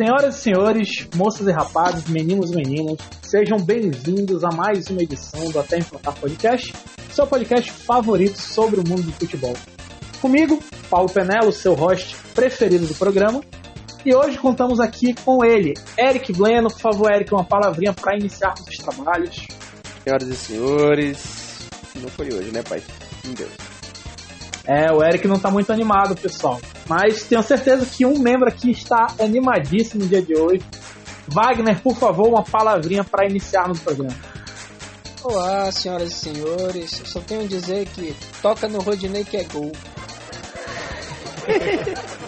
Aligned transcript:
Senhoras 0.00 0.38
e 0.38 0.40
senhores, 0.40 1.06
moças 1.14 1.46
e 1.46 1.52
rapazes, 1.52 2.06
meninos 2.06 2.52
e 2.52 2.56
meninas, 2.56 2.96
sejam 3.20 3.58
bem-vindos 3.58 4.42
a 4.42 4.48
mais 4.48 4.86
uma 4.88 5.02
edição 5.02 5.50
do 5.50 5.60
Até 5.60 5.76
Implantar 5.76 6.18
Podcast, 6.18 6.72
seu 7.10 7.26
podcast 7.26 7.70
favorito 7.70 8.38
sobre 8.38 8.80
o 8.80 8.88
mundo 8.88 9.02
do 9.02 9.12
futebol. 9.12 9.52
Comigo, 10.18 10.58
Paulo 10.88 11.06
Penelo, 11.10 11.52
seu 11.52 11.74
host 11.74 12.16
preferido 12.34 12.86
do 12.86 12.94
programa, 12.94 13.42
e 14.02 14.14
hoje 14.14 14.38
contamos 14.38 14.80
aqui 14.80 15.12
com 15.12 15.44
ele, 15.44 15.74
Eric 15.98 16.32
Bleno. 16.32 16.70
Por 16.70 16.80
favor, 16.80 17.12
Eric, 17.12 17.34
uma 17.34 17.44
palavrinha 17.44 17.92
para 17.92 18.16
iniciarmos 18.16 18.66
os 18.66 18.76
trabalhos. 18.78 19.46
Senhoras 20.02 20.28
e 20.28 20.34
senhores, 20.34 21.68
não 21.96 22.08
foi 22.08 22.32
hoje, 22.32 22.50
né, 22.50 22.62
pai? 22.62 22.82
Meu 23.22 23.34
Deus. 23.34 23.50
É, 24.66 24.90
o 24.90 25.04
Eric 25.04 25.28
não 25.28 25.38
tá 25.38 25.50
muito 25.50 25.70
animado, 25.70 26.16
pessoal. 26.16 26.58
Mas 26.90 27.22
tenho 27.22 27.40
certeza 27.40 27.86
que 27.86 28.04
um 28.04 28.18
membro 28.18 28.48
aqui 28.48 28.72
está 28.72 29.14
animadíssimo 29.20 30.02
no 30.02 30.08
dia 30.08 30.20
de 30.20 30.36
hoje. 30.36 30.64
Wagner, 31.28 31.80
por 31.80 31.96
favor, 31.96 32.26
uma 32.26 32.42
palavrinha 32.42 33.04
para 33.04 33.24
iniciarmos 33.30 33.78
o 33.78 33.82
programa. 33.84 34.16
Olá, 35.22 35.70
senhoras 35.70 36.10
e 36.10 36.14
senhores. 36.16 37.00
Só 37.04 37.20
tenho 37.20 37.42
a 37.42 37.46
dizer 37.46 37.86
que 37.90 38.12
toca 38.42 38.66
no 38.66 38.80
Rodinei 38.80 39.22
que 39.22 39.36
é 39.36 39.44
gol. 39.44 39.70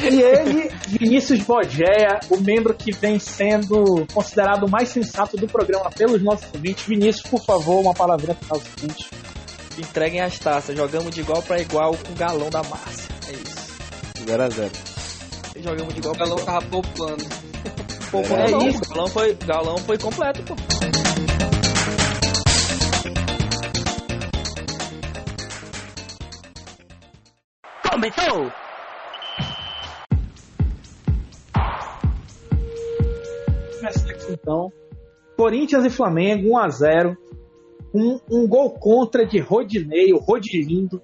E 0.00 0.20
ele, 0.20 0.68
Vinícius 0.88 1.42
Bogéia, 1.42 2.18
o 2.28 2.36
membro 2.36 2.74
que 2.74 2.90
vem 2.90 3.20
sendo 3.20 4.04
considerado 4.12 4.64
o 4.64 4.68
mais 4.68 4.88
sensato 4.88 5.36
do 5.36 5.46
programa 5.46 5.90
pelos 5.90 6.20
nossos 6.20 6.48
ouvintes. 6.52 6.84
Vinícius, 6.84 7.30
por 7.30 7.44
favor, 7.44 7.78
uma 7.80 7.94
palavrinha 7.94 8.34
para 8.34 8.56
o 8.56 8.60
seguinte. 8.60 9.08
Entreguem 9.78 10.20
as 10.20 10.36
taças, 10.40 10.76
jogamos 10.76 11.14
de 11.14 11.20
igual 11.20 11.40
para 11.42 11.60
igual 11.60 11.96
com 11.96 12.12
o 12.12 12.16
galão 12.16 12.50
da 12.50 12.64
Márcia. 12.64 13.11
É 14.26 14.48
isso. 14.48 14.60
0x0. 14.62 15.62
Jogamos 15.62 15.94
de 15.94 16.00
igual 16.00 16.14
O 16.14 16.16
pra 16.16 16.26
galão 16.26 16.38
igual. 16.40 16.60
tava 16.60 16.66
poupando. 16.70 17.24
É 18.12 18.50
não, 18.50 18.68
isso. 18.68 18.82
O 18.84 18.88
galão 18.90 19.06
foi, 19.08 19.34
galão 19.36 19.78
foi 19.78 19.96
completo, 19.96 20.42
pô. 20.42 20.54
Começou! 27.90 28.52
Então. 34.30 34.72
Corinthians 35.36 35.84
e 35.84 35.90
Flamengo 35.90 36.50
1 36.50 36.58
a 36.58 36.68
0 36.68 37.16
um, 37.94 38.18
um 38.30 38.48
gol 38.48 38.70
contra 38.70 39.26
de 39.26 39.38
Rodinei, 39.38 40.12
o 40.12 40.18
Rodilindo, 40.18 41.02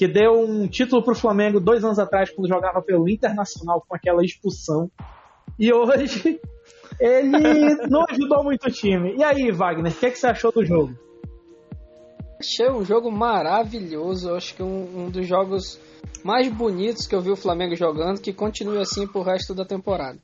que 0.00 0.08
deu 0.08 0.32
um 0.32 0.66
título 0.66 1.04
pro 1.04 1.14
Flamengo 1.14 1.60
dois 1.60 1.84
anos 1.84 1.98
atrás, 1.98 2.30
quando 2.30 2.48
jogava 2.48 2.80
pelo 2.80 3.06
Internacional 3.06 3.84
com 3.86 3.94
aquela 3.94 4.24
expulsão. 4.24 4.90
E 5.58 5.70
hoje 5.74 6.40
ele 6.98 7.86
não 7.86 8.06
ajudou 8.08 8.42
muito 8.42 8.66
o 8.66 8.70
time. 8.70 9.14
E 9.18 9.22
aí, 9.22 9.52
Wagner, 9.52 9.92
o 9.92 9.94
que, 9.94 10.06
é 10.06 10.10
que 10.10 10.18
você 10.18 10.26
achou 10.26 10.50
do 10.50 10.64
jogo? 10.64 10.94
Achei 12.38 12.70
um 12.70 12.82
jogo 12.82 13.12
maravilhoso. 13.12 14.34
Acho 14.34 14.54
que 14.54 14.62
um, 14.62 15.04
um 15.04 15.10
dos 15.10 15.26
jogos 15.26 15.78
mais 16.24 16.48
bonitos 16.48 17.06
que 17.06 17.14
eu 17.14 17.20
vi 17.20 17.30
o 17.30 17.36
Flamengo 17.36 17.76
jogando, 17.76 18.22
que 18.22 18.32
continue 18.32 18.78
assim 18.78 19.06
pro 19.06 19.20
resto 19.20 19.54
da 19.54 19.66
temporada. 19.66 20.18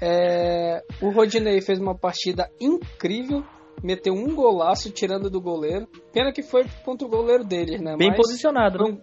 É, 0.00 0.84
o 1.02 1.10
Rodinei 1.10 1.60
fez 1.60 1.80
uma 1.80 1.98
partida 1.98 2.48
incrível, 2.60 3.42
meteu 3.82 4.12
um 4.14 4.34
golaço 4.34 4.90
tirando 4.90 5.30
do 5.30 5.40
goleiro. 5.40 5.86
Pena 6.12 6.32
que 6.32 6.42
foi 6.42 6.64
contra 6.84 7.06
o 7.06 7.10
goleiro 7.10 7.44
deles, 7.44 7.80
né? 7.80 7.96
Bem 7.96 8.08
Mas 8.08 8.16
posicionado, 8.16 8.78
né? 8.78 8.90
um- 8.90 8.98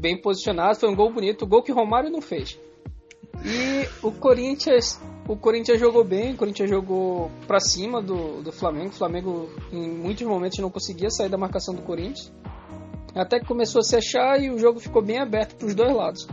bem 0.00 0.20
posicionado, 0.20 0.78
foi 0.78 0.88
um 0.90 0.96
gol 0.96 1.12
bonito, 1.12 1.46
gol 1.46 1.62
que 1.62 1.72
o 1.72 1.74
Romário 1.74 2.10
não 2.10 2.20
fez. 2.20 2.58
E 3.44 3.86
o 4.02 4.10
Corinthians, 4.12 5.00
o 5.28 5.36
Corinthians 5.36 5.78
jogou 5.78 6.02
bem, 6.04 6.32
o 6.32 6.36
Corinthians 6.36 6.70
jogou 6.70 7.30
pra 7.46 7.60
cima 7.60 8.00
do, 8.02 8.42
do 8.42 8.50
Flamengo. 8.50 8.88
O 8.88 8.92
Flamengo 8.98 9.50
em 9.72 9.88
muitos 9.90 10.26
momentos 10.26 10.58
não 10.58 10.70
conseguia 10.70 11.10
sair 11.10 11.28
da 11.28 11.36
marcação 11.38 11.74
do 11.74 11.82
Corinthians. 11.82 12.32
Até 13.14 13.38
que 13.40 13.46
começou 13.46 13.80
a 13.80 13.82
se 13.82 13.96
achar 13.96 14.40
e 14.42 14.50
o 14.50 14.58
jogo 14.58 14.80
ficou 14.80 15.02
bem 15.02 15.18
aberto 15.18 15.54
pros 15.56 15.74
dois 15.74 15.94
lados. 15.94 16.26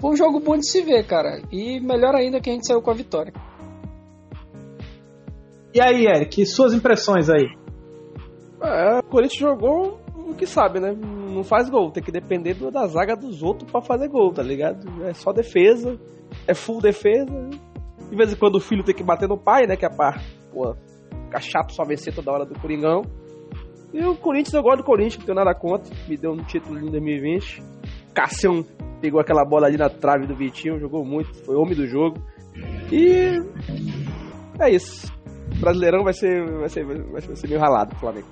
Foi 0.00 0.10
um 0.12 0.16
jogo 0.16 0.38
bom 0.40 0.56
de 0.56 0.68
se 0.68 0.80
ver, 0.82 1.04
cara. 1.06 1.42
E 1.50 1.80
melhor 1.80 2.14
ainda 2.14 2.40
que 2.40 2.48
a 2.50 2.52
gente 2.52 2.66
saiu 2.66 2.80
com 2.82 2.90
a 2.90 2.94
vitória. 2.94 3.32
E 5.74 5.80
aí, 5.80 6.06
Eric, 6.06 6.44
suas 6.46 6.72
impressões 6.72 7.28
aí? 7.28 7.46
É, 8.62 8.98
o 8.98 9.02
Corinthians 9.04 9.40
jogou 9.40 10.00
o 10.14 10.34
que 10.34 10.46
sabe, 10.46 10.80
né? 10.80 10.92
Não 10.92 11.44
faz 11.44 11.70
gol, 11.70 11.90
tem 11.90 12.02
que 12.02 12.10
depender 12.10 12.54
da 12.70 12.86
zaga 12.86 13.14
dos 13.14 13.42
outros 13.42 13.70
pra 13.70 13.80
fazer 13.80 14.08
gol, 14.08 14.32
tá 14.32 14.42
ligado? 14.42 15.04
É 15.04 15.12
só 15.12 15.32
defesa, 15.32 15.98
é 16.46 16.54
full 16.54 16.80
defesa. 16.80 17.48
De 18.10 18.16
vez 18.16 18.32
em 18.32 18.36
quando 18.36 18.56
o 18.56 18.60
filho 18.60 18.82
tem 18.82 18.94
que 18.94 19.04
bater 19.04 19.28
no 19.28 19.38
pai, 19.38 19.66
né? 19.66 19.76
Que 19.76 19.86
é 19.86 19.88
pra, 19.88 20.18
pô, 20.52 20.74
ficar 21.26 21.40
chato 21.40 21.72
só 21.72 21.84
vencer 21.84 22.14
toda 22.14 22.32
hora 22.32 22.44
do 22.44 22.58
Coringão. 22.58 23.02
E 23.92 24.04
o 24.04 24.16
Corinthians, 24.16 24.54
eu 24.54 24.62
gosto 24.62 24.78
do 24.78 24.84
Corinthians, 24.84 25.18
não 25.18 25.26
tenho 25.26 25.36
nada 25.36 25.54
contra. 25.54 25.94
Me 26.08 26.16
deu 26.16 26.32
um 26.32 26.44
título 26.44 26.78
em 26.78 26.90
2020. 26.90 27.62
Cassião 28.12 28.64
pegou 29.00 29.20
aquela 29.20 29.44
bola 29.44 29.66
ali 29.66 29.76
na 29.76 29.88
trave 29.88 30.26
do 30.26 30.34
Vitinho, 30.34 30.80
jogou 30.80 31.04
muito, 31.04 31.32
foi 31.44 31.56
homem 31.56 31.74
do 31.74 31.86
jogo. 31.86 32.18
E 32.90 33.40
é 34.60 34.70
isso. 34.70 35.12
Brasileirão 35.60 36.04
vai 36.04 36.12
ser, 36.12 36.44
vai 36.58 36.68
ser, 36.68 36.84
vai 36.84 37.20
ser 37.20 37.48
meio 37.48 37.60
ralado 37.60 37.90
pro 37.90 37.98
Flamengo. 38.00 38.26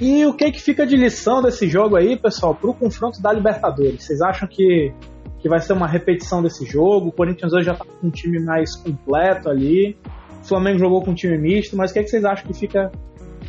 E 0.00 0.24
o 0.24 0.34
que 0.34 0.50
que 0.50 0.60
fica 0.60 0.86
de 0.86 0.96
lição 0.96 1.42
desse 1.42 1.68
jogo 1.68 1.96
aí, 1.96 2.18
pessoal, 2.18 2.54
pro 2.54 2.72
confronto 2.72 3.20
da 3.20 3.32
Libertadores? 3.32 4.02
Vocês 4.04 4.20
acham 4.22 4.48
que, 4.48 4.92
que 5.40 5.48
vai 5.48 5.60
ser 5.60 5.74
uma 5.74 5.86
repetição 5.86 6.42
desse 6.42 6.64
jogo? 6.64 7.08
O 7.08 7.12
Corinthians 7.12 7.52
hoje 7.52 7.66
já 7.66 7.74
tá 7.74 7.84
com 7.84 8.06
um 8.06 8.10
time 8.10 8.42
mais 8.42 8.74
completo 8.76 9.50
ali. 9.50 9.96
O 10.42 10.44
Flamengo 10.48 10.78
jogou 10.78 11.02
com 11.02 11.10
um 11.10 11.14
time 11.14 11.36
misto, 11.36 11.76
mas 11.76 11.90
o 11.90 11.94
que, 11.94 12.02
que 12.02 12.08
vocês 12.08 12.24
acham 12.24 12.46
que 12.46 12.54
fica 12.54 12.90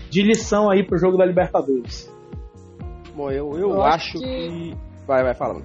de 0.10 0.22
lição 0.24 0.70
aí 0.70 0.86
pro 0.86 0.98
jogo 0.98 1.18
da 1.18 1.26
Libertadores? 1.26 2.14
Bom, 3.16 3.32
eu, 3.32 3.52
eu, 3.54 3.70
Eu 3.72 3.82
acho 3.84 3.96
acho 3.96 4.20
que... 4.20 4.20
que- 4.20 4.78
Vai, 5.08 5.24
vai, 5.24 5.34
fala. 5.34 5.62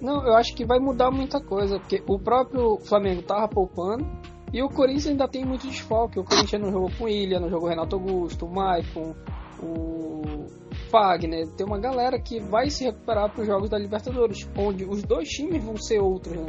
Não, 0.00 0.26
eu 0.26 0.34
acho 0.34 0.52
que 0.56 0.64
vai 0.64 0.80
mudar 0.80 1.12
muita 1.12 1.40
coisa, 1.40 1.78
porque 1.78 2.02
o 2.08 2.18
próprio 2.18 2.76
Flamengo 2.88 3.22
tava 3.22 3.46
poupando 3.46 4.04
e 4.52 4.62
o 4.62 4.68
Corinthians 4.68 5.06
ainda 5.08 5.26
tem 5.26 5.44
muito 5.44 5.66
desfalque. 5.66 6.18
O 6.18 6.24
Corinthians 6.24 6.60
não 6.60 6.70
jogou 6.70 6.90
com 6.98 7.04
o 7.04 7.08
Ilha, 7.08 7.40
não 7.40 7.48
jogou 7.48 7.66
o 7.66 7.70
Renato 7.70 7.96
Augusto, 7.96 8.44
o 8.46 8.54
Maicon, 8.54 9.14
o 9.62 10.46
Fagner. 10.90 11.48
Tem 11.56 11.66
uma 11.66 11.78
galera 11.78 12.20
que 12.20 12.38
vai 12.38 12.68
se 12.68 12.84
recuperar 12.84 13.30
para 13.32 13.40
os 13.40 13.46
jogos 13.46 13.70
da 13.70 13.78
Libertadores, 13.78 14.48
onde 14.56 14.84
os 14.84 15.02
dois 15.02 15.28
times 15.28 15.64
vão 15.64 15.76
ser 15.76 16.00
outros, 16.00 16.36
né? 16.36 16.46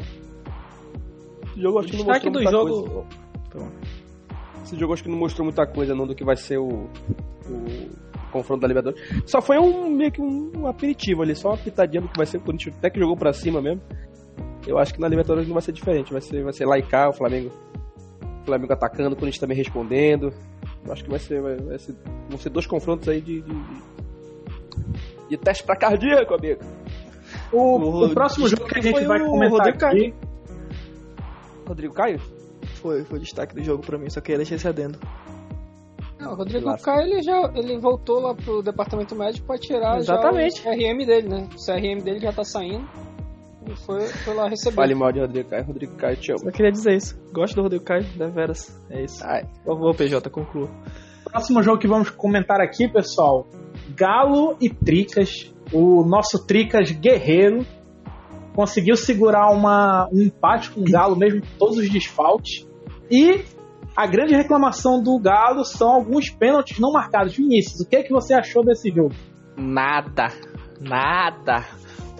Esse 1.53 1.61
jogo 1.61 1.77
O 1.77 1.79
acho 1.79 1.87
que 1.89 1.97
não 1.97 2.05
destaque 2.05 2.29
mostrou 2.29 2.31
do 2.31 2.51
muita 2.51 2.51
jogo. 2.51 3.07
coisa. 3.51 3.71
Esse 4.63 4.79
jogo 4.79 4.93
acho 4.93 5.03
que 5.03 5.09
não 5.09 5.17
mostrou 5.17 5.45
muita 5.45 5.67
coisa 5.67 5.93
não 5.93 6.07
do 6.07 6.15
que 6.15 6.23
vai 6.23 6.35
ser 6.35 6.57
o, 6.57 6.67
o 6.67 7.89
confronto 8.31 8.61
da 8.61 8.67
Libertadores. 8.67 9.23
Só 9.25 9.41
foi 9.41 9.57
um 9.59 9.89
meio 9.89 10.11
que 10.11 10.21
um, 10.21 10.51
um 10.57 10.67
aperitivo 10.67 11.21
ali, 11.21 11.35
só 11.35 11.49
uma 11.49 11.57
pitadinha 11.57 12.01
do 12.01 12.07
que 12.09 12.17
vai 12.17 12.25
ser 12.25 12.37
o 12.37 12.41
Corinthians, 12.41 12.75
até 12.77 12.89
que 12.89 12.99
jogou 12.99 13.15
pra 13.15 13.31
cima 13.31 13.61
mesmo. 13.61 13.81
Eu 14.65 14.77
acho 14.77 14.93
que 14.93 14.99
na 14.99 15.07
Libertadores 15.07 15.47
não 15.47 15.53
vai 15.53 15.61
ser 15.61 15.73
diferente, 15.73 16.11
vai 16.11 16.21
ser, 16.21 16.43
vai 16.43 16.53
ser 16.53 16.65
cá, 16.87 17.09
o 17.09 17.13
Flamengo, 17.13 17.51
o 17.75 17.82
Flamengo 18.45 18.73
atacando, 18.73 19.13
o 19.15 19.17
Corinthians 19.17 19.39
também 19.39 19.57
respondendo. 19.57 20.33
Eu 20.85 20.91
acho 20.93 21.03
que 21.03 21.09
vai 21.09 21.19
ser, 21.19 21.41
vai, 21.41 21.55
vai 21.57 21.79
ser 21.79 21.95
vão 22.29 22.37
ser 22.37 22.49
dois 22.49 22.65
confrontos 22.67 23.07
aí 23.09 23.21
de, 23.21 23.41
de, 23.41 23.51
de, 23.53 23.81
de 25.29 25.37
teste 25.37 25.63
pra 25.63 25.75
cardíaco, 25.75 26.33
amigo. 26.33 26.61
O, 27.51 27.57
O- 27.77 28.05
o 28.05 28.09
próximo 28.13 28.47
jogo 28.47 28.65
que 28.65 28.79
a 28.79 28.81
gente 28.81 28.93
foi 28.93 29.05
vai 29.05 29.21
o 29.21 29.25
comentar 29.27 29.59
Rodrigo 29.59 29.85
aqui. 29.85 30.13
Rodrigo 31.67 31.93
Caio? 31.93 32.19
Foi, 32.75 33.03
foi 33.03 33.17
o 33.17 33.21
destaque 33.21 33.55
do 33.55 33.63
jogo 33.63 33.83
pra 33.85 33.97
mim, 33.97 34.09
só 34.09 34.19
queria 34.21 34.37
deixar 34.37 34.55
esse 34.55 34.67
adendo. 34.67 34.99
Não, 36.19 36.33
o 36.33 36.35
Rodrigo. 36.35 36.77
Caio 36.81 37.01
ele 37.07 37.21
já 37.21 37.51
ele 37.55 37.77
voltou 37.79 38.19
lá 38.19 38.33
pro 38.35 38.61
departamento 38.61 39.15
médico 39.15 39.45
para 39.47 39.57
tirar 39.57 39.97
Exatamente. 39.97 40.61
já 40.61 40.69
o 40.71 40.73
CRM 40.73 41.05
dele, 41.05 41.27
né? 41.29 41.47
O 41.53 41.65
CRM 41.65 42.01
dele 42.03 42.19
já 42.19 42.31
tá 42.33 42.43
saindo. 42.43 42.87
E 43.67 43.75
foi, 43.75 44.07
foi 44.07 44.33
lá 44.33 44.47
receber. 44.47 44.75
Fale 44.75 44.95
mal 44.95 45.11
de 45.11 45.19
Rodrigo 45.19 45.49
Caio, 45.49 45.65
Rodrigo 45.65 45.95
Caio 45.95 46.17
te 46.17 46.31
amo. 46.31 46.39
Só 46.39 46.51
queria 46.51 46.71
dizer 46.71 46.95
isso. 46.95 47.17
Gosto 47.31 47.55
do 47.55 47.61
Rodrigo 47.63 47.83
Caio, 47.83 48.03
deveras. 48.17 48.79
É 48.89 49.03
isso. 49.03 49.23
Ai. 49.25 49.43
Por 49.63 49.75
favor, 49.75 49.95
PJ, 49.95 50.29
conclua. 50.29 50.69
Próximo 51.23 51.63
jogo 51.63 51.79
que 51.79 51.87
vamos 51.87 52.09
comentar 52.09 52.61
aqui, 52.61 52.87
pessoal. 52.87 53.47
Galo 53.95 54.57
e 54.61 54.69
Tricas. 54.69 55.53
O 55.71 56.03
nosso 56.03 56.45
Tricas 56.45 56.91
guerreiro 56.91 57.65
conseguiu 58.53 58.95
segurar 58.95 59.49
uma, 59.51 60.07
um 60.11 60.21
empate 60.21 60.69
com 60.71 60.81
o 60.81 60.83
Galo, 60.83 61.15
mesmo 61.15 61.41
com 61.41 61.57
todos 61.57 61.77
os 61.77 61.89
desfalques. 61.89 62.67
E 63.09 63.43
a 63.95 64.05
grande 64.07 64.35
reclamação 64.35 65.01
do 65.01 65.17
Galo 65.19 65.63
são 65.63 65.91
alguns 65.91 66.29
pênaltis 66.29 66.79
não 66.79 66.91
marcados. 66.91 67.35
Vinícius, 67.35 67.81
o 67.81 67.89
que, 67.89 67.95
é 67.95 68.03
que 68.03 68.11
você 68.11 68.33
achou 68.33 68.63
desse 68.63 68.89
jogo? 68.89 69.13
Nada. 69.57 70.27
Nada. 70.79 71.65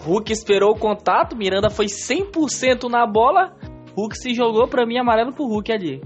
Hulk 0.04 0.32
esperou 0.32 0.72
o 0.72 0.80
contato, 0.80 1.36
Miranda 1.36 1.70
foi 1.70 1.86
100% 1.86 2.90
na 2.90 3.06
bola. 3.08 3.56
Hulk 3.96 4.18
se 4.18 4.34
jogou 4.34 4.68
pra 4.68 4.86
mim 4.86 4.98
amarelo 4.98 5.34
pro 5.34 5.46
Hulk 5.46 5.72
ali. 5.72 6.02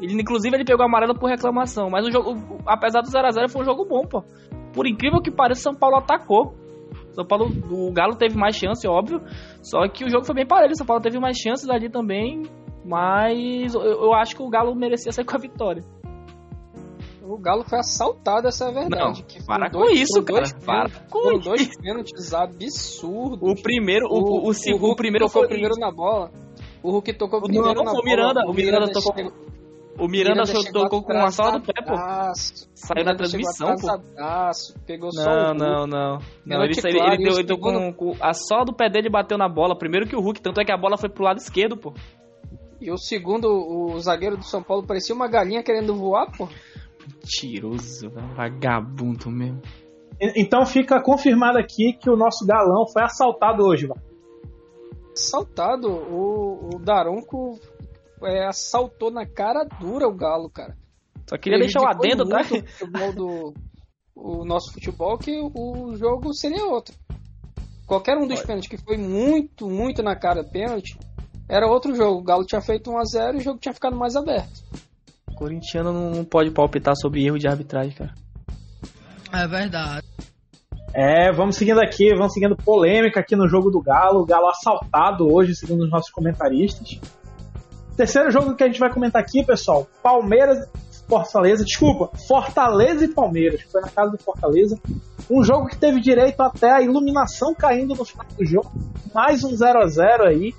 Ele, 0.00 0.20
inclusive, 0.20 0.54
ele 0.54 0.64
pegou 0.64 0.84
amarelo 0.84 1.14
por 1.18 1.30
reclamação. 1.30 1.88
Mas 1.88 2.06
o 2.06 2.10
jogo, 2.10 2.34
apesar 2.66 3.00
do 3.00 3.08
0x0, 3.08 3.48
foi 3.48 3.62
um 3.62 3.64
jogo 3.64 3.84
bom, 3.84 4.02
pô. 4.06 4.22
Por 4.72 4.86
incrível 4.86 5.22
que 5.22 5.30
pareça, 5.30 5.62
São 5.62 5.74
Paulo 5.74 5.96
atacou. 5.96 6.54
São 7.12 7.24
Paulo, 7.24 7.46
o 7.70 7.92
Galo 7.92 8.16
teve 8.16 8.36
mais 8.36 8.56
chance, 8.56 8.86
óbvio. 8.88 9.22
Só 9.62 9.88
que 9.88 10.04
o 10.04 10.10
jogo 10.10 10.24
foi 10.24 10.34
bem 10.34 10.46
parelho. 10.46 10.76
São 10.76 10.86
Paulo 10.86 11.02
teve 11.02 11.18
mais 11.18 11.38
chances 11.38 11.68
ali 11.70 11.88
também. 11.88 12.42
Mas 12.84 13.74
eu, 13.74 13.80
eu 13.82 14.12
acho 14.14 14.36
que 14.36 14.42
o 14.42 14.50
Galo 14.50 14.74
merecia 14.74 15.12
sair 15.12 15.24
com 15.24 15.36
a 15.36 15.40
vitória. 15.40 15.82
O 17.26 17.38
Galo 17.38 17.64
foi 17.64 17.78
assaltado, 17.78 18.46
essa 18.48 18.66
é 18.66 18.68
a 18.68 18.70
verdade. 18.70 19.02
Não, 19.02 19.12
que 19.26 19.42
para 19.44 19.70
com 19.70 19.88
isso, 19.90 20.12
foram 20.22 20.24
dois 20.26 20.52
cara. 20.52 20.88
Para 20.88 21.00
com 21.10 21.32
isso. 21.32 21.40
dois 21.40 21.76
pênaltis 21.80 22.34
absurdos. 22.34 23.38
O 23.50 23.62
primeiro, 23.62 24.06
o, 24.08 24.18
o, 24.18 24.48
o, 24.48 24.54
segundo, 24.54 24.82
o 24.82 24.86
Hulk 24.86 24.96
primeiro 24.96 25.26
tocou 25.26 25.42
foi 25.42 25.48
primeiro 25.48 25.74
na 25.78 25.90
bola. 25.90 26.30
O 26.82 26.90
Hulk 26.90 27.12
tocou 27.14 27.40
Não, 27.40 27.46
primeiro 27.46 27.74
não 27.74 27.84
na 27.84 27.90
o 27.90 27.94
bola. 27.94 28.04
Miranda, 28.04 28.40
o 28.46 28.52
Miranda 28.52 28.92
tocou- 28.92 29.14
chegou- 29.16 29.32
O 29.98 30.08
Miranda 30.08 30.44
chegou 30.44 30.82
tocou 30.82 31.02
com 31.02 31.12
a 31.12 31.30
sola 31.30 31.52
do 31.52 31.60
pé, 31.62 31.80
pô. 31.82 31.94
Saiu 31.94 33.04
na 33.04 33.12
Miranda 33.12 33.16
transmissão, 33.16 33.74
pô. 33.76 33.88
Pegou 34.84 35.10
só 35.12 35.22
o 35.22 35.24
Não, 35.24 35.46
Hulk. 35.46 35.58
não, 35.60 35.86
não. 35.86 36.18
Não, 36.44 36.64
ele, 36.64 36.74
saiu- 36.74 36.96
ele, 37.04 37.16
deu, 37.24 37.32
o 37.32 37.36
ele 37.36 37.44
deu 37.44 37.58
com, 37.58 37.92
com 37.92 38.16
a 38.20 38.34
sola 38.34 38.64
do 38.66 38.74
pé 38.74 38.90
dele 38.90 39.08
bateu 39.08 39.38
na 39.38 39.48
bola. 39.48 39.74
Primeiro 39.78 40.06
que 40.06 40.14
o 40.16 40.20
Hulk, 40.20 40.42
tanto 40.42 40.60
é 40.60 40.64
que 40.64 40.72
a 40.72 40.76
bola 40.76 40.98
foi 40.98 41.08
pro 41.08 41.24
lado 41.24 41.38
esquerdo, 41.38 41.76
pô. 41.76 41.94
E 42.80 42.90
o 42.90 42.98
segundo, 42.98 43.46
o 43.48 43.98
zagueiro 43.98 44.36
do 44.36 44.44
São 44.44 44.62
Paulo, 44.62 44.84
parecia 44.86 45.14
uma 45.14 45.26
galinha 45.28 45.62
querendo 45.62 45.94
voar, 45.94 46.30
pô. 46.36 46.48
Mentiroso, 47.06 48.10
velho. 48.10 48.34
vagabundo 48.34 49.30
mesmo. 49.30 49.62
Então 50.20 50.64
fica 50.64 51.02
confirmado 51.02 51.58
aqui 51.58 51.92
que 51.92 52.08
o 52.08 52.16
nosso 52.16 52.46
galão 52.46 52.86
foi 52.92 53.02
assaltado 53.02 53.64
hoje, 53.64 53.86
vai. 53.86 53.98
Assaltado, 55.12 55.88
o, 55.88 56.70
o 56.74 56.78
Daronco 56.78 57.58
é, 58.22 58.46
assaltou 58.46 59.10
na 59.10 59.26
cara 59.26 59.64
dura 59.80 60.08
o 60.08 60.14
Galo, 60.14 60.48
cara. 60.50 60.76
Só 61.28 61.36
queria 61.36 61.58
deixar 61.58 61.80
o 61.82 61.86
adendo, 61.86 62.28
tá? 62.28 62.40
o 62.40 62.44
futebol 62.44 63.12
do 63.12 63.54
o 64.14 64.44
nosso 64.44 64.72
futebol 64.72 65.18
que 65.18 65.32
o 65.54 65.96
jogo 65.96 66.32
seria 66.32 66.64
outro. 66.66 66.94
Qualquer 67.86 68.16
um 68.16 68.26
dos 68.26 68.40
pênaltis 68.40 68.68
que 68.68 68.78
foi 68.78 68.96
muito, 68.96 69.68
muito 69.68 70.02
na 70.02 70.16
cara 70.16 70.44
pênalti, 70.44 70.98
era 71.48 71.66
outro 71.66 71.94
jogo. 71.94 72.20
O 72.20 72.22
Galo 72.22 72.46
tinha 72.46 72.60
feito 72.60 72.90
1 72.90 72.98
a 72.98 73.04
0 73.04 73.36
e 73.36 73.40
o 73.40 73.42
jogo 73.42 73.58
tinha 73.58 73.74
ficado 73.74 73.96
mais 73.96 74.16
aberto. 74.16 74.64
Corintiano 75.34 75.92
não 75.92 76.24
pode 76.24 76.50
palpitar 76.50 76.94
sobre 76.96 77.24
erro 77.24 77.38
de 77.38 77.48
arbitragem, 77.48 77.92
cara. 77.92 78.14
É 79.32 79.46
verdade. 79.46 80.06
É, 80.94 81.32
vamos 81.32 81.56
seguindo 81.56 81.80
aqui, 81.80 82.14
vamos 82.16 82.32
seguindo 82.32 82.56
polêmica 82.56 83.18
aqui 83.18 83.34
no 83.34 83.48
jogo 83.48 83.68
do 83.68 83.82
Galo. 83.82 84.20
O 84.20 84.24
Galo 84.24 84.48
assaltado 84.48 85.26
hoje, 85.26 85.56
segundo 85.56 85.82
os 85.82 85.90
nossos 85.90 86.10
comentaristas. 86.10 87.00
Terceiro 87.96 88.30
jogo 88.30 88.54
que 88.54 88.62
a 88.62 88.66
gente 88.68 88.78
vai 88.78 88.92
comentar 88.92 89.20
aqui, 89.20 89.44
pessoal: 89.44 89.88
Palmeiras 90.00 90.58
e 90.58 91.08
Fortaleza. 91.08 91.64
Desculpa, 91.64 92.16
Fortaleza 92.28 93.04
e 93.04 93.08
Palmeiras. 93.08 93.62
Foi 93.72 93.80
na 93.80 93.88
casa 93.88 94.12
do 94.12 94.18
Fortaleza. 94.18 94.78
Um 95.28 95.42
jogo 95.42 95.66
que 95.66 95.76
teve 95.76 96.00
direito 96.00 96.40
até 96.40 96.70
a 96.70 96.80
iluminação 96.80 97.54
caindo 97.54 97.94
no 97.94 98.04
final 98.04 98.26
do 98.38 98.44
jogo. 98.44 98.70
Mais 99.12 99.42
um 99.42 99.56
0 99.56 99.80
a 99.80 99.86
0 99.86 100.28
aí. 100.28 100.54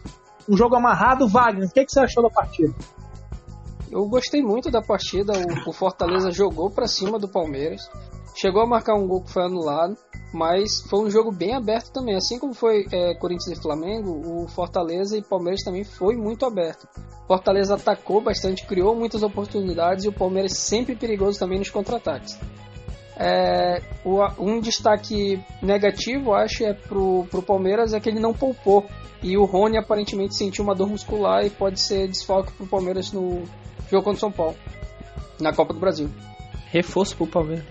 Um 0.49 0.57
jogo 0.57 0.75
amarrado. 0.75 1.29
Wagner, 1.29 1.67
o 1.67 1.71
que, 1.71 1.85
que 1.85 1.91
você 1.91 2.01
achou 2.01 2.23
da 2.23 2.29
partida? 2.29 2.73
Eu 3.91 4.05
gostei 4.07 4.41
muito 4.41 4.69
da 4.71 4.81
partida. 4.81 5.33
O, 5.65 5.69
o 5.69 5.73
Fortaleza 5.73 6.31
jogou 6.31 6.69
pra 6.69 6.87
cima 6.87 7.19
do 7.19 7.27
Palmeiras. 7.27 7.81
Chegou 8.35 8.61
a 8.61 8.67
marcar 8.67 8.95
um 8.95 9.07
gol 9.07 9.21
que 9.21 9.31
foi 9.31 9.43
anulado. 9.43 9.95
Mas 10.33 10.81
foi 10.89 11.05
um 11.05 11.09
jogo 11.09 11.31
bem 11.31 11.53
aberto 11.55 11.91
também. 11.93 12.15
Assim 12.15 12.37
como 12.37 12.53
foi 12.53 12.85
é, 12.91 13.13
Corinthians 13.15 13.57
e 13.57 13.61
Flamengo, 13.61 14.43
o 14.43 14.47
Fortaleza 14.49 15.17
e 15.17 15.23
Palmeiras 15.23 15.61
também 15.63 15.83
foi 15.85 16.15
muito 16.17 16.45
aberto. 16.45 16.87
Fortaleza 17.27 17.75
atacou 17.75 18.21
bastante, 18.21 18.65
criou 18.65 18.95
muitas 18.95 19.23
oportunidades 19.23 20.03
e 20.03 20.09
o 20.09 20.13
Palmeiras 20.13 20.57
sempre 20.57 20.95
perigoso 20.95 21.39
também 21.39 21.57
nos 21.59 21.69
contra-ataques. 21.69 22.37
É, 23.17 23.81
o- 24.03 24.19
um 24.43 24.59
destaque 24.59 25.41
negativo, 25.61 26.33
acho, 26.33 26.65
é 26.65 26.73
pro, 26.73 27.25
pro 27.31 27.41
Palmeiras 27.41 27.93
é 27.93 27.99
que 27.99 28.09
ele 28.09 28.19
não 28.19 28.33
poupou. 28.33 28.85
E 29.23 29.37
o 29.37 29.45
Rony 29.45 29.77
aparentemente 29.77 30.35
sentiu 30.35 30.63
uma 30.65 30.75
dor 30.75 30.89
muscular 30.89 31.45
e 31.45 31.49
pode 31.49 31.79
ser 31.79 32.07
desfalque 32.09 32.51
pro 32.51 32.67
Palmeiras 32.67 33.11
no 33.13 33.43
jogo 33.89 34.03
contra 34.03 34.17
o 34.17 34.19
São 34.19 34.31
Paulo, 34.31 34.55
na 35.39 35.53
Copa 35.53 35.73
do 35.73 35.79
Brasil. 35.79 36.09
Reforço 36.71 37.15
pro 37.15 37.27
Palmeiras. 37.27 37.65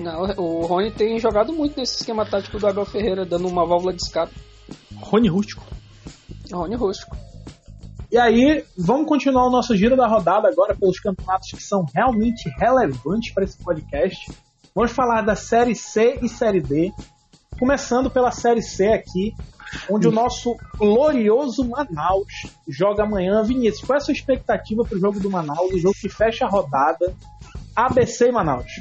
Não, 0.00 0.22
o 0.36 0.66
Rony 0.66 0.92
tem 0.92 1.18
jogado 1.18 1.52
muito 1.52 1.78
nesse 1.78 1.96
esquema 1.96 2.24
tático 2.24 2.58
do 2.58 2.66
Abel 2.66 2.84
Ferreira, 2.84 3.26
dando 3.26 3.48
uma 3.48 3.66
válvula 3.66 3.92
de 3.92 4.02
escape. 4.02 4.34
Rony 4.96 5.28
Rústico. 5.28 5.64
Rony 6.52 6.76
rústico. 6.76 7.16
E 8.10 8.16
aí, 8.16 8.64
vamos 8.76 9.06
continuar 9.06 9.46
o 9.46 9.50
nosso 9.50 9.76
giro 9.76 9.94
da 9.94 10.06
rodada 10.06 10.48
agora 10.48 10.74
pelos 10.74 10.98
campeonatos 10.98 11.50
que 11.50 11.62
são 11.62 11.84
realmente 11.94 12.48
relevantes 12.58 13.34
para 13.34 13.44
esse 13.44 13.58
podcast. 13.58 14.32
Vamos 14.74 14.92
falar 14.92 15.20
da 15.22 15.34
Série 15.34 15.74
C 15.74 16.18
e 16.22 16.28
Série 16.28 16.60
D. 16.60 16.90
Começando 17.58 18.10
pela 18.10 18.30
Série 18.30 18.62
C 18.62 18.86
aqui, 18.86 19.34
onde 19.90 20.08
o 20.08 20.12
nosso 20.12 20.56
glorioso 20.76 21.68
Manaus 21.68 22.46
joga 22.66 23.04
amanhã. 23.04 23.42
Vinícius, 23.42 23.86
qual 23.86 23.96
é 23.96 23.98
a 23.98 24.04
sua 24.04 24.12
expectativa 24.12 24.84
para 24.84 24.96
o 24.96 25.00
jogo 25.00 25.20
do 25.20 25.30
Manaus, 25.30 25.72
o 25.72 25.78
jogo 25.78 25.94
que 26.00 26.08
fecha 26.08 26.46
a 26.46 26.48
rodada? 26.48 27.14
ABC 27.74 28.30
Manaus. 28.32 28.72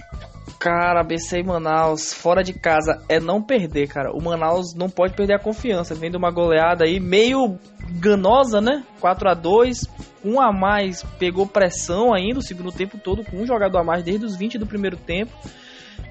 Cara, 0.59 1.01
ABC 1.01 1.39
e 1.39 1.43
Manaus, 1.43 2.11
fora 2.11 2.43
de 2.43 2.51
casa, 2.51 3.03
é 3.07 3.19
não 3.19 3.41
perder, 3.43 3.87
cara. 3.87 4.11
O 4.11 4.21
Manaus 4.21 4.73
não 4.73 4.89
pode 4.89 5.13
perder 5.13 5.35
a 5.35 5.39
confiança. 5.39 5.93
Vem 5.93 6.09
de 6.09 6.17
uma 6.17 6.31
goleada 6.31 6.83
aí 6.83 6.99
meio 6.99 7.59
ganosa, 7.99 8.59
né? 8.59 8.83
4 8.99 9.29
a 9.29 9.33
2 9.35 9.85
um 10.25 10.41
a 10.41 10.51
mais, 10.51 11.03
pegou 11.19 11.45
pressão 11.45 12.13
ainda 12.13 12.39
o 12.39 12.43
segundo 12.43 12.71
tempo 12.71 12.97
todo, 12.97 13.23
com 13.23 13.37
um 13.37 13.45
jogador 13.45 13.77
a 13.77 13.83
mais 13.83 14.03
desde 14.03 14.25
os 14.25 14.35
20 14.35 14.57
do 14.57 14.65
primeiro 14.65 14.97
tempo. 14.97 15.31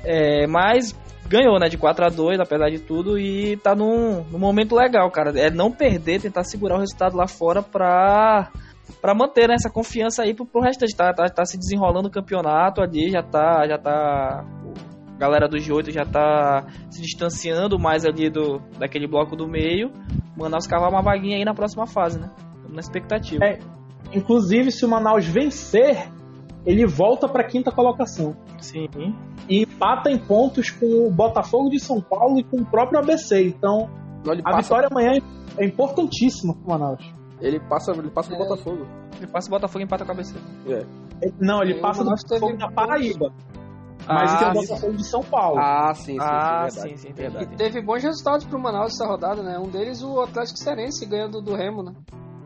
É, 0.05 0.47
mas 0.47 0.95
ganhou, 1.27 1.59
né? 1.59 1.69
De 1.69 1.77
4 1.77 2.05
a 2.05 2.09
2 2.09 2.41
apesar 2.41 2.71
de 2.71 2.79
tudo, 2.79 3.19
e 3.19 3.57
tá 3.59 3.75
num, 3.75 4.25
num 4.31 4.39
momento 4.39 4.75
legal, 4.75 5.11
cara. 5.11 5.39
É 5.39 5.51
não 5.51 5.71
perder, 5.71 6.21
tentar 6.21 6.45
segurar 6.45 6.77
o 6.77 6.81
resultado 6.81 7.17
lá 7.17 7.27
fora 7.27 7.63
pra 7.63 8.51
para 9.01 9.15
manter 9.15 9.49
né, 9.49 9.55
essa 9.55 9.71
confiança 9.71 10.23
aí 10.23 10.35
pro, 10.35 10.47
pro 10.47 10.61
restante. 10.61 10.95
Tá, 10.95 11.13
tá, 11.13 11.29
tá 11.29 11.45
se 11.45 11.59
desenrolando 11.59 12.09
o 12.09 12.11
campeonato 12.11 12.81
ali, 12.81 13.11
já 13.11 13.23
tá. 13.23 13.67
Já 13.69 13.79
tá. 13.79 14.45
A 15.15 15.19
galera 15.19 15.49
do 15.49 15.57
G8 15.57 15.91
já 15.93 16.05
tá 16.05 16.67
se 16.91 17.01
distanciando 17.01 17.79
mais 17.79 18.05
ali 18.05 18.29
do, 18.29 18.61
daquele 18.79 19.07
bloco 19.07 19.35
do 19.35 19.49
meio. 19.49 19.91
Manaus 20.37 20.67
cavar 20.67 20.91
uma 20.91 21.03
vaguinha 21.03 21.39
aí 21.39 21.45
na 21.45 21.55
próxima 21.55 21.87
fase, 21.87 22.21
né? 22.21 22.31
Estamos 22.57 22.75
na 22.75 22.81
expectativa. 22.81 23.45
É. 23.45 23.59
Inclusive, 24.13 24.71
se 24.71 24.85
o 24.85 24.89
Manaus 24.89 25.27
vencer, 25.27 26.11
ele 26.67 26.85
volta 26.87 27.29
para 27.29 27.43
a 27.43 27.47
quinta 27.47 27.71
colocação. 27.71 28.37
Sim. 28.59 28.89
E 29.49 29.63
empata 29.63 30.11
em 30.11 30.19
pontos 30.19 30.71
com 30.71 31.07
o 31.07 31.11
Botafogo 31.11 31.71
de 31.71 31.79
São 31.81 32.01
Paulo 32.01 32.39
e 32.39 32.45
com 32.45 32.59
o 32.59 32.67
próprio 32.67 32.99
ABC. 32.99 33.47
Então, 33.47 33.89
Não, 34.25 34.33
a 34.35 34.43
passa, 34.43 34.63
vitória 34.63 34.89
amanhã 34.91 35.13
é 35.57 35.65
importantíssima 35.65 36.55
pro 36.55 36.69
Manaus. 36.71 37.03
ele 37.41 37.61
passa, 37.61 37.93
ele 37.93 38.11
passa 38.11 38.31
do 38.31 38.35
É. 38.35 38.39
Botafogo. 38.39 38.87
Ele 39.17 39.27
passa 39.29 39.49
o 39.49 39.51
Botafogo 39.51 39.81
e 39.81 39.85
empata 39.85 40.05
a 40.05 40.07
cabeça. 40.07 40.37
Ele- 40.67 40.87
Não, 41.41 41.63
ele 41.63 41.75
E 41.75 41.79
o 41.79 41.81
passa 41.81 42.03
teve 42.05 42.11
Botafogo 42.41 42.57
da 42.59 42.67
pontos. 42.67 42.75
Paraíba. 42.75 43.33
Mas 44.09 44.33
Ah, 44.35 44.37
ele 44.37 44.45
é 44.45 44.49
o. 44.51 44.55
Botafogo 44.67 44.93
de 44.97 45.05
São 45.05 45.23
Paulo. 45.23 45.59
Ah, 45.59 45.93
sim, 45.95 46.13
sim, 46.13 46.19
Ah, 46.21 46.67
sim, 46.71 46.81
verdade, 46.81 46.99
sim, 47.01 47.09
sim, 47.09 47.13
verdade. 47.15 47.45
entendi. 47.47 47.57
Teve 47.57 47.83
bons 47.85 48.03
resultados 48.03 48.45
pro 48.47 48.59
Manaus 48.61 48.93
essa 48.95 49.07
rodada, 49.07 49.43
né? 49.43 49.59
Um 49.59 49.69
deles 49.69 50.03
o 50.03 50.21
Atlético 50.21 50.59
Cearense 50.59 51.07
ganhando 51.07 51.41
do 51.41 51.55
Remo, 51.55 51.83
né? 51.83 51.93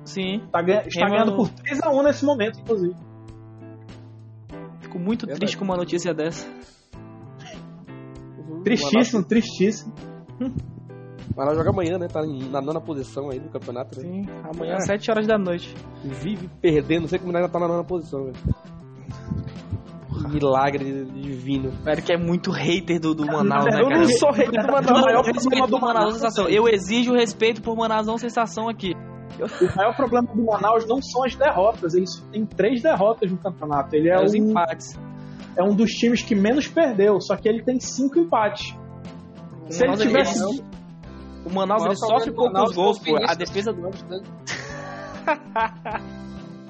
Sim. 0.04 0.40
Tá 0.50 0.61
está 0.62 1.00
Remo- 1.00 1.11
ganhando 1.11 1.37
por 1.37 1.49
3x1 1.50 2.02
nesse 2.04 2.25
momento, 2.25 2.61
inclusive. 2.61 2.95
Fico 4.90 4.99
muito 4.99 5.20
Verdade. 5.25 5.38
triste 5.40 5.56
com 5.56 5.64
uma 5.64 5.76
notícia 5.76 6.12
dessa. 6.12 6.44
Uhum. 8.38 8.62
Tristíssimo, 8.64 9.23
tristíssimo. 9.23 9.94
O 10.40 11.37
Manaus 11.37 11.56
joga 11.56 11.70
amanhã, 11.70 11.97
né? 11.97 12.09
Tá 12.09 12.20
na 12.50 12.61
nona 12.61 12.80
posição 12.80 13.30
aí 13.30 13.38
do 13.38 13.49
campeonato, 13.50 14.00
né? 14.00 14.09
Sim. 14.09 14.26
Amanhã 14.52 14.73
É. 14.73 14.76
às 14.78 14.87
7 14.87 15.11
horas 15.12 15.26
da 15.28 15.38
noite. 15.38 15.73
Vive 16.02 16.50
perdendo, 16.61 17.02
não 17.02 17.09
sei 17.09 17.20
como 17.20 17.35
ainda 17.37 17.49
tá 17.49 17.61
na 17.61 17.68
nona 17.68 17.85
posição, 17.85 18.25
velho. 18.25 18.37
Milagre 20.28 21.04
divino. 21.04 21.70
Velho, 21.85 22.02
que 22.02 22.12
é 22.12 22.16
muito 22.18 22.50
hater 22.50 23.00
do, 23.00 23.14
do 23.14 23.25
Na 23.25 23.32
Manaus, 23.38 23.64
né, 23.64 23.70
cara? 23.70 23.82
eu 23.85 23.90
não 23.90 24.04
sou 24.06 24.30
hater 24.32 24.50
do 24.61 24.68
O 24.68 24.73
Manaus, 24.73 25.00
maior 25.02 25.25
Eu 25.25 25.32
problema 25.32 25.35
respeito 25.35 25.66
do 25.66 25.70
por 25.70 25.80
Manaus 25.80 26.14
Sensação. 26.14 26.49
Eu 26.49 26.68
exijo 26.68 27.12
respeito 27.14 27.62
por 27.62 27.76
Manaus 27.76 28.20
Sensação 28.20 28.68
aqui. 28.68 28.92
O 29.38 29.76
maior 29.76 29.94
problema 29.96 30.26
do 30.34 30.44
Manaus 30.44 30.87
não 30.87 31.00
são 31.00 31.25
as 31.25 31.34
derrotas. 31.34 31.94
Ele 31.94 32.06
só 32.06 32.22
tem 32.32 32.44
três 32.44 32.82
derrotas 32.82 33.30
no 33.30 33.38
campeonato. 33.38 33.94
Ele 33.94 34.08
é, 34.10 34.14
É 34.14 34.22
os 34.25 34.32
um, 34.34 34.37
empates. 34.37 34.99
é 35.56 35.62
um 35.62 35.75
dos 35.75 35.90
times 35.92 36.22
que 36.22 36.34
menos 36.34 36.66
perdeu, 36.68 37.20
só 37.20 37.37
que 37.37 37.49
ele 37.49 37.62
tem 37.62 37.78
cinco 37.80 38.18
empates. 38.18 38.75
O 39.68 39.72
Se 39.72 39.82
ele 39.84 39.90
Manaus, 39.92 40.06
tivesse. 40.06 40.42
ele- 40.42 40.64
O 41.46 41.50
Manaus 41.54 41.82
O 41.82 41.87
ele 41.87 41.96
sofre 41.96 42.32
poucos 42.32 42.52
Manaus 42.52 42.75
gols, 42.75 42.99
o 42.99 43.04
pô. 43.04 43.16
A 43.26 43.34
defesa 43.34 43.72
do. 43.72 43.80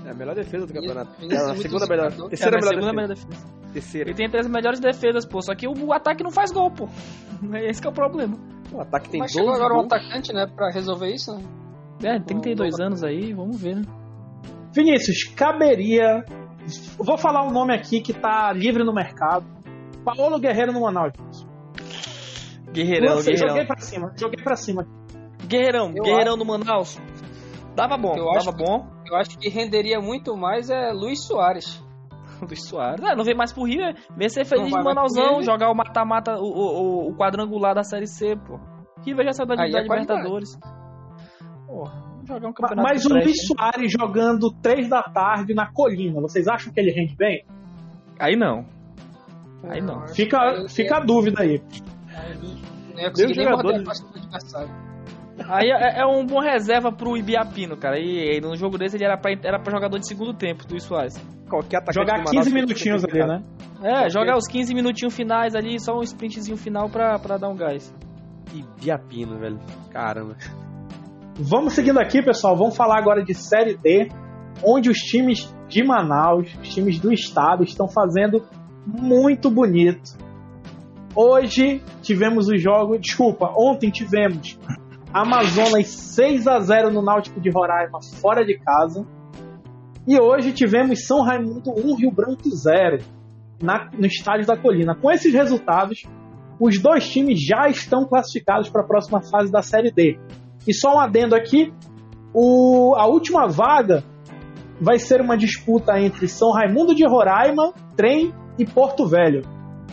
É 0.05 0.11
a 0.11 0.15
melhor 0.15 0.35
defesa 0.35 0.67
do 0.67 0.73
campeonato. 0.73 1.13
Vinícius 1.21 1.49
É 1.49 1.51
a 1.53 1.57
segunda 1.57 1.87
melhor. 1.87 2.11
Terceira 2.11 2.57
é, 2.57 2.59
a 2.59 2.61
melhor 2.61 2.75
segunda 2.75 2.93
melhor 2.93 3.09
defesa. 3.09 3.29
defesa. 3.29 3.47
Terceira. 3.73 4.09
Ele 4.09 4.17
tem 4.17 4.27
entre 4.27 4.41
as 4.41 4.47
melhores 4.49 4.81
defesas, 4.81 5.27
pô. 5.27 5.41
Só 5.43 5.55
que 5.55 5.69
o, 5.69 5.73
o 5.87 5.93
ataque 5.93 6.25
não 6.25 6.31
faz 6.31 6.51
gol, 6.51 6.71
pô. 6.71 6.89
Esse 7.69 7.81
que 7.81 7.87
é 7.87 7.91
o 7.91 7.95
problema. 7.95 8.37
O 8.73 8.81
ataque 8.81 9.11
tem 9.11 9.21
Mas 9.21 9.33
12 9.33 9.39
chegou 9.45 9.55
agora 9.55 9.75
um 9.75 9.77
gols. 9.89 9.93
atacante, 9.93 10.33
né? 10.33 10.47
Pra 10.47 10.71
resolver 10.71 11.13
isso, 11.15 11.33
né? 11.35 11.43
É, 12.03 12.19
32 12.19 12.81
anos 12.81 13.03
aí, 13.05 13.33
vamos 13.33 13.61
ver, 13.61 13.77
né? 13.77 13.83
Vinícius, 14.73 15.25
caberia. 15.35 16.25
Vou 16.99 17.19
falar 17.19 17.43
um 17.47 17.51
nome 17.51 17.75
aqui 17.75 18.01
que 18.01 18.13
tá 18.13 18.53
livre 18.53 18.85
no 18.85 18.93
mercado. 18.93 19.45
Paulo 20.05 20.39
Guerreiro 20.39 20.73
no 20.73 20.81
Manaus. 20.83 21.13
Guerreirão, 22.73 23.17
Você, 23.17 23.33
guerreirão. 23.33 23.49
joguei 23.49 23.67
pra 23.67 23.79
cima, 23.79 24.13
joguei 24.17 24.43
pra 24.45 24.57
cima. 24.57 24.87
Guerreirão, 25.47 25.93
Eu 25.95 26.03
guerreirão 26.05 26.37
no 26.37 26.45
Manaus. 26.45 26.99
Dava 27.75 27.97
bom, 27.97 28.15
Eu 28.17 28.25
dava 28.27 28.37
acho- 28.39 28.53
bom. 28.53 28.87
eu 29.11 29.17
acho 29.17 29.39
que 29.39 29.49
renderia 29.49 30.01
muito 30.01 30.37
mais 30.37 30.71
é 30.71 30.93
Luiz 30.93 31.25
Soares. 31.27 31.83
Luiz 32.41 32.65
Soares. 32.69 33.05
Ah, 33.05 33.17
não 33.17 33.25
vem 33.25 33.35
mais 33.35 33.53
pro 33.53 33.65
River. 33.65 33.95
Vem 34.17 34.29
ser 34.29 34.45
feliz 34.45 34.71
pro 34.71 34.85
Manausão, 34.85 35.43
jogar 35.43 35.71
o 35.71 35.75
mata-mata, 35.75 36.37
o, 36.39 36.45
o, 36.45 37.09
o 37.11 37.17
quadrangular 37.17 37.75
da 37.75 37.83
Série 37.83 38.07
C, 38.07 38.37
pô. 38.37 38.59
River 39.05 39.25
já 39.27 39.33
saiu 39.33 39.47
da, 39.49 39.63
Aí 39.63 39.73
da 39.73 39.81
é 39.81 39.87
qualidade. 39.87 40.23
Porra, 41.81 41.95
vamos 42.03 42.29
jogar 42.29 42.49
um 42.49 42.53
campeonato 42.53 42.89
Mas 42.89 43.07
que 43.07 43.11
o 43.13 43.17
Luiz? 43.17 43.47
Soares 43.47 43.91
jogando 43.91 44.53
3 44.61 44.89
da 44.91 45.03
tarde 45.03 45.55
na 45.55 45.73
colina, 45.73 46.21
vocês 46.21 46.47
acham 46.47 46.71
que 46.71 46.79
ele 46.79 46.91
rende 46.91 47.17
bem? 47.17 47.43
Aí 48.19 48.37
não. 48.37 48.67
Aí 49.65 49.81
não. 49.81 50.07
Fica, 50.09 50.39
Aí- 50.39 50.69
fica 50.69 50.99
a 50.99 51.01
dúvida 51.01 51.43
aí. 51.43 51.63
Não 52.93 53.01
ia 53.01 53.09
conseguir 53.11 53.35
jogador 53.35 53.75
adversário. 53.75 54.69
Aí 55.49 55.71
é, 55.71 56.01
é 56.01 56.07
um 56.07 56.27
bom 56.27 56.39
reserva 56.39 56.93
pro 56.93 57.17
Ibiapino, 57.17 57.79
cara. 57.79 57.99
E, 57.99 58.37
e 58.37 58.41
num 58.43 58.55
jogo 58.55 58.77
desse 58.77 58.97
ele 58.99 59.05
era 59.07 59.17
pra, 59.17 59.33
era 59.33 59.59
pra 59.59 59.73
jogador 59.73 59.99
de 59.99 60.07
segundo 60.07 60.35
tempo, 60.35 60.67
do 60.67 60.73
Luiz 60.73 60.85
Soares. 60.85 61.17
Qualquer 61.49 61.79
atacante 61.79 61.95
Jogar 61.95 62.19
do 62.19 62.31
15 62.31 62.51
Manaus 62.51 62.53
minutinhos 62.53 63.05
ali, 63.07 63.27
né? 63.27 63.43
É, 63.83 64.11
jogar 64.11 64.37
os 64.37 64.47
15 64.47 64.75
minutinhos 64.75 65.17
finais 65.17 65.55
ali, 65.55 65.81
só 65.81 65.97
um 65.97 66.03
sprintzinho 66.03 66.59
final 66.59 66.91
pra, 66.91 67.19
pra 67.19 67.39
dar 67.39 67.49
um 67.49 67.57
gás. 67.57 67.91
E 68.55 68.63
Biapino, 68.79 69.39
velho. 69.39 69.59
Caramba. 69.91 70.37
Vamos 71.43 71.73
seguindo 71.73 71.99
aqui, 71.99 72.23
pessoal. 72.23 72.55
Vamos 72.55 72.77
falar 72.77 72.99
agora 72.99 73.25
de 73.25 73.33
Série 73.33 73.75
D, 73.75 74.11
onde 74.63 74.91
os 74.91 74.99
times 74.99 75.51
de 75.69 75.83
Manaus, 75.83 76.55
os 76.61 76.69
times 76.69 76.99
do 76.99 77.11
estado, 77.11 77.65
estão 77.65 77.89
fazendo 77.89 78.45
muito 78.87 79.51
bonito. 79.51 80.19
Hoje 81.17 81.83
tivemos 82.03 82.49
o 82.49 82.59
jogo, 82.59 82.99
desculpa, 82.99 83.55
ontem 83.57 83.91
tivemos 83.91 84.59
Amazonas 85.15 85.87
6 85.87 86.47
a 86.47 86.61
0 86.61 86.93
no 86.93 87.01
Náutico 87.01 87.41
de 87.41 87.51
Roraima 87.51 88.01
fora 88.21 88.45
de 88.45 88.59
casa. 88.59 89.07
E 90.07 90.21
hoje 90.21 90.53
tivemos 90.53 91.07
São 91.07 91.23
Raimundo 91.23 91.71
1 91.71 91.97
Rio 91.97 92.11
Branco 92.11 92.51
0 92.51 92.99
na, 93.63 93.89
no 93.99 94.07
estádio 94.07 94.47
da 94.47 94.59
Colina. 94.59 94.95
Com 94.95 95.11
esses 95.11 95.33
resultados, 95.33 96.03
os 96.61 96.79
dois 96.79 97.09
times 97.09 97.41
já 97.43 97.67
estão 97.67 98.05
classificados 98.05 98.69
para 98.69 98.83
a 98.83 98.87
próxima 98.87 99.23
fase 99.23 99.51
da 99.51 99.63
Série 99.63 99.91
D. 99.91 100.19
E 100.67 100.75
só 100.75 100.97
um 100.97 101.01
adendo 101.01 101.35
aqui: 101.35 101.73
o, 102.35 102.95
a 102.97 103.07
última 103.07 103.47
vaga 103.47 104.05
vai 104.81 104.99
ser 104.99 105.21
uma 105.21 105.37
disputa 105.37 105.99
entre 105.99 106.27
São 106.29 106.53
Raimundo 106.53 106.95
de 106.95 107.07
Roraima, 107.07 107.73
Trem 107.97 108.33
e 108.59 108.65
Porto 108.65 109.07
Velho. 109.07 109.43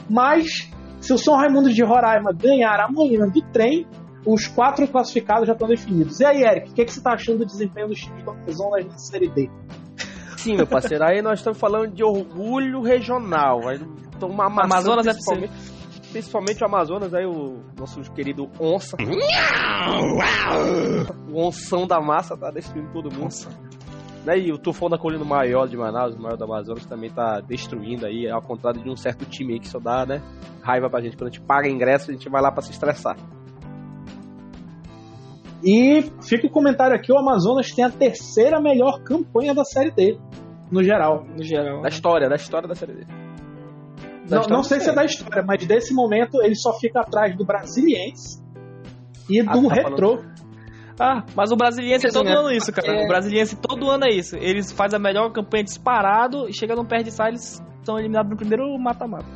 Mas, 0.10 0.72
se 1.02 1.14
o 1.14 1.18
São 1.18 1.36
Raimundo 1.36 1.70
de 1.74 1.84
Roraima 1.84 2.32
ganhar 2.34 2.80
amanhã 2.80 3.28
do 3.28 3.42
Trem, 3.52 3.86
os 4.26 4.48
quatro 4.48 4.88
classificados 4.88 5.48
já 5.48 5.54
estão 5.54 5.68
definidos. 5.68 6.20
E 6.20 6.26
aí, 6.26 6.44
Eric, 6.44 6.72
o 6.72 6.74
que, 6.74 6.86
que 6.86 6.92
você 6.92 7.00
está 7.00 7.14
achando 7.14 7.40
do 7.40 7.46
desempenho 7.46 7.88
dos 7.88 8.00
times 8.00 8.24
do 8.24 8.32
Amazonas 8.32 8.86
na 8.86 8.98
Série 8.98 9.30
D? 9.30 9.50
Sim, 10.38 10.56
meu 10.56 10.68
parceiro. 10.68 11.04
Aí 11.04 11.22
nós 11.22 11.40
estamos 11.40 11.58
falando 11.58 11.94
de 11.94 12.04
orgulho 12.04 12.82
regional. 12.82 13.62
Amazonas 14.62 15.08
é 15.08 15.14
principalmente, 16.18 16.64
o 16.64 16.66
Amazonas, 16.66 17.14
aí 17.14 17.28
o 17.28 17.60
nosso 17.78 18.02
querido 18.14 18.50
Onça. 18.60 18.98
o 21.30 21.40
Onção 21.40 21.86
da 21.86 22.02
massa 22.02 22.36
tá 22.36 22.50
destruindo 22.50 22.92
todo 22.92 23.14
mundo. 23.14 23.32
Né? 24.26 24.40
E 24.40 24.52
o 24.52 24.58
Tufão 24.58 24.90
da 24.90 24.98
Colina 24.98 25.24
Maior 25.24 25.68
de 25.68 25.78
Manaus, 25.78 26.16
o 26.16 26.20
maior 26.20 26.36
do 26.36 26.44
Amazonas, 26.44 26.88
também 26.88 27.12
tá 27.12 27.40
destruindo 27.40 28.08
aí, 28.08 28.28
ao 28.28 28.42
contrário 28.42 28.82
de 28.82 28.90
um 28.90 28.96
certo 28.96 29.26
time 29.26 29.54
aí 29.54 29.60
que 29.60 29.68
só 29.68 29.80
dá, 29.80 30.08
né? 30.08 30.24
Raiva 30.64 30.90
pra 30.90 31.02
gente. 31.02 31.16
Quando 31.16 31.30
a 31.30 31.32
gente 31.32 31.46
paga 31.46 31.70
ingresso, 31.70 32.10
a 32.10 32.14
gente 32.14 32.28
vai 32.30 32.42
lá 32.42 32.52
pra 32.52 32.64
se 32.64 32.72
estressar. 32.72 33.16
E 35.64 36.02
fica 36.28 36.48
o 36.48 36.52
comentário 36.52 36.96
aqui: 36.96 37.12
o 37.12 37.18
Amazonas 37.18 37.72
tem 37.72 37.86
a 37.86 37.92
terceira 37.92 38.60
melhor 38.60 39.04
campanha 39.04 39.54
da 39.54 39.64
Série 39.64 39.92
D, 39.92 40.18
no 40.72 40.82
geral. 40.82 41.26
No 41.26 41.44
geral. 41.44 41.82
Da 41.84 41.90
história, 41.90 42.28
da 42.28 42.36
história 42.36 42.68
da 42.68 42.74
Série 42.74 42.94
D. 42.94 43.27
Não, 44.30 44.42
não 44.44 44.64
sei 44.64 44.80
se 44.80 44.90
é 44.90 44.94
da 44.94 45.06
história, 45.06 45.44
mas 45.44 45.66
desse 45.66 45.94
momento 45.94 46.42
ele 46.42 46.56
só 46.56 46.74
fica 46.80 47.02
atrás 47.02 47.36
do 47.36 47.46
Brasiliense 47.46 48.42
e 49.30 49.40
Ah, 49.42 49.44
do 49.54 49.68
tá 49.68 49.74
Retrô. 49.74 50.24
Ah, 51.00 51.24
mas 51.36 51.52
o 51.52 51.56
Brasiliense 51.56 52.08
é 52.08 52.10
todo 52.10 52.26
Resumindo, 52.26 52.48
ano 52.48 52.58
isso, 52.58 52.72
cara. 52.74 52.88
é- 52.92 53.06
O 53.06 53.08
Brasiliense 53.08 53.56
todo 53.56 53.90
ano 53.90 54.06
é 54.06 54.14
isso. 54.14 54.36
Eles 54.38 54.72
fazem 54.72 54.98
a 54.98 55.00
melhor 55.00 55.32
campanha 55.32 55.64
disparado 55.64 56.50
e 56.50 56.54
chega 56.54 56.76
no 56.76 56.86
perde 56.86 57.12
sai, 57.12 57.30
eles 57.30 57.62
são 57.84 58.00
eliminados 58.00 58.30
no 58.32 58.36
primeiro 58.38 58.78
mata-mata. 58.80 59.28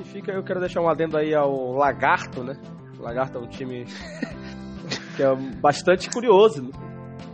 E 0.00 0.04
fica, 0.04 0.32
eu 0.32 0.42
quero 0.42 0.60
deixar 0.60 0.80
um 0.80 0.88
adendo 0.88 1.16
aí 1.18 1.34
ao 1.34 1.72
Lagarto, 1.72 2.42
né? 2.42 2.56
O 2.98 3.02
Lagarto 3.02 3.36
é 3.38 3.40
um 3.40 3.46
time 3.46 3.84
que 5.16 5.22
é 5.22 5.34
bastante 5.60 6.08
curioso. 6.10 6.62
Né? 6.62 6.70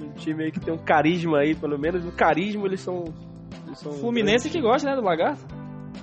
Um 0.01 0.13
time 0.15 0.45
aí 0.45 0.51
que 0.51 0.59
tem 0.61 0.75
um 0.75 0.79
carisma 0.79 1.39
aí, 1.39 1.55
pelo 1.55 1.79
menos 1.79 2.05
no 2.05 2.11
carisma 2.13 2.67
eles 2.67 2.81
são. 2.81 3.05
Eles 3.67 3.79
são 3.79 3.93
Fluminense 3.93 4.51
que 4.51 4.61
gosta, 4.61 4.91
né, 4.91 4.97
do 4.97 5.03
Lagarto. 5.03 5.45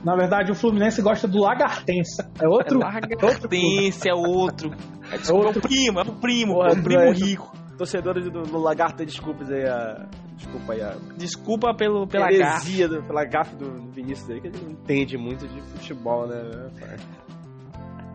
Na 0.04 0.16
verdade, 0.16 0.52
o 0.52 0.56
Fluminense 0.56 1.02
gosta 1.02 1.28
do 1.28 1.40
Lagartense. 1.40 2.22
É 2.40 2.48
outro. 2.48 2.80
Lagartense 2.80 4.10
é 4.10 4.14
outro. 4.14 4.72
É, 5.12 5.18
desculpa, 5.18 5.48
é 5.48 5.52
o 5.52 5.62
primo, 5.62 6.00
é 6.00 6.04
o 6.04 6.16
primo, 6.16 6.54
Porra, 6.56 6.70
é 6.70 6.74
o 6.74 6.84
primo 6.84 7.02
é. 7.02 7.12
rico. 7.12 7.52
Torcedores 7.78 8.30
do, 8.30 8.44
do 8.44 8.60
Lagarto, 8.60 9.06
desculpas 9.06 9.50
aí 9.50 9.66
a. 9.66 10.06
Desculpa 10.36 10.74
aí 10.74 10.82
a. 10.82 10.96
Desculpa 11.18 11.74
pelo, 11.74 12.06
pela 12.06 12.30
gafe. 12.30 12.88
do, 12.88 13.02
pela 13.04 13.26
gafe 13.26 13.56
do 13.56 13.90
Vinícius 13.92 14.30
aí, 14.30 14.42
que 14.42 14.48
ele 14.48 14.60
não 14.62 14.72
entende 14.72 15.18
muito 15.18 15.48
de 15.48 15.62
futebol, 15.62 16.28
né? 16.28 16.68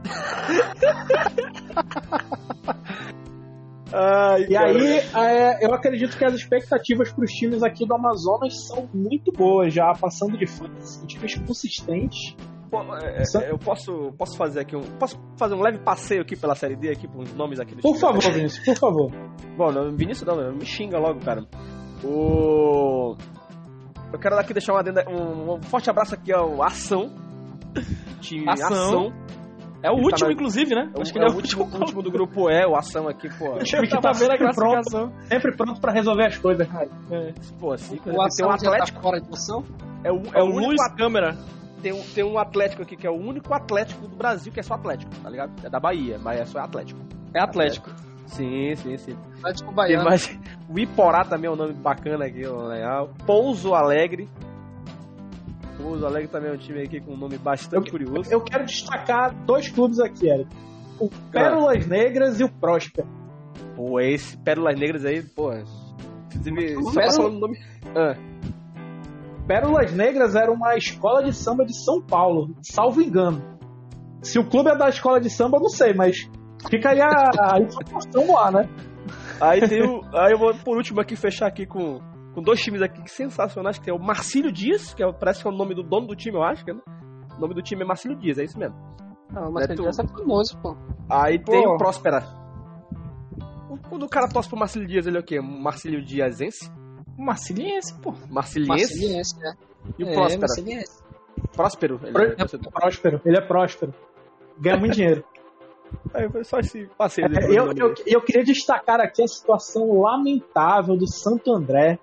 Ai, 3.92 4.46
E 4.48 4.56
aí, 4.56 4.98
é, 5.14 5.64
eu 5.66 5.72
acredito 5.72 6.16
que 6.16 6.24
as 6.24 6.34
expectativas 6.34 7.10
para 7.12 7.24
os 7.24 7.30
times 7.32 7.62
aqui 7.62 7.86
do 7.86 7.94
Amazonas 7.94 8.66
são 8.66 8.88
muito 8.92 9.32
boas, 9.32 9.72
já 9.72 9.92
passando 9.94 10.36
de. 10.36 10.46
São 10.46 11.06
times 11.06 11.34
consistentes. 11.46 12.36
Pô, 12.70 12.82
é, 12.96 13.22
é, 13.22 13.50
eu 13.50 13.58
posso, 13.58 14.12
posso 14.18 14.36
fazer 14.36 14.60
aqui 14.60 14.76
um. 14.76 14.82
Posso 14.98 15.18
fazer 15.38 15.54
um 15.54 15.62
leve 15.62 15.78
passeio 15.78 16.20
aqui 16.20 16.36
pela 16.36 16.54
série 16.54 16.76
D 16.76 16.90
aqui, 16.90 17.08
com 17.08 17.20
os 17.22 17.32
nomes 17.34 17.58
aqui 17.58 17.74
dos 17.74 17.82
Por 17.82 17.96
favor, 17.96 18.20
Vinícius, 18.30 18.62
por 18.64 18.76
favor. 18.76 19.10
Bom, 19.56 19.72
não, 19.72 19.96
Vinícius 19.96 20.26
não, 20.26 20.52
me 20.52 20.66
xinga 20.66 20.98
logo, 20.98 21.20
cara. 21.20 21.46
O. 22.04 23.16
Eu 24.12 24.18
quero 24.18 24.38
aqui 24.38 24.52
deixar 24.52 24.74
um, 24.74 24.76
adendo- 24.76 25.00
um, 25.08 25.54
um 25.54 25.62
forte 25.62 25.88
abraço 25.90 26.14
aqui 26.14 26.32
ao 26.32 26.62
Ação. 26.62 27.10
Time 28.20 28.48
Ação. 28.50 28.66
Ação. 28.68 29.12
É 29.82 29.90
o 29.90 29.94
Ele 29.94 30.00
tá 30.02 30.06
último, 30.06 30.26
na- 30.28 30.32
inclusive, 30.34 30.74
né? 30.74 30.90
É 30.94 30.98
o, 30.98 31.02
Acho 31.02 31.12
que 31.12 31.18
é 31.18 31.22
ele 31.22 31.28
o 31.28 31.30
é 31.30 31.34
o 31.34 31.36
último, 31.36 31.62
último. 31.62 31.78
o 31.78 31.80
último 31.82 32.02
do 32.02 32.10
grupo 32.10 32.50
é, 32.50 32.66
o 32.66 32.74
Ação 32.74 33.06
aqui, 33.08 33.28
pô. 33.38 33.52
O 33.56 33.58
time 33.64 33.86
que 33.86 34.00
tá 34.00 34.10
vendo 34.12 34.32
a 34.32 34.36
sempre 34.36 34.54
pronto, 34.54 34.72
classificação. 34.90 35.12
sempre 35.28 35.56
pronto 35.56 35.80
para 35.80 35.92
resolver 35.92 36.26
as 36.26 36.36
coisas, 36.38 36.66
cara. 36.68 36.88
Pô, 37.60 37.72
assim, 37.72 37.96
O 37.96 38.00
tem 38.00 38.12
um 38.12 38.22
Ação 38.22 38.48
já 38.48 38.54
Atlético. 38.54 38.96
tá 38.98 39.02
fora 39.02 39.20
de 39.20 39.30
noção? 39.30 39.64
É 40.02 40.10
o, 40.12 40.16
É 40.34 40.40
é 40.40 40.42
o 40.42 40.46
o 40.46 40.54
único 40.56 40.82
at- 40.82 40.96
Câmera. 40.96 41.36
tem, 41.80 41.92
um, 41.92 42.02
tem 42.02 42.24
um 42.24 42.38
Atlético 42.38 42.82
aqui 42.82 42.96
que 42.96 43.06
é 43.06 43.10
o 43.10 43.14
único 43.16 43.54
Atlético 43.54 44.08
do 44.08 44.16
Brasil 44.16 44.52
que 44.52 44.58
é 44.58 44.62
só 44.64 44.74
Atlético, 44.74 45.12
tá 45.22 45.30
ligado? 45.30 45.52
É 45.64 45.70
da 45.70 45.78
Bahia, 45.78 46.18
mas 46.20 46.40
é 46.40 46.44
só 46.44 46.58
Atlético. 46.58 47.00
É 47.32 47.40
Atlético. 47.40 47.90
Sim, 48.26 48.74
sim, 48.76 48.96
sim. 48.98 49.16
Atlético 49.38 49.72
Baiano. 49.72 50.04
mais. 50.04 50.38
O 50.68 50.78
Iporá 50.78 51.24
também 51.24 51.48
é 51.48 51.50
um 51.50 51.56
nome 51.56 51.72
bacana 51.72 52.26
aqui, 52.26 52.44
legal. 52.46 53.08
Pouso 53.24 53.72
Alegre. 53.74 54.28
Pouso 55.80 56.04
Alegre 56.06 56.28
também 56.28 56.50
é 56.50 56.54
um 56.54 56.58
time 56.58 56.82
aqui 56.82 57.00
com 57.00 57.12
um 57.14 57.16
nome 57.16 57.38
bastante 57.38 57.90
curioso. 57.90 58.30
Eu 58.30 58.40
quero 58.40 58.64
destacar 58.66 59.32
dois 59.44 59.68
clubes 59.68 60.00
aqui, 60.00 60.28
Eric. 60.28 60.48
O 61.00 61.08
Pérolas 61.30 61.86
Negras 61.86 62.40
e 62.40 62.44
o 62.44 62.48
Próspero. 62.50 63.06
Pô, 63.76 64.00
esse 64.00 64.36
Pérolas 64.38 64.78
Negras 64.78 65.04
aí, 65.04 65.22
pô. 65.22 65.52
Inclusive, 66.34 66.74
só 66.82 66.92
Pérola- 66.92 67.12
falando 67.12 67.36
o 67.36 67.40
nome. 67.40 67.58
Ah, 67.96 68.14
Pérolas 69.46 69.92
Negras 69.92 70.34
era 70.34 70.50
uma 70.52 70.76
escola 70.76 71.22
de 71.22 71.32
samba 71.32 71.64
de 71.64 71.74
São 71.74 72.02
Paulo, 72.02 72.54
salvo 72.62 73.00
engano. 73.00 73.42
Se 74.20 74.38
o 74.38 74.44
clube 74.44 74.70
é 74.70 74.76
da 74.76 74.88
escola 74.88 75.20
de 75.20 75.30
samba, 75.30 75.56
eu 75.58 75.62
não 75.62 75.68
sei, 75.70 75.94
mas 75.94 76.16
fica 76.68 76.90
aí 76.90 77.00
a, 77.00 77.08
a 77.54 77.60
informação 77.62 78.34
lá, 78.34 78.50
né? 78.50 78.68
Aí 79.40 79.66
tem 79.66 79.82
o. 79.82 80.02
Aí 80.14 80.32
eu 80.32 80.38
vou 80.38 80.52
por 80.54 80.76
último 80.76 81.00
aqui 81.00 81.14
fechar 81.16 81.46
aqui 81.46 81.64
com, 81.64 82.00
com 82.38 82.42
dois 82.42 82.60
times 82.60 82.80
aqui 82.82 83.02
sensacionais, 83.10 83.78
que 83.78 83.84
tem 83.84 83.94
o 83.94 83.98
Marcílio 83.98 84.52
Dias, 84.52 84.94
que 84.94 85.02
é, 85.02 85.12
parece 85.12 85.42
que 85.42 85.48
é 85.48 85.50
o 85.50 85.54
nome 85.54 85.74
do 85.74 85.82
dono 85.82 86.06
do 86.06 86.14
time, 86.16 86.36
eu 86.36 86.42
acho, 86.42 86.64
que 86.64 86.70
é, 86.70 86.74
né? 86.74 86.80
O 87.36 87.40
nome 87.40 87.54
do 87.54 87.62
time 87.62 87.82
é 87.82 87.84
Marcílio 87.84 88.16
Dias, 88.16 88.38
é 88.38 88.44
isso 88.44 88.58
mesmo. 88.58 88.76
Não, 89.30 89.50
mas 89.52 89.68
É 89.68 89.74
tu. 89.74 89.86
é 89.86 89.92
famoso, 89.92 90.56
pô. 90.60 90.76
Aí 91.10 91.38
Pô. 91.38 91.52
tem 91.52 91.66
o 91.66 91.76
Próspera. 91.76 92.22
Quando 93.88 94.04
o 94.04 94.08
cara 94.08 94.28
torce 94.28 94.48
pro 94.48 94.58
Marcílio 94.58 94.88
Dias, 94.88 95.06
ele 95.06 95.16
é 95.16 95.20
o 95.20 95.22
quê? 95.22 95.40
Marcílio 95.40 96.02
Diazense? 96.02 96.70
Marciliense, 97.16 97.94
pô. 98.00 98.14
Marciliense? 98.30 98.68
Marciliense, 98.94 99.38
né? 99.38 99.54
E 99.98 100.04
o 100.04 100.08
É, 100.08 100.14
Próspera? 100.14 100.40
Marciliense. 100.40 101.02
Próspero? 101.52 102.00
Ele 102.02 102.12
Pró- 102.12 102.22
é 102.24 102.34
torcedor. 102.34 102.72
Próspero, 102.72 103.20
ele 103.24 103.36
é 103.36 103.40
próspero. 103.40 103.94
Ganha 104.58 104.76
muito 104.76 104.94
dinheiro. 104.94 105.24
Aí 106.14 106.28
foi 106.30 106.44
só 106.44 106.58
esse 106.58 106.86
passeio. 106.98 107.26
É, 107.28 107.44
eu, 107.50 107.72
eu, 107.72 107.94
eu 108.06 108.20
queria 108.22 108.44
destacar 108.44 109.00
aqui 109.00 109.22
a 109.22 109.26
situação 109.28 110.00
lamentável 110.00 110.96
do 110.96 111.06
Santo 111.10 111.52
André. 111.52 111.98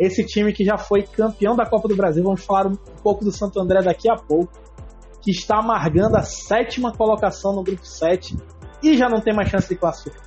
Esse 0.00 0.24
time 0.24 0.52
que 0.52 0.64
já 0.64 0.78
foi 0.78 1.02
campeão 1.02 1.54
da 1.54 1.66
Copa 1.66 1.86
do 1.86 1.94
Brasil. 1.94 2.24
Vamos 2.24 2.42
falar 2.42 2.66
um 2.66 2.76
pouco 3.02 3.22
do 3.22 3.30
Santo 3.30 3.60
André 3.60 3.82
daqui 3.82 4.10
a 4.10 4.16
pouco. 4.16 4.50
Que 5.22 5.30
está 5.30 5.58
amargando 5.58 6.16
a 6.16 6.22
sétima 6.22 6.90
colocação 6.92 7.54
no 7.54 7.62
grupo 7.62 7.84
7 7.84 8.34
e 8.82 8.96
já 8.96 9.08
não 9.08 9.20
tem 9.20 9.34
mais 9.34 9.50
chance 9.50 9.68
de 9.68 9.76
classificar. 9.76 10.22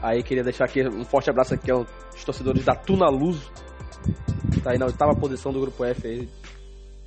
Aí 0.00 0.22
queria 0.22 0.44
deixar 0.44 0.66
aqui 0.66 0.86
um 0.88 1.04
forte 1.04 1.28
abraço 1.28 1.54
aqui 1.54 1.72
aos 1.72 1.88
torcedores 2.24 2.64
da 2.64 2.76
Tuna 2.76 3.08
Luso. 3.10 3.50
Saí 4.62 4.78
na 4.78 4.86
oitava 4.86 5.14
posição 5.16 5.52
do 5.52 5.60
grupo 5.60 5.84
F 5.84 6.06
aí. 6.06 6.28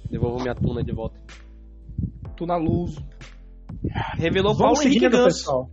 Devolvo 0.09 0.41
minha 0.41 0.53
tuna 0.53 0.83
de 0.83 0.91
volta. 0.93 1.17
Tu 2.35 2.45
na 2.45 2.57
luz. 2.57 2.97
Revelou 4.17 4.53
Vamos 4.53 4.79
Paulo 4.79 4.87
Henrique 4.87 5.09
Ganso. 5.09 5.37
pessoal. 5.37 5.69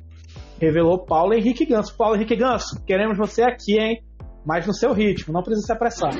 Revelou 0.61 1.05
Paulo 1.05 1.35
Henrique 1.35 1.67
Ganso. 1.67 1.97
Paulo 1.97 2.15
Henrique 2.15 2.37
Ganso, 2.37 2.81
queremos 2.87 3.19
você 3.19 3.43
aqui, 3.43 3.79
hein? 3.79 4.03
Mas 4.49 4.67
no 4.67 4.73
seu 4.73 4.95
ritmo, 4.95 5.35
não 5.35 5.43
precisa 5.43 5.67
se 5.67 5.73
apressar. 5.75 6.11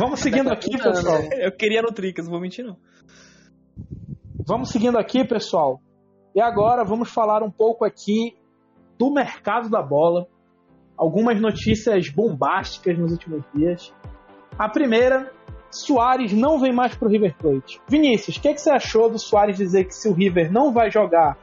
Vamos 0.00 0.20
seguindo 0.20 0.50
aqui, 0.50 0.70
pessoal. 0.78 1.18
né? 1.18 1.28
Eu 1.32 1.52
queria 1.52 1.82
no 1.82 1.92
Tricas, 1.92 2.24
não 2.24 2.32
vou 2.32 2.40
mentir 2.40 2.64
não. 2.64 2.78
Vamos 4.46 4.70
seguindo 4.70 4.98
aqui, 4.98 5.22
pessoal. 5.22 5.82
E 6.34 6.40
agora 6.40 6.82
vamos 6.82 7.10
falar 7.10 7.42
um 7.42 7.50
pouco 7.50 7.84
aqui 7.84 8.38
do 8.98 9.12
mercado 9.12 9.68
da 9.68 9.82
bola. 9.82 10.26
Algumas 10.96 11.38
notícias 11.38 12.08
bombásticas 12.08 12.98
nos 12.98 13.12
últimos 13.12 13.44
dias. 13.54 13.92
A 14.58 14.70
primeira, 14.70 15.30
Soares 15.70 16.32
não 16.32 16.58
vem 16.58 16.72
mais 16.72 16.96
pro 16.96 17.10
River 17.10 17.36
Plate. 17.36 17.78
Vinícius, 17.86 18.38
o 18.38 18.40
que, 18.40 18.54
que 18.54 18.62
você 18.62 18.70
achou 18.70 19.10
do 19.10 19.18
Soares 19.18 19.58
dizer 19.58 19.84
que 19.84 19.94
se 19.94 20.08
o 20.08 20.14
River 20.14 20.50
não 20.50 20.72
vai 20.72 20.90
jogar 20.90 21.36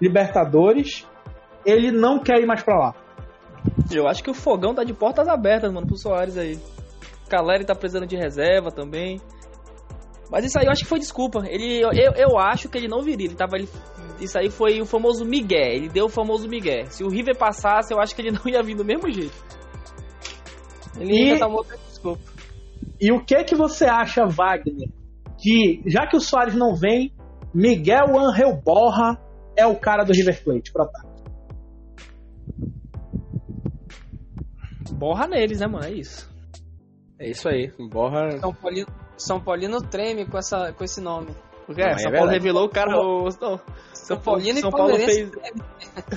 Libertadores, 0.00 1.06
ele 1.70 1.90
não 1.90 2.18
quer 2.18 2.40
ir 2.40 2.46
mais 2.46 2.62
pra 2.62 2.78
lá? 2.78 2.94
Eu 3.90 4.06
acho 4.06 4.22
que 4.22 4.30
o 4.30 4.34
fogão 4.34 4.74
tá 4.74 4.84
de 4.84 4.94
portas 4.94 5.28
abertas, 5.28 5.72
mano, 5.72 5.86
pro 5.86 5.96
Soares 5.98 6.36
aí. 6.36 6.58
Caleri 7.28 7.64
tá 7.64 7.74
precisando 7.74 8.06
de 8.06 8.16
reserva 8.16 8.70
também. 8.70 9.20
Mas 10.30 10.44
isso 10.44 10.58
aí 10.58 10.66
eu 10.66 10.70
acho 10.70 10.82
que 10.82 10.88
foi 10.88 10.98
desculpa. 10.98 11.42
Ele, 11.46 11.80
eu, 11.80 11.90
eu 12.16 12.38
acho 12.38 12.68
que 12.68 12.76
ele 12.78 12.88
não 12.88 13.02
viria. 13.02 13.26
Ele 13.26 13.34
tava, 13.34 13.56
ele, 13.56 13.68
isso 14.20 14.38
aí 14.38 14.50
foi 14.50 14.80
o 14.80 14.86
famoso 14.86 15.24
Miguel. 15.24 15.72
Ele 15.72 15.88
deu 15.88 16.06
o 16.06 16.08
famoso 16.10 16.48
Miguel. 16.48 16.86
Se 16.86 17.02
o 17.04 17.08
River 17.08 17.36
passasse, 17.36 17.92
eu 17.92 18.00
acho 18.00 18.14
que 18.14 18.22
ele 18.22 18.30
não 18.32 18.40
ia 18.46 18.62
vir 18.62 18.76
do 18.76 18.84
mesmo 18.84 19.10
jeito. 19.10 19.34
Ele 20.98 21.12
E- 21.14 21.22
ainda 21.32 21.40
tá 21.40 21.48
mostrando 21.48 21.80
desculpa. 21.88 22.22
E 23.00 23.12
o 23.12 23.24
que 23.24 23.44
que 23.44 23.54
você 23.54 23.84
acha, 23.86 24.26
Wagner, 24.26 24.88
que 25.38 25.82
já 25.86 26.06
que 26.06 26.16
o 26.16 26.20
Soares 26.20 26.54
não 26.54 26.74
vem, 26.74 27.12
Miguel 27.54 28.18
Angel 28.18 28.54
Borra 28.64 29.18
é 29.56 29.66
o 29.66 29.76
cara 29.76 30.04
do 30.04 30.12
River 30.12 30.42
Plate 30.44 30.72
pro 30.72 30.82
ataque? 30.82 31.17
Borra 34.90 35.26
neles, 35.26 35.60
né, 35.60 35.66
mano? 35.66 35.84
É 35.84 35.92
isso. 35.92 36.28
É 37.18 37.28
isso 37.30 37.48
aí. 37.48 37.72
Borra. 37.90 38.38
São 38.38 38.54
Paulino, 38.54 38.86
São 39.16 39.40
Paulino 39.40 39.80
treme 39.82 40.24
com, 40.26 40.38
essa, 40.38 40.72
com 40.72 40.84
esse 40.84 41.00
nome. 41.00 41.28
Porque 41.66 41.82
Não, 41.82 41.88
é, 41.88 41.92
é 41.92 41.98
São 41.98 42.10
Paulo 42.12 42.28
verdade. 42.28 42.38
revelou 42.38 42.64
o 42.64 42.68
cara. 42.68 42.96
O, 42.98 43.24
não, 43.24 43.30
São, 43.30 43.60
São 43.92 44.20
Paulino 44.20 44.60
São 44.60 44.70
e 44.70 44.72
Paulo 44.72 44.96
fez. 44.96 45.30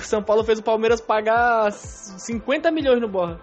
São 0.06 0.22
Paulo 0.22 0.44
fez 0.44 0.58
o 0.60 0.62
Palmeiras 0.62 1.00
pagar 1.00 1.70
50 1.72 2.70
milhões 2.70 3.00
no 3.00 3.08
Borra. 3.08 3.38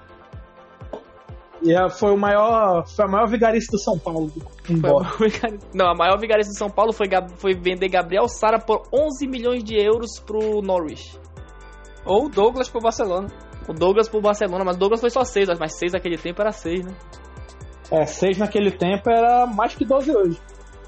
E 1.62 1.74
é- 1.74 1.90
foi 1.90 2.12
o 2.12 2.18
maior, 2.18 2.88
foi 2.88 3.06
a 3.06 3.08
maior 3.08 3.28
vigarista 3.28 3.74
do 3.76 3.80
São 3.80 4.00
Paulo. 4.00 4.32
Embora. 4.70 5.10
Não, 5.74 5.88
a 5.88 5.94
maior 5.96 6.18
vigarista 6.18 6.52
de 6.52 6.58
São 6.58 6.70
Paulo 6.70 6.94
foi, 6.94 7.08
foi 7.38 7.54
vender 7.54 7.90
Gabriel 7.90 8.28
Sara 8.28 8.58
por 8.60 8.88
11 8.94 9.28
milhões 9.28 9.64
de 9.64 9.76
euros 9.76 10.20
pro 10.20 10.62
Norwich. 10.62 11.20
Ou 12.06 12.30
Douglas 12.30 12.70
pro 12.70 12.82
Barcelona. 12.82 13.28
O 13.68 13.74
Douglas 13.74 14.10
pro 14.10 14.22
Barcelona, 14.22 14.63
mas 14.63 14.75
o 14.75 14.80
Douglas 14.80 15.01
foi 15.01 15.10
só 15.10 15.24
6, 15.24 15.50
mas 15.60 15.78
6 15.78 15.94
naquele 15.94 16.18
tempo 16.18 16.42
era 16.42 16.51
6, 16.51 16.86
né? 16.86 16.94
É, 17.92 18.06
seis 18.06 18.38
naquele 18.38 18.72
tempo 18.72 19.10
era 19.10 19.48
mais 19.48 19.74
que 19.74 19.84
12 19.84 20.16
hoje. 20.16 20.39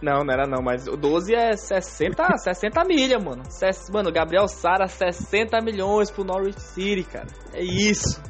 Não, 0.01 0.23
não 0.23 0.33
era 0.33 0.47
não, 0.47 0.63
mas 0.63 0.87
o 0.87 0.95
12 0.95 1.33
é 1.33 1.55
60, 1.55 2.37
60 2.37 2.83
milha, 2.85 3.19
mano. 3.19 3.43
Mano, 3.91 4.11
Gabriel 4.11 4.47
Sara, 4.47 4.87
60 4.87 5.61
milhões 5.61 6.09
pro 6.09 6.23
Norwich 6.23 6.59
City, 6.59 7.03
cara. 7.03 7.27
É 7.53 7.63
isso. 7.63 8.21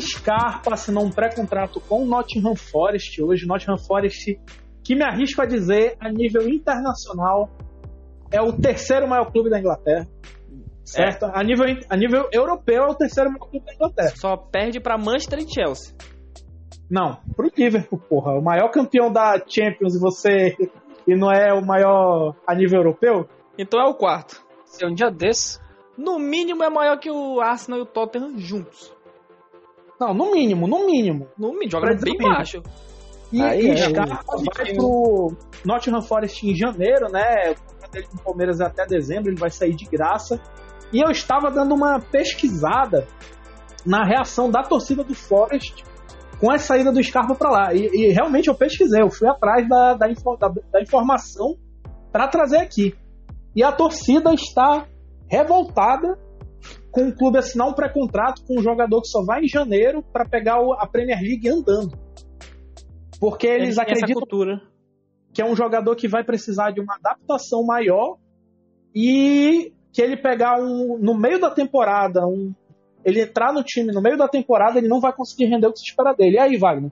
Scarpa 0.00 0.74
assinou 0.74 1.04
um 1.04 1.10
pré-contrato 1.10 1.80
com 1.80 2.02
o 2.02 2.06
Nottingham 2.06 2.54
Forest 2.54 3.22
hoje. 3.22 3.46
Nottingham 3.46 3.78
Forest, 3.78 4.38
que 4.84 4.94
me 4.94 5.04
arrisco 5.04 5.40
a 5.42 5.46
dizer, 5.46 5.96
a 6.00 6.10
nível 6.10 6.48
internacional, 6.48 7.50
é 8.30 8.40
o 8.40 8.52
terceiro 8.52 9.08
maior 9.08 9.30
clube 9.32 9.50
da 9.50 9.58
Inglaterra. 9.58 10.06
Certo? 10.92 11.26
A, 11.26 11.42
nível, 11.42 11.66
a 11.88 11.96
nível 11.96 12.28
europeu 12.32 12.84
é 12.84 12.86
o 12.86 12.94
terceiro 12.94 13.30
maior 13.30 13.48
clube 13.48 13.66
da 13.66 13.74
Inglaterra. 13.74 14.12
Só 14.16 14.36
perde 14.36 14.80
pra 14.80 14.96
Manchester 14.96 15.38
e 15.40 15.48
Chelsea. 15.48 15.94
Não, 16.90 17.18
pro 17.36 17.50
Liverpool, 17.56 17.98
porra. 17.98 18.32
O 18.32 18.42
maior 18.42 18.70
campeão 18.70 19.12
da 19.12 19.34
Champions 19.46 19.94
e 19.94 20.00
você. 20.00 20.56
E 21.06 21.14
não 21.14 21.30
é 21.30 21.52
o 21.52 21.64
maior 21.64 22.34
a 22.46 22.54
nível 22.54 22.80
europeu? 22.80 23.28
Então 23.58 23.80
é 23.80 23.84
o 23.84 23.94
quarto. 23.94 24.42
Se 24.64 24.84
um 24.86 24.94
dia 24.94 25.10
desse. 25.10 25.58
No 25.96 26.18
mínimo 26.18 26.62
é 26.62 26.70
maior 26.70 26.98
que 26.98 27.10
o 27.10 27.40
Arsenal 27.40 27.80
e 27.80 27.82
o 27.82 27.86
Tottenham 27.86 28.38
juntos. 28.38 28.94
Não, 30.00 30.14
no 30.14 30.30
mínimo, 30.32 30.66
no 30.66 30.86
mínimo. 30.86 31.28
No 31.36 31.48
mínimo, 31.48 31.70
joga 31.72 31.88
bem 31.88 32.14
o 32.14 32.18
mínimo. 32.18 32.34
baixo. 32.34 32.62
E, 33.32 33.42
Aí 33.42 33.68
é, 33.68 33.76
Scarpa 33.76 34.36
vai 34.36 34.74
pro 34.74 35.32
Nottingham 35.64 36.00
Forest 36.00 36.46
em 36.46 36.54
janeiro, 36.54 37.10
né? 37.10 37.50
O 37.50 37.72
contrato 37.72 37.90
dele 37.90 38.06
com 38.06 38.16
o 38.16 38.22
Palmeiras 38.22 38.60
é 38.60 38.64
até 38.64 38.86
dezembro, 38.86 39.30
ele 39.30 39.38
vai 39.38 39.50
sair 39.50 39.74
de 39.74 39.84
graça. 39.84 40.40
E 40.92 41.00
eu 41.04 41.10
estava 41.10 41.50
dando 41.50 41.74
uma 41.74 42.00
pesquisada 42.00 43.06
na 43.84 44.04
reação 44.04 44.50
da 44.50 44.62
torcida 44.62 45.04
do 45.04 45.14
Forest 45.14 45.84
com 46.40 46.50
a 46.50 46.58
saída 46.58 46.92
do 46.92 47.02
Scarpa 47.02 47.34
para 47.34 47.50
lá. 47.50 47.74
E, 47.74 47.86
e 47.92 48.12
realmente 48.12 48.48
eu 48.48 48.54
pesquisei, 48.54 49.02
eu 49.02 49.10
fui 49.10 49.28
atrás 49.28 49.68
da, 49.68 49.94
da, 49.94 50.06
da- 50.06 50.54
da 50.72 50.80
informação 50.82 51.56
para 52.12 52.28
trazer 52.28 52.58
aqui. 52.58 52.94
E 53.54 53.62
a 53.62 53.72
torcida 53.72 54.32
está 54.32 54.86
revoltada 55.30 56.18
com 56.90 57.08
o 57.08 57.14
clube 57.14 57.38
assinar 57.38 57.68
um 57.68 57.74
pré-contrato 57.74 58.42
com 58.46 58.58
um 58.58 58.62
jogador 58.62 59.02
que 59.02 59.08
só 59.08 59.22
vai 59.24 59.42
em 59.42 59.48
janeiro 59.48 60.02
para 60.12 60.24
pegar 60.24 60.60
o- 60.60 60.72
a 60.72 60.86
Premier 60.86 61.20
League 61.20 61.48
andando. 61.48 61.96
Porque 63.20 63.46
eles 63.46 63.70
essa 63.70 63.82
acreditam 63.82 64.22
que 65.34 65.42
é 65.42 65.44
um 65.44 65.54
jogador 65.54 65.94
que 65.96 66.08
vai 66.08 66.24
precisar 66.24 66.70
de 66.70 66.80
uma 66.80 66.94
adaptação 66.96 67.64
maior 67.64 68.16
e 68.94 69.72
que 69.92 70.02
ele 70.02 70.16
pegar 70.16 70.58
um 70.60 70.98
no 70.98 71.14
meio 71.14 71.40
da 71.40 71.50
temporada, 71.50 72.26
um, 72.26 72.52
ele 73.04 73.22
entrar 73.22 73.52
no 73.52 73.62
time 73.62 73.92
no 73.92 74.02
meio 74.02 74.16
da 74.16 74.28
temporada, 74.28 74.78
ele 74.78 74.88
não 74.88 75.00
vai 75.00 75.12
conseguir 75.12 75.46
render 75.46 75.66
o 75.66 75.72
que 75.72 75.78
se 75.78 75.90
espera 75.90 76.12
dele. 76.12 76.36
E 76.36 76.40
aí, 76.40 76.56
Wagner? 76.56 76.90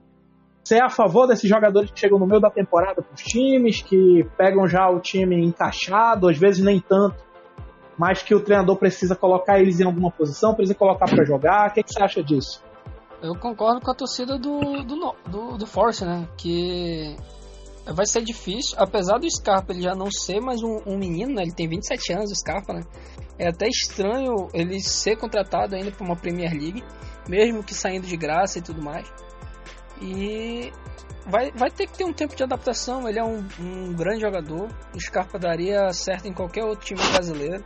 Você 0.63 0.75
é 0.75 0.83
a 0.83 0.89
favor 0.89 1.27
desses 1.27 1.49
jogadores 1.49 1.89
que 1.91 1.99
chegam 1.99 2.19
no 2.19 2.27
meio 2.27 2.41
da 2.41 2.49
temporada 2.49 3.01
para 3.01 3.13
os 3.13 3.23
times, 3.23 3.81
que 3.81 4.27
pegam 4.37 4.67
já 4.67 4.89
o 4.89 4.99
time 4.99 5.45
encaixado, 5.45 6.27
às 6.27 6.37
vezes 6.37 6.61
nem 6.61 6.81
tanto, 6.81 7.15
mas 7.97 8.21
que 8.21 8.35
o 8.35 8.41
treinador 8.41 8.75
precisa 8.75 9.15
colocar 9.15 9.59
eles 9.59 9.79
em 9.79 9.85
alguma 9.85 10.11
posição, 10.11 10.53
precisa 10.53 10.77
colocar 10.77 11.05
para 11.05 11.23
jogar? 11.23 11.69
O 11.69 11.73
que, 11.73 11.83
que 11.83 11.93
você 11.93 12.03
acha 12.03 12.21
disso? 12.21 12.61
Eu 13.21 13.33
concordo 13.35 13.79
com 13.79 13.89
a 13.89 13.95
torcida 13.95 14.37
do, 14.37 14.83
do, 14.83 15.15
do, 15.25 15.57
do 15.57 15.65
Force, 15.65 16.03
né? 16.03 16.27
Que 16.37 17.15
vai 17.93 18.05
ser 18.05 18.23
difícil, 18.23 18.75
apesar 18.77 19.17
do 19.17 19.29
Scarpa 19.29 19.73
ele 19.73 19.81
já 19.81 19.95
não 19.95 20.11
ser 20.11 20.39
mais 20.39 20.61
um, 20.61 20.77
um 20.85 20.97
menino, 20.97 21.33
né? 21.33 21.43
Ele 21.43 21.53
tem 21.53 21.67
27 21.67 22.13
anos, 22.13 22.31
o 22.31 22.35
Scarpa, 22.35 22.73
né? 22.73 22.81
É 23.39 23.49
até 23.49 23.67
estranho 23.67 24.47
ele 24.53 24.79
ser 24.81 25.15
contratado 25.17 25.75
ainda 25.75 25.91
para 25.91 26.05
uma 26.05 26.15
Premier 26.15 26.51
League, 26.51 26.83
mesmo 27.29 27.63
que 27.63 27.73
saindo 27.73 28.07
de 28.07 28.17
graça 28.17 28.59
e 28.59 28.61
tudo 28.61 28.81
mais. 28.81 29.07
E 30.01 30.71
vai, 31.25 31.51
vai 31.51 31.69
ter 31.69 31.87
que 31.87 31.97
ter 31.97 32.03
um 32.03 32.13
tempo 32.13 32.35
de 32.35 32.43
adaptação. 32.43 33.07
Ele 33.07 33.19
é 33.19 33.23
um, 33.23 33.45
um 33.59 33.93
grande 33.93 34.21
jogador. 34.21 34.67
O 34.95 34.99
Scarpa 34.99 35.37
daria 35.37 35.91
certo 35.93 36.27
em 36.27 36.33
qualquer 36.33 36.63
outro 36.63 36.85
time 36.85 37.01
brasileiro. 37.11 37.63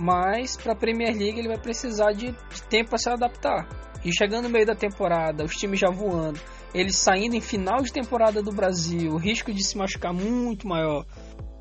Mas 0.00 0.56
para 0.56 0.72
a 0.72 0.76
Premier 0.76 1.14
League 1.14 1.38
ele 1.38 1.48
vai 1.48 1.58
precisar 1.58 2.12
de, 2.12 2.32
de 2.32 2.62
tempo 2.70 2.90
para 2.90 2.98
se 2.98 3.10
adaptar. 3.10 3.68
E 4.02 4.10
chegando 4.10 4.44
no 4.44 4.50
meio 4.50 4.64
da 4.64 4.74
temporada, 4.74 5.44
os 5.44 5.54
times 5.54 5.78
já 5.78 5.90
voando, 5.90 6.40
eles 6.72 6.96
saindo 6.96 7.36
em 7.36 7.40
final 7.40 7.82
de 7.82 7.92
temporada 7.92 8.42
do 8.42 8.50
Brasil, 8.50 9.12
o 9.12 9.18
risco 9.18 9.52
de 9.52 9.62
se 9.62 9.76
machucar 9.76 10.14
muito 10.14 10.66
maior, 10.66 11.04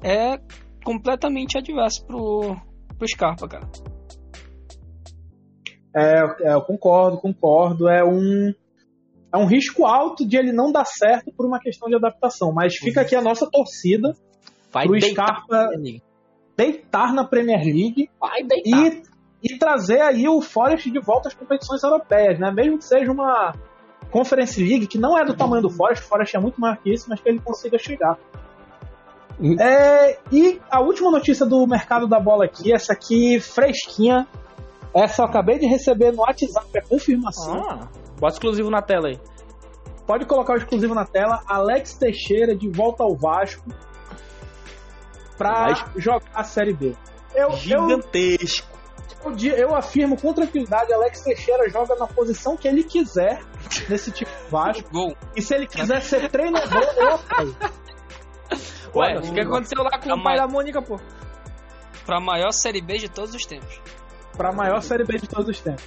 é 0.02 0.40
completamente 0.86 1.58
adverso 1.58 2.06
pro, 2.08 2.56
pro 2.98 3.08
Scarpa, 3.10 3.46
cara. 3.46 3.70
É, 5.94 6.50
é, 6.50 6.54
eu 6.54 6.62
concordo, 6.62 7.18
concordo. 7.18 7.90
É 7.90 8.06
um, 8.06 8.54
é 9.34 9.38
um 9.38 9.46
risco 9.46 9.86
alto 9.86 10.26
de 10.26 10.38
ele 10.38 10.54
não 10.54 10.72
dar 10.72 10.86
certo 10.86 11.32
por 11.36 11.46
uma 11.46 11.60
questão 11.60 11.90
de 11.90 11.96
adaptação. 11.96 12.54
Mas 12.54 12.76
fica 12.76 13.02
aqui 13.02 13.16
a 13.16 13.22
nossa 13.22 13.50
torcida 13.52 14.14
Vai 14.72 14.86
pro 14.86 14.98
deitar. 14.98 15.44
Scarpa 15.44 15.72
deitar 16.60 17.14
na 17.14 17.24
Premier 17.24 17.64
League 17.64 18.10
Vai 18.20 18.44
deitar. 18.44 19.02
e, 19.42 19.54
e 19.54 19.58
trazer 19.58 20.02
aí 20.02 20.28
o 20.28 20.42
Forest 20.42 20.92
de 20.92 21.00
volta 21.00 21.30
às 21.30 21.34
competições 21.34 21.82
europeias, 21.82 22.38
né? 22.38 22.52
Mesmo 22.52 22.78
que 22.78 22.84
seja 22.84 23.10
uma 23.10 23.54
Conference 24.12 24.62
League 24.62 24.88
que 24.88 24.98
não 24.98 25.18
é 25.18 25.24
do 25.24 25.34
tamanho 25.34 25.62
do 25.62 25.70
Forest, 25.70 26.04
o 26.04 26.08
Forest 26.10 26.36
é 26.36 26.40
muito 26.40 26.60
maior 26.60 26.78
que 26.78 26.92
isso, 26.92 27.06
mas 27.10 27.22
que 27.22 27.30
ele 27.30 27.40
consiga 27.40 27.78
chegar. 27.78 28.18
Uhum. 29.40 29.56
É, 29.58 30.18
e 30.32 30.60
a 30.70 30.82
última 30.82 31.10
notícia 31.10 31.46
do 31.46 31.66
mercado 31.66 32.08
da 32.08 32.20
bola 32.20 32.44
aqui, 32.44 32.74
essa 32.74 32.92
aqui 32.92 33.40
fresquinha, 33.40 34.28
essa 34.94 35.22
eu 35.22 35.26
acabei 35.28 35.58
de 35.58 35.66
receber 35.66 36.12
no 36.12 36.24
WhatsApp, 36.24 36.68
é 36.76 36.82
confirmação. 36.82 37.64
Ah, 37.70 37.88
bota 38.20 38.34
exclusivo 38.34 38.70
na 38.70 38.82
tela 38.82 39.08
aí. 39.08 39.20
Pode 40.06 40.26
colocar 40.26 40.54
o 40.54 40.58
exclusivo 40.58 40.94
na 40.94 41.06
tela. 41.06 41.42
Alex 41.48 41.94
Teixeira 41.94 42.54
de 42.56 42.68
volta 42.68 43.04
ao 43.04 43.16
Vasco 43.16 43.64
pra 45.40 45.92
jogar 45.96 46.22
a 46.36 46.44
Série 46.44 46.74
B. 46.74 46.96
Eu, 47.34 47.52
Gigantesco. 47.54 48.68
Eu, 49.26 49.36
eu 49.56 49.76
afirmo 49.76 50.16
com 50.16 50.32
tranquilidade, 50.34 50.94
Alex 50.94 51.22
Teixeira 51.22 51.68
joga 51.70 51.96
na 51.96 52.08
posição 52.08 52.56
que 52.56 52.68
ele 52.68 52.84
quiser 52.84 53.42
nesse 53.90 54.12
tipo 54.12 54.30
de 54.32 54.50
Vasco. 54.52 54.88
Gol. 54.94 55.16
E 55.36 55.42
se 55.42 55.56
ele 55.56 55.68
quiser 55.68 56.02
ser 56.02 56.30
treinador, 56.30 56.84
eu 56.98 57.14
apoio. 57.16 57.56
Ué, 58.96 59.18
Olha, 59.18 59.20
o 59.20 59.34
que 59.34 59.40
aconteceu 59.42 59.84
lá 59.84 60.00
com 60.00 60.12
a 60.12 60.16
o 60.16 60.24
pai 60.24 60.36
mãe- 60.36 60.38
da 60.38 60.48
Mônica, 60.48 60.82
pô? 60.82 61.00
Pra 62.06 62.20
maior 62.20 62.52
Série 62.52 62.82
B 62.82 62.98
de 62.98 63.10
todos 63.10 63.36
os 63.36 63.46
tempos. 63.46 63.80
Pra 64.36 64.52
maior 64.52 64.82
Série 64.82 65.04
B 65.04 65.18
de 65.20 65.28
todos 65.28 65.48
os 65.50 65.60
tempos. 65.60 65.84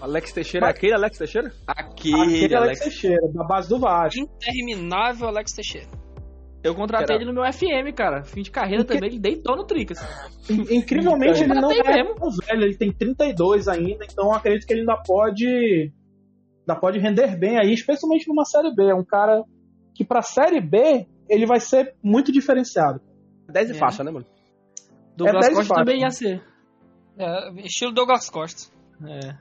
Alex 0.00 0.32
Teixeira 0.32 0.68
é 0.68 0.70
aquele 0.70 0.94
Alex 0.94 1.18
Teixeira? 1.18 1.52
Aquele, 1.66 2.22
Aquele 2.22 2.54
Alex 2.54 2.80
Alex. 2.80 2.80
Teixeira, 2.80 3.28
da 3.34 3.44
base 3.44 3.68
do 3.68 3.80
Vasco. 3.80 4.20
Interminável 4.20 5.26
Alex 5.28 5.52
Teixeira. 5.52 5.88
Eu 6.62 6.74
contratei 6.74 7.14
Era- 7.14 7.22
ele 7.22 7.32
no 7.32 7.40
meu 7.40 7.44
FM, 7.52 7.92
cara. 7.94 8.24
Fim 8.24 8.42
de 8.42 8.50
carreira 8.50 8.84
quê? 8.84 8.94
também, 8.94 9.10
ele 9.10 9.18
deitou 9.20 9.56
no 9.56 9.64
Tricas. 9.64 9.98
In- 10.50 10.76
Incrivelmente, 10.78 11.42
ele 11.44 11.54
não 11.54 11.70
é 11.70 11.82
mesmo. 11.82 12.14
tão 12.16 12.30
velho, 12.30 12.62
ele 12.64 12.76
tem 12.76 12.92
32 12.92 13.68
ainda, 13.68 14.04
então 14.04 14.26
eu 14.26 14.32
acredito 14.34 14.66
que 14.66 14.72
ele 14.72 14.80
ainda 14.80 14.96
pode 15.06 15.92
ainda 16.66 16.80
pode 16.80 16.98
render 16.98 17.36
bem 17.38 17.58
aí, 17.58 17.72
especialmente 17.72 18.28
numa 18.28 18.44
Série 18.44 18.74
B. 18.74 18.90
É 18.90 18.94
um 18.94 19.04
cara 19.04 19.42
que 19.94 20.04
pra 20.04 20.20
Série 20.20 20.60
B 20.60 21.06
ele 21.28 21.46
vai 21.46 21.60
ser 21.60 21.94
muito 22.02 22.30
diferenciado. 22.32 23.00
10 23.48 23.70
e 23.70 23.72
É. 23.72 23.74
faixa, 23.76 24.02
né, 24.04 24.10
mano? 24.10 24.26
Douglas 25.16 25.46
10 25.46 25.56
Costa 25.58 25.74
fácil. 25.74 25.84
também 25.86 26.02
ia 26.02 26.10
ser. 26.10 26.42
É, 27.16 27.50
estilo 27.64 27.92
Douglas 27.92 28.28
Costa. 28.28 28.70
É. 29.06 29.34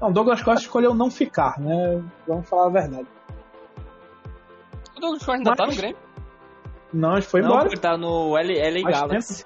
Não, 0.00 0.12
Douglas 0.12 0.42
Costa 0.42 0.60
escolheu 0.62 0.94
não 0.94 1.10
ficar, 1.10 1.58
né? 1.60 2.02
Vamos 2.26 2.48
falar 2.48 2.66
a 2.66 2.70
verdade. 2.70 3.08
O 4.96 5.00
Douglas 5.00 5.18
Costa 5.24 5.32
ainda 5.34 5.50
Mas- 5.50 5.58
tá 5.58 5.66
no 5.66 5.74
Grêmio. 5.76 5.96
Não, 6.92 7.12
ele 7.14 7.22
foi 7.22 7.40
Não, 7.40 7.48
embora. 7.48 7.64
porque 7.64 7.76
tá 7.80 7.96
no 7.98 8.36
L, 8.38 8.54
LA 8.54 8.82
Faz 8.82 9.00
Galaxy. 9.00 9.44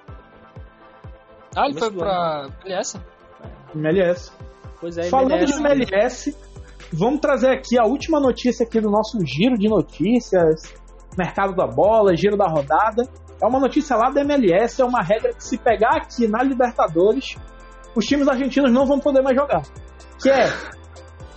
Ah, 1.55 1.65
ele 1.67 1.79
foi 1.79 1.91
pra 1.91 2.47
LS? 2.65 2.99
MLS. 3.75 4.31
Pois 4.79 4.97
é, 4.97 5.03
Falando 5.03 5.31
MLS. 5.33 5.53
de 5.53 5.59
MLS, 5.59 6.37
vamos 6.93 7.19
trazer 7.19 7.49
aqui 7.49 7.77
a 7.79 7.83
última 7.83 8.19
notícia 8.19 8.65
aqui 8.65 8.79
do 8.79 8.89
nosso 8.89 9.17
giro 9.25 9.57
de 9.57 9.67
notícias, 9.67 10.73
mercado 11.17 11.53
da 11.53 11.67
bola, 11.67 12.15
giro 12.15 12.37
da 12.37 12.47
rodada. 12.47 13.03
É 13.41 13.45
uma 13.45 13.59
notícia 13.59 13.95
lá 13.97 14.09
da 14.09 14.21
MLS, 14.21 14.81
é 14.81 14.85
uma 14.85 15.01
regra 15.01 15.33
que 15.33 15.43
se 15.43 15.57
pegar 15.57 15.97
aqui 15.97 16.27
na 16.27 16.41
Libertadores, 16.43 17.35
os 17.95 18.05
times 18.05 18.27
argentinos 18.27 18.71
não 18.71 18.85
vão 18.85 18.99
poder 18.99 19.21
mais 19.21 19.35
jogar. 19.35 19.63
Que 20.21 20.29
é 20.29 20.45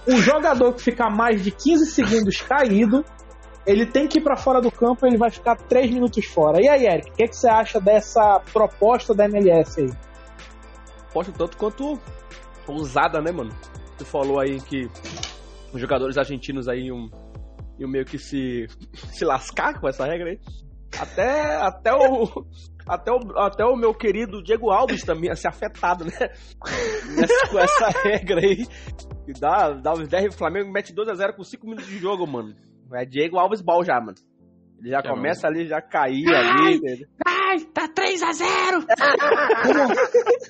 um 0.07 0.17
jogador 0.19 0.73
que 0.75 0.83
ficar 0.83 1.11
mais 1.11 1.43
de 1.43 1.51
15 1.51 1.87
segundos 1.91 2.41
caído, 2.43 3.05
ele 3.67 3.87
tem 3.87 4.07
que 4.07 4.19
ir 4.19 4.23
pra 4.23 4.37
fora 4.37 4.61
do 4.61 4.71
campo, 4.71 5.07
ele 5.07 5.17
vai 5.17 5.31
ficar 5.31 5.57
3 5.57 5.91
minutos 5.91 6.25
fora. 6.27 6.61
E 6.61 6.69
aí, 6.69 6.87
Eric, 6.87 7.11
o 7.11 7.15
que, 7.15 7.29
que 7.29 7.37
você 7.37 7.49
acha 7.49 7.81
dessa 7.81 8.41
proposta 8.53 9.15
da 9.15 9.25
MLS 9.27 9.81
aí? 9.81 9.91
Poxa, 11.13 11.33
tanto 11.33 11.57
quanto 11.57 11.99
ousada, 12.67 13.21
né, 13.21 13.31
mano? 13.31 13.51
Tu 13.97 14.05
falou 14.05 14.41
aí 14.41 14.61
que 14.61 14.89
os 15.73 15.81
jogadores 15.81 16.17
argentinos 16.19 16.69
aí 16.69 16.87
iam, 16.87 17.09
iam 17.79 17.89
meio 17.89 18.05
que 18.05 18.19
se, 18.19 18.67
se 19.13 19.25
lascar 19.25 19.81
com 19.81 19.89
essa 19.89 20.05
regra 20.05 20.31
aí. 20.31 20.41
Até, 20.99 21.57
até, 21.57 21.93
o, 21.93 22.47
até, 22.87 23.11
o, 23.13 23.19
até 23.39 23.65
o 23.65 23.75
meu 23.77 23.93
querido 23.93 24.43
Diego 24.43 24.71
Alves 24.71 25.03
também 25.03 25.29
ia 25.29 25.35
ser 25.37 25.49
afetado, 25.49 26.05
né? 26.05 26.13
Nessa- 27.17 27.49
com 27.51 27.59
essa 27.59 27.89
regra 28.05 28.41
aí. 28.41 28.67
E 29.27 29.33
dá, 29.33 29.71
dá 29.73 29.93
os 29.93 30.07
10 30.07 30.35
o 30.35 30.39
Flamengo 30.39 30.71
mete 30.71 30.93
2x0 30.95 31.35
com 31.35 31.43
5 31.43 31.67
minutos 31.67 31.89
de 31.89 31.99
jogo, 31.99 32.27
mano. 32.27 32.55
É 32.93 33.05
Diego 33.05 33.39
Alves 33.39 33.61
ball 33.61 33.85
já, 33.85 34.01
mano. 34.01 34.17
Ele 34.81 34.91
já 34.91 35.03
Que 35.03 35.09
começa 35.09 35.47
ali, 35.47 35.67
já 35.67 35.81
cair 35.81 36.27
ali. 36.29 36.77
entendeu? 36.77 37.07
Ai, 37.27 37.61
tá 37.73 37.89
3x0! 37.89 38.85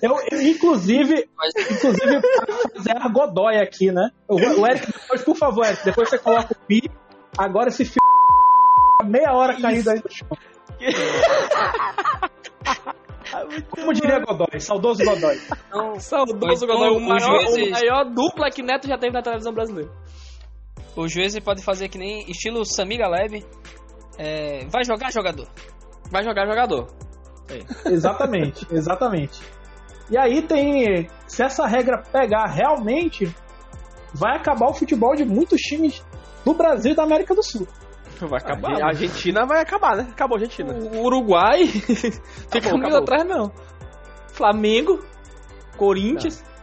Eu, 0.03 0.11
eu, 0.33 0.43
inclusive, 0.43 1.29
inclusive, 1.71 2.21
fazer 2.75 2.97
a 2.97 3.09
Godoy 3.09 3.57
aqui, 3.59 3.93
né? 3.93 4.11
O, 4.29 4.37
o 4.37 4.67
Eric, 4.67 4.87
depois, 4.87 5.23
por 5.23 5.37
favor, 5.37 5.67
Eric, 5.67 5.85
depois 5.85 6.09
você 6.09 6.19
coloca 6.19 6.53
o 6.53 6.67
pi. 6.67 6.91
Agora 7.39 7.69
esse 7.69 7.85
filho 7.85 8.01
meia 9.05 9.33
hora 9.35 9.61
caído 9.61 9.91
aí 9.91 10.01
no 10.03 10.11
chão. 10.11 10.29
Como 13.71 13.93
diria 13.93 14.21
Godoy, 14.21 14.61
saudoso 14.61 15.05
Godoy. 15.05 15.37
Saudoso 15.99 16.65
Então, 16.65 16.77
Godoy, 16.79 16.97
o 16.97 17.01
maior, 17.01 17.41
juízes- 17.41 17.69
o 17.69 17.71
maior 17.73 18.05
dupla 18.05 18.51
que 18.51 18.63
Neto 18.63 18.87
já 18.87 18.97
teve 18.99 19.13
na 19.13 19.23
televisão 19.23 19.53
brasileira. 19.53 19.91
O 20.97 21.09
juiz 21.09 21.39
pode 21.41 21.63
fazer 21.63 21.89
que 21.89 21.99
nem 21.99 22.29
estilo 22.31 22.65
Samiga 22.65 23.09
Leve. 23.09 23.45
É, 24.17 24.65
vai 24.67 24.85
jogar, 24.85 25.13
jogador. 25.13 25.49
Vai 26.11 26.23
jogar 26.23 26.47
jogador. 26.47 26.87
Exatamente, 27.87 28.67
exatamente. 28.71 29.41
E 30.11 30.17
aí 30.17 30.41
tem. 30.43 31.09
Se 31.27 31.43
essa 31.43 31.67
regra 31.67 32.03
pegar 32.13 32.47
realmente, 32.47 33.35
vai 34.15 34.37
acabar 34.37 34.69
o 34.69 34.75
futebol 34.75 35.15
de 35.15 35.25
muitos 35.25 35.61
times 35.61 36.03
do 36.45 36.55
Brasil 36.55 36.93
e 36.93 36.95
da 36.95 37.03
América 37.03 37.35
do 37.35 37.43
Sul. 37.43 37.67
Vai 38.21 38.41
acabar. 38.41 38.83
A 38.83 38.89
Argentina 38.89 39.45
vai 39.45 39.61
acabar, 39.61 39.97
né? 39.97 40.09
Acabou 40.11 40.37
a 40.37 40.41
Argentina. 40.41 40.73
O 40.73 41.03
Uruguai 41.05 41.67
fica 41.69 42.59
Acabou, 42.59 42.79
muito 42.79 42.97
acabou. 42.97 43.03
atrás, 43.03 43.27
não. 43.27 43.53
Flamengo, 44.33 45.05
Corinthians. 45.77 46.43
Não, 46.43 46.54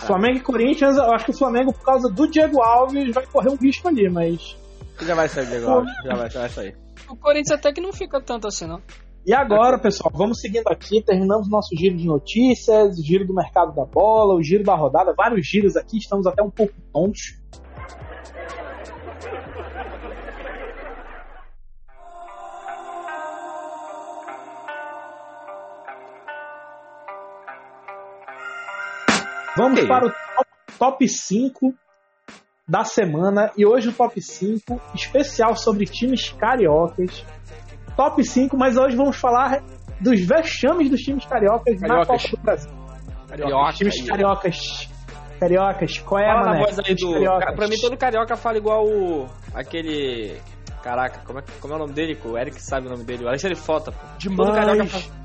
Flamengo 0.00 0.38
e 0.38 0.40
Corinthians, 0.40 0.96
eu 0.96 1.12
acho 1.12 1.24
que 1.24 1.30
o 1.32 1.36
Flamengo, 1.36 1.72
por 1.72 1.84
causa 1.84 2.08
do 2.08 2.28
Diego 2.28 2.60
Alves, 2.62 3.12
vai 3.12 3.26
correr 3.26 3.50
um 3.50 3.56
risco 3.56 3.88
ali, 3.88 4.08
mas. 4.08 4.56
Já 5.00 5.14
vai 5.14 5.28
sair, 5.28 5.46
Diego 5.46 5.68
Alves. 5.68 5.92
Já 6.04 6.14
vai, 6.14 6.30
já 6.30 6.40
vai 6.40 6.48
sair. 6.48 6.76
O 7.08 7.16
Corinthians 7.16 7.58
até 7.58 7.72
que 7.72 7.80
não 7.80 7.92
fica 7.92 8.20
tanto 8.20 8.46
assim, 8.46 8.66
não. 8.66 8.80
E 9.26 9.32
agora, 9.32 9.78
pessoal, 9.78 10.12
vamos 10.14 10.38
seguindo 10.40 10.68
aqui, 10.68 11.02
terminamos 11.02 11.48
nosso 11.48 11.74
giro 11.74 11.96
de 11.96 12.04
notícias, 12.04 12.96
giro 13.02 13.26
do 13.26 13.34
mercado 13.34 13.74
da 13.74 13.84
bola, 13.86 14.34
o 14.34 14.42
giro 14.42 14.62
da 14.62 14.74
rodada, 14.74 15.14
vários 15.16 15.46
giros 15.46 15.76
aqui, 15.76 15.96
estamos 15.96 16.26
até 16.26 16.42
um 16.42 16.50
pouco 16.50 16.74
tontos. 16.92 17.40
Vamos 29.56 29.84
para 29.84 30.06
o 30.06 30.10
top, 30.10 30.48
top 30.78 31.08
5 31.08 31.74
da 32.66 32.82
semana 32.84 33.52
e 33.56 33.64
hoje 33.66 33.88
o 33.90 33.92
top 33.92 34.20
5 34.20 34.80
especial 34.94 35.54
sobre 35.56 35.84
times 35.84 36.30
cariocas. 36.32 37.24
Top 37.96 38.22
5, 38.22 38.56
mas 38.56 38.76
hoje 38.76 38.96
vamos 38.96 39.16
falar 39.16 39.62
dos 40.00 40.20
vexames 40.20 40.90
dos 40.90 41.00
times 41.00 41.24
cariocas, 41.24 41.80
na 41.80 41.88
Cariocas. 41.88 42.22
Copa 42.24 42.36
do 42.36 42.42
Brasil. 42.42 42.70
Carioca. 43.28 43.68
Os 43.68 43.76
times 43.76 44.02
cariocas. 44.08 44.88
Cariocas, 45.38 45.98
qual 45.98 46.20
é, 46.20 46.26
Fala 46.26 46.40
na 46.40 46.46
mané? 46.46 46.60
voz 46.64 46.78
aí 46.80 46.94
do. 46.94 47.12
cariocas. 47.12 47.54
Pra 47.54 47.68
mim, 47.68 47.76
todo 47.80 47.96
carioca 47.96 48.36
fala 48.36 48.56
igual 48.58 48.86
o. 48.86 49.28
aquele. 49.54 50.40
Caraca, 50.82 51.20
como 51.24 51.38
é, 51.38 51.44
como 51.60 51.72
é 51.72 51.76
o 51.76 51.78
nome 51.80 51.92
dele? 51.94 52.18
O 52.24 52.36
Eric 52.36 52.60
sabe 52.60 52.86
o 52.88 52.90
nome 52.90 53.04
dele. 53.04 53.24
O 53.24 53.28
Alexandre 53.28 53.56
Fota, 53.56 53.92
pô. 53.92 53.98
Todo 54.36 54.52
carioca 54.52 54.86
fala. 54.86 55.04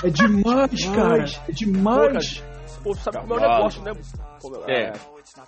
Demais. 0.00 0.04
É 0.04 0.08
demais, 0.10 0.84
cara. 0.94 1.24
É 1.48 1.52
demais. 1.52 2.38
Pô, 2.38 2.49
sabe 3.02 3.18
como 3.18 3.34
é 3.34 3.36
o 3.36 3.40
negócio, 3.40 3.82
né? 3.82 3.92
Pô, 4.40 4.64
É. 4.68 4.92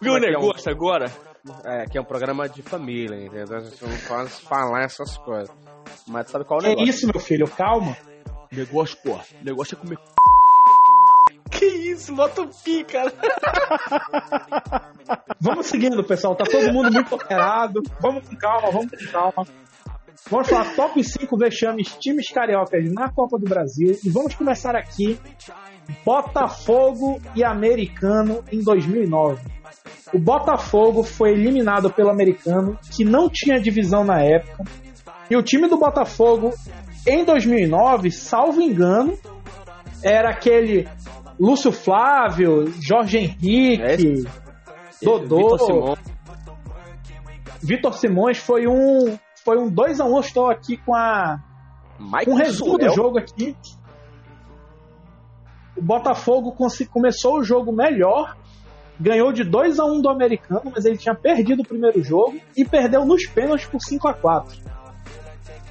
Viu 0.00 0.12
o 0.12 0.16
Aqui 0.16 0.26
é 0.26 0.28
um- 0.28 0.32
negócio 0.40 0.70
agora? 0.70 1.10
É, 1.64 1.82
aqui 1.82 1.98
é 1.98 2.00
um 2.00 2.04
programa 2.04 2.48
de 2.48 2.62
família, 2.62 3.16
entendeu? 3.24 3.56
A 3.58 3.60
gente 3.60 3.84
não 3.84 3.96
pode 4.06 4.30
falar 4.30 4.82
essas 4.84 5.16
coisas. 5.18 5.50
Mas 6.06 6.30
sabe 6.30 6.44
qual 6.44 6.60
é 6.60 6.62
o 6.62 6.66
É 6.66 6.68
negócio? 6.70 6.90
isso, 6.90 7.06
meu 7.08 7.20
filho, 7.20 7.48
calma. 7.48 7.96
Negócio, 8.50 8.96
pô. 9.02 9.18
Negócio 9.42 9.74
é 9.76 9.80
comer 9.80 9.98
Que 11.50 11.66
isso, 11.66 12.14
bota 12.14 12.42
o 12.42 12.48
pi, 12.48 12.84
cara. 12.84 13.12
Vamos 15.40 15.66
seguindo, 15.66 16.02
pessoal. 16.04 16.34
Tá 16.34 16.44
todo 16.44 16.72
mundo 16.72 16.90
muito 16.92 17.12
alterado. 17.14 17.82
Vamos 18.00 18.26
com 18.28 18.36
calma, 18.36 18.70
vamos 18.70 18.90
com 18.90 19.10
calma. 19.12 19.46
Vamos 20.30 20.48
falar 20.48 20.74
top 20.74 21.02
5 21.02 21.36
vexames 21.36 21.94
times 22.00 22.30
cariocas 22.30 22.90
na 22.92 23.10
Copa 23.10 23.38
do 23.38 23.46
Brasil. 23.46 23.98
E 24.04 24.08
vamos 24.08 24.34
começar 24.34 24.74
aqui. 24.76 25.18
Botafogo 26.04 27.20
e 27.34 27.44
Americano 27.44 28.42
em 28.50 28.62
2009. 28.62 29.42
O 30.14 30.18
Botafogo 30.18 31.02
foi 31.02 31.32
eliminado 31.32 31.90
pelo 31.90 32.10
Americano, 32.10 32.78
que 32.94 33.04
não 33.04 33.28
tinha 33.28 33.60
divisão 33.60 34.04
na 34.04 34.22
época. 34.22 34.64
E 35.30 35.36
o 35.36 35.42
time 35.42 35.68
do 35.68 35.78
Botafogo, 35.78 36.50
em 37.06 37.24
2009, 37.24 38.10
salvo 38.10 38.60
engano, 38.60 39.18
era 40.02 40.30
aquele 40.30 40.86
Lúcio 41.38 41.72
Flávio, 41.72 42.72
Jorge 42.80 43.18
Henrique, 43.18 44.24
Dodô. 45.02 45.36
Vitor 45.36 45.58
Simão. 45.58 45.96
Vitor 47.62 47.94
Simões 47.94 48.38
foi 48.38 48.66
um 48.66 49.16
foi 49.44 49.58
um 49.58 49.68
2 49.68 50.00
a 50.00 50.04
1 50.04 50.14
eu 50.14 50.20
estou 50.20 50.48
aqui 50.50 50.76
com 50.76 50.94
a 50.94 51.40
Michael 51.98 52.24
um 52.30 52.34
resumo 52.34 52.72
do 52.78 52.84
Sorel. 52.84 52.94
jogo 52.94 53.18
aqui. 53.18 53.56
O 55.76 55.82
Botafogo 55.82 56.54
começou 56.90 57.38
o 57.38 57.44
jogo 57.44 57.72
melhor, 57.72 58.36
ganhou 59.00 59.32
de 59.32 59.42
2 59.42 59.78
a 59.80 59.84
1 59.84 60.00
do 60.02 60.08
americano, 60.10 60.70
mas 60.74 60.84
ele 60.84 60.98
tinha 60.98 61.14
perdido 61.14 61.62
o 61.62 61.66
primeiro 61.66 62.02
jogo 62.04 62.38
e 62.56 62.64
perdeu 62.64 63.04
nos 63.04 63.26
pênaltis 63.26 63.66
por 63.66 63.80
5 63.80 64.06
a 64.08 64.14
4. 64.14 64.72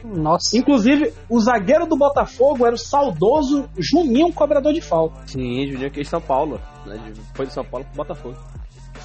Nossa. 0.03 0.57
Inclusive, 0.57 1.13
o 1.29 1.39
zagueiro 1.39 1.85
do 1.85 1.95
Botafogo 1.95 2.65
era 2.65 2.73
o 2.73 2.77
saudoso 2.77 3.69
Juninho 3.77 4.33
Cobrador 4.33 4.73
de 4.73 4.81
Falta. 4.81 5.27
Sim, 5.27 5.67
Juninho 5.67 5.87
aqui 5.87 6.01
em 6.01 6.05
São 6.05 6.19
Paulo. 6.19 6.59
Né? 6.87 6.97
de- 7.13 7.21
Foi 7.35 7.45
de 7.45 7.53
São 7.53 7.63
Paulo 7.63 7.85
pro 7.85 7.97
Botafogo. 7.97 8.35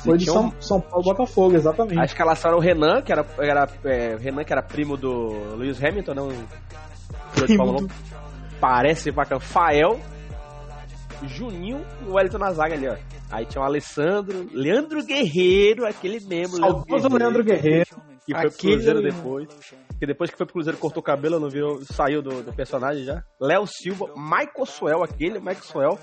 Foi 0.06 0.18
de 0.18 0.24
São, 0.26 0.46
um- 0.46 0.60
São 0.60 0.80
Paulo 0.80 1.04
Botafogo, 1.04 1.54
exatamente. 1.54 1.98
A 1.98 2.04
escalação 2.04 2.50
era 2.50 2.58
o 2.58 2.60
Renan, 2.60 3.02
que 3.02 3.12
era, 3.12 3.26
era 3.38 3.68
é, 3.84 4.14
o 4.14 4.18
Renan, 4.18 4.44
que 4.44 4.52
era 4.52 4.62
primo 4.62 4.96
do 4.96 5.54
Lewis 5.56 5.82
Hamilton, 5.82 6.14
não? 6.14 6.28
Fórmula 7.56 7.82
1. 7.82 7.86
Parece 8.60 9.10
bacana. 9.10 9.40
Fael, 9.40 10.00
Juninho 11.26 11.84
e 12.02 12.08
o 12.08 12.14
Wellington 12.14 12.38
na 12.38 12.52
zaga 12.52 12.74
ali, 12.74 12.88
ó. 12.88 12.96
Aí 13.30 13.44
tinha 13.46 13.60
o 13.62 13.64
Alessandro, 13.64 14.48
Leandro 14.52 15.04
Guerreiro, 15.04 15.86
aquele 15.86 16.20
mesmo. 16.26 16.58
Saudoso 16.58 17.08
Leandro 17.08 17.42
Guerreiro. 17.44 17.86
Que 18.26 18.32
foi 18.32 18.40
pro 18.42 18.50
Aquele- 18.50 18.72
Cruzeiro 18.74 19.02
depois. 19.02 19.48
Que 20.00 20.06
depois 20.06 20.30
que 20.30 20.36
foi 20.36 20.46
pro 20.46 20.52
Cruzeiro 20.54 20.78
cortou 20.78 21.00
o 21.00 21.04
cabelo, 21.04 21.38
não 21.38 21.48
virou, 21.48 21.80
saiu 21.84 22.20
do, 22.20 22.42
do 22.42 22.52
personagem 22.52 23.04
já. 23.04 23.22
Léo 23.40 23.64
Silva, 23.66 24.06
Michael 24.16 24.66
Suel, 24.66 25.02
aquele 25.04 25.38
Michael 25.38 25.62
Suel, 25.62 25.98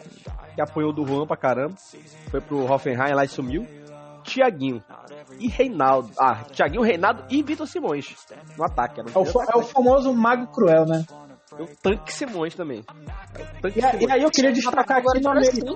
que 0.56 0.62
apoiou 0.62 0.94
do 0.94 1.06
Juan 1.06 1.28
pra 1.28 1.36
caramba. 1.36 1.76
Foi 2.32 2.40
pro 2.42 2.64
Hoffenheim 2.72 3.14
lá 3.14 3.26
e 3.26 3.28
sumiu. 3.28 3.68
Tiaguinho 4.24 4.84
e 5.40 5.48
Reinaldo. 5.48 6.10
Ah, 6.20 6.44
Tiaguinho, 6.52 6.82
Reinaldo 6.82 7.24
e 7.30 7.42
Vitor 7.44 7.68
Simões 7.68 8.16
no 8.58 8.64
ataque. 8.64 9.00
Era 9.00 9.10
um 9.10 9.12
É 9.12 9.20
o, 9.20 9.42
é 9.44 9.58
o 9.58 9.64
famoso 9.64 10.14
Mago 10.14 10.48
Cruel, 10.52 10.86
né? 10.86 11.06
o 11.54 11.68
Tanque 11.82 12.12
Simões 12.12 12.56
também. 12.56 12.84
É 13.36 13.44
Tanque 13.62 13.80
E, 13.80 13.82
Simões. 13.82 14.02
e 14.02 14.12
aí 14.12 14.24
eu 14.24 14.32
queria 14.32 14.52
destacar 14.52 14.98
aqui 14.98 15.20
no 15.22 15.30
americano. 15.30 15.76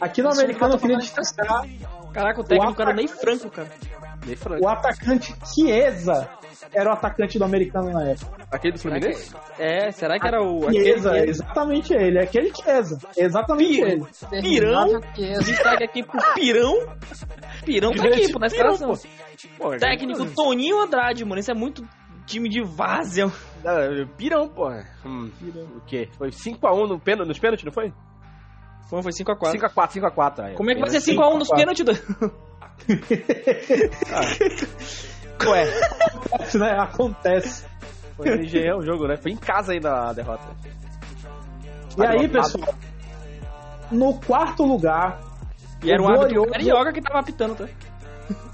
Aqui 0.00 0.22
no 0.22 0.30
americano 0.30 0.74
eu 0.74 0.78
queria 0.78 0.96
destacar 0.98 1.62
Caraca, 2.12 2.40
o 2.40 2.44
técnico 2.44 2.78
O 2.78 2.82
era 2.82 2.90
o 2.90 2.94
Ney 2.94 3.06
Franco, 3.08 3.50
cara. 3.50 3.70
Ney 4.26 4.36
Franco. 4.36 4.64
o 4.64 4.68
atacante 4.68 5.34
Chiesa. 5.54 6.28
Era 6.72 6.90
o 6.90 6.92
atacante 6.92 7.38
do 7.38 7.44
americano 7.44 7.90
na 7.92 8.10
época. 8.10 8.46
Aquele 8.50 8.72
do 8.74 8.80
Fluminense? 8.80 9.34
É, 9.58 9.90
será 9.92 10.18
que 10.18 10.26
era 10.26 10.42
o. 10.42 10.66
aquele 10.68 10.84
Chiesa, 10.84 11.10
que- 11.12 11.30
exatamente 11.30 11.94
ele. 11.94 12.18
Aquele 12.18 12.52
Chiesa. 12.54 12.98
Exatamente 13.16 13.80
ele. 13.80 14.04
Pirão? 14.42 15.00
Que 15.14 15.32
Destaque 15.38 15.84
aqui 15.84 16.02
pro 16.02 16.18
Pirão. 16.34 16.74
Pirão 17.64 17.92
tá 17.94 18.04
aqui, 18.08 18.32
pô, 18.32 18.38
na 18.38 18.48
Pirão, 18.48 18.72
escalação. 18.72 19.10
Pô, 19.56 19.76
Técnico 19.76 20.26
Toninho 20.34 20.80
Andrade, 20.80 21.24
mano. 21.24 21.40
Isso 21.40 21.50
é 21.50 21.54
muito 21.54 21.86
time 22.26 22.48
de 22.48 22.62
várzea. 22.62 23.30
Ah, 23.64 24.06
Pirão, 24.16 24.48
porra. 24.48 24.84
Hum, 25.04 25.30
O 25.76 25.80
quê? 25.86 26.08
Foi 26.18 26.30
5x1 26.30 26.86
no 26.88 26.98
pênalti, 27.00 27.28
nos 27.28 27.38
pênaltis, 27.38 27.64
não 27.64 27.72
foi? 27.72 27.92
Foi, 28.90 29.02
foi 29.02 29.12
5x4. 29.12 29.52
5x4, 29.52 29.90
5x4. 29.92 30.40
aí. 30.44 30.54
Como 30.54 30.70
é 30.70 30.74
que 30.74 30.80
vai 30.80 30.90
ser 30.90 31.00
Sim, 31.00 31.16
5x1 31.16 31.38
nos 31.38 31.48
5 31.48 31.60
a 31.60 31.64
4. 31.64 31.84
pênaltis? 31.84 31.84
do- 31.84 32.48
Ué, 35.46 35.64
Isso, 36.44 36.58
né? 36.58 36.76
Acontece. 36.78 37.64
foi 38.16 38.36
no 38.36 38.42
Engenhão 38.42 38.78
o 38.78 38.84
jogo, 38.84 39.06
né? 39.06 39.16
Foi 39.16 39.30
em 39.32 39.36
casa 39.36 39.72
ainda 39.72 40.08
a 40.08 40.12
derrota. 40.12 40.44
E 41.96 42.06
aí, 42.06 42.28
pessoal, 42.28 42.74
no 43.90 44.14
quarto 44.20 44.64
lugar, 44.64 45.20
E 45.82 45.90
era 45.90 46.00
um 46.02 46.06
o 46.06 46.08
árbitro 46.08 46.34
glorioso- 46.34 46.52
carioca 46.52 46.92
que 46.92 47.00
tava 47.02 47.18
apitando, 47.20 47.56
tá? 47.56 47.68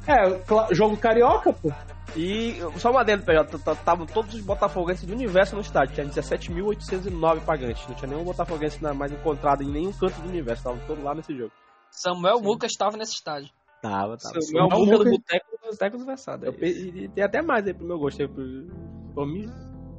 É, 0.07 0.75
jogo 0.75 0.97
carioca, 0.97 1.53
pô. 1.53 1.73
E 2.17 2.57
só 2.79 2.91
uma 2.93 3.01
adendo, 3.01 3.25
PJ, 3.25 3.59
t- 3.59 3.71
estavam 3.73 4.07
todos 4.07 4.35
os 4.35 4.41
botafoguenses 4.41 5.05
do 5.05 5.13
universo 5.13 5.57
no 5.57 5.61
estádio. 5.63 5.95
Tinha 5.95 6.07
17.809 6.07 7.41
pagantes. 7.41 7.85
Não 7.89 7.95
tinha 7.97 8.09
nenhum 8.09 8.23
botafoguense 8.23 8.81
mais 8.95 9.11
encontrado 9.11 9.63
em 9.65 9.67
nenhum 9.71 9.93
canto 9.93 10.21
do 10.21 10.29
universo. 10.29 10.61
Estavam 10.61 10.79
todos 10.87 11.03
lá 11.03 11.13
nesse 11.15 11.37
jogo. 11.37 11.51
Samuel 11.91 12.39
Lucas 12.39 12.71
estava 12.71 12.97
nesse 12.97 13.15
estádio. 13.15 13.49
Tava, 13.85 14.17
tava. 14.17 14.41
Samuel 14.41 14.71
Samuel 14.71 14.87
Muca 14.87 15.05
do 15.05 15.11
Boteco 15.11 15.47
do 15.51 15.71
Boteco 15.71 15.99
do 15.99 16.07
Versado. 16.07 16.47
é 16.47 16.67
e 16.67 17.09
tem 17.11 17.23
até 17.23 17.43
mais 17.43 17.67
aí 17.67 17.75
pro 17.75 17.87
meu 17.87 17.99
gosto. 17.99 18.23
aí, 18.23 18.29
pro- 18.29 18.67
Por 19.15 19.27
mim, 19.27 19.47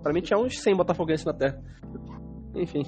pra 0.01 0.11
mim 0.11 0.21
tinha 0.21 0.39
uns 0.39 0.59
100 0.59 0.75
botafoguenses 0.75 1.23
na 1.23 1.33
terra. 1.33 1.61
Enfim. 2.55 2.81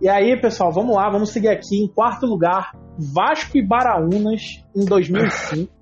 E 0.00 0.08
aí, 0.08 0.40
pessoal, 0.40 0.70
vamos 0.72 0.94
lá, 0.94 1.10
vamos 1.10 1.30
seguir 1.30 1.48
aqui. 1.48 1.82
Em 1.82 1.88
quarto 1.92 2.24
lugar, 2.24 2.70
Vasco 3.12 3.58
e 3.58 3.66
Baraunas 3.66 4.42
em 4.76 4.84
2005. 4.84 5.72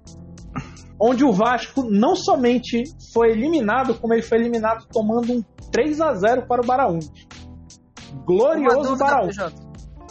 onde 0.99 1.23
o 1.25 1.31
Vasco 1.31 1.85
não 1.89 2.17
somente 2.17 2.83
foi 3.13 3.31
eliminado, 3.33 3.95
como 4.01 4.15
ele 4.15 4.23
foi 4.23 4.39
eliminado 4.39 4.87
tomando 4.91 5.33
um 5.35 5.43
3 5.71 6.01
a 6.01 6.15
0 6.15 6.47
para 6.49 6.63
o 6.63 6.67
Baraunas. 6.67 7.09
Glorioso 8.25 8.97
Baraunas. 8.97 9.37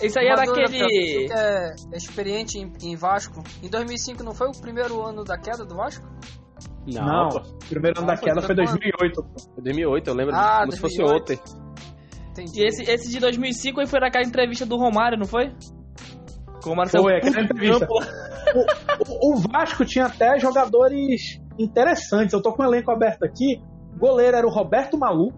Isso 0.01 0.19
aí 0.19 0.27
era 0.27 0.43
aquele. 0.43 1.27
É 1.31 1.75
experiente 1.93 2.59
em, 2.59 2.71
em 2.81 2.95
Vasco. 2.95 3.41
Em 3.63 3.69
2005 3.69 4.23
não 4.23 4.33
foi 4.33 4.47
o 4.47 4.51
primeiro 4.61 5.01
ano 5.01 5.23
da 5.23 5.37
queda 5.37 5.65
do 5.65 5.75
Vasco? 5.75 6.05
Não, 6.85 7.29
pô. 7.29 7.39
o 7.39 7.69
primeiro 7.69 7.99
ano 7.99 8.07
Não, 8.07 8.15
da 8.15 8.19
queda 8.21 8.41
foi 8.41 8.55
foi 8.55 8.55
2008. 8.55 9.23
pô. 9.23 9.39
Foi 9.55 9.63
2008, 9.63 10.07
eu 10.09 10.13
lembro 10.13 10.35
Ah, 10.35 10.59
como 10.61 10.71
se 10.71 10.79
fosse 10.79 10.97
2008. 10.97 11.21
ontem. 11.33 11.39
Entendi. 12.31 12.61
E 12.61 12.65
esse, 12.67 12.83
esse 12.83 13.09
de 13.09 13.19
2005 13.19 13.79
aí 13.81 13.87
foi 13.87 13.99
naquela 13.99 14.25
entrevista 14.25 14.65
do 14.65 14.77
Romário, 14.77 15.17
não 15.17 15.25
foi? 15.25 15.51
O 16.65 16.69
Romário 16.69 16.91
Foi, 16.91 17.01
saiu 17.01 17.17
aquela 17.17 17.41
entrevista. 17.43 17.87
O, 19.07 19.33
o 19.33 19.35
Vasco 19.51 19.85
tinha 19.85 20.05
até 20.05 20.37
jogadores 20.39 21.39
interessantes. 21.57 22.33
Eu 22.33 22.41
tô 22.41 22.53
com 22.53 22.63
o 22.63 22.65
elenco 22.65 22.91
aberto 22.91 23.23
aqui. 23.23 23.61
O 23.95 23.99
goleiro 23.99 24.37
era 24.37 24.45
o 24.45 24.49
Roberto 24.49 24.97
Maluco. 24.97 25.37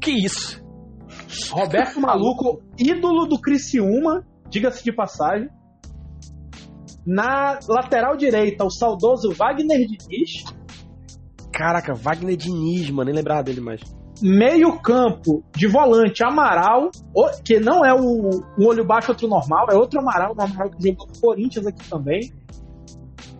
Que 0.00 0.10
isso? 0.10 0.61
Roberto 1.50 2.00
Maluco, 2.00 2.62
ídolo 2.78 3.26
do 3.26 3.40
Criciúma, 3.40 4.24
diga-se 4.48 4.84
de 4.84 4.92
passagem. 4.92 5.48
Na 7.06 7.58
lateral 7.68 8.16
direita, 8.16 8.64
o 8.64 8.70
saudoso 8.70 9.32
Wagner 9.32 9.86
Diniz. 9.86 10.44
Caraca, 11.52 11.94
Wagner 11.94 12.36
Diniz, 12.36 12.90
mano. 12.90 13.06
Nem 13.06 13.14
lembrava 13.14 13.42
dele 13.42 13.60
mais. 13.60 13.80
Meio 14.22 14.80
campo 14.80 15.42
de 15.56 15.66
volante 15.66 16.22
Amaral, 16.22 16.90
que 17.44 17.58
não 17.58 17.84
é 17.84 17.92
o, 17.92 18.42
olho 18.58 18.86
baixo 18.86 19.10
outro 19.10 19.26
normal, 19.26 19.66
é 19.68 19.74
outro 19.74 19.98
Amaral, 19.98 20.32
o 20.36 20.40
Amaral 20.40 20.70
que 20.70 20.88
jogou 20.88 21.08
Corinthians 21.20 21.66
aqui 21.66 21.88
também. 21.88 22.32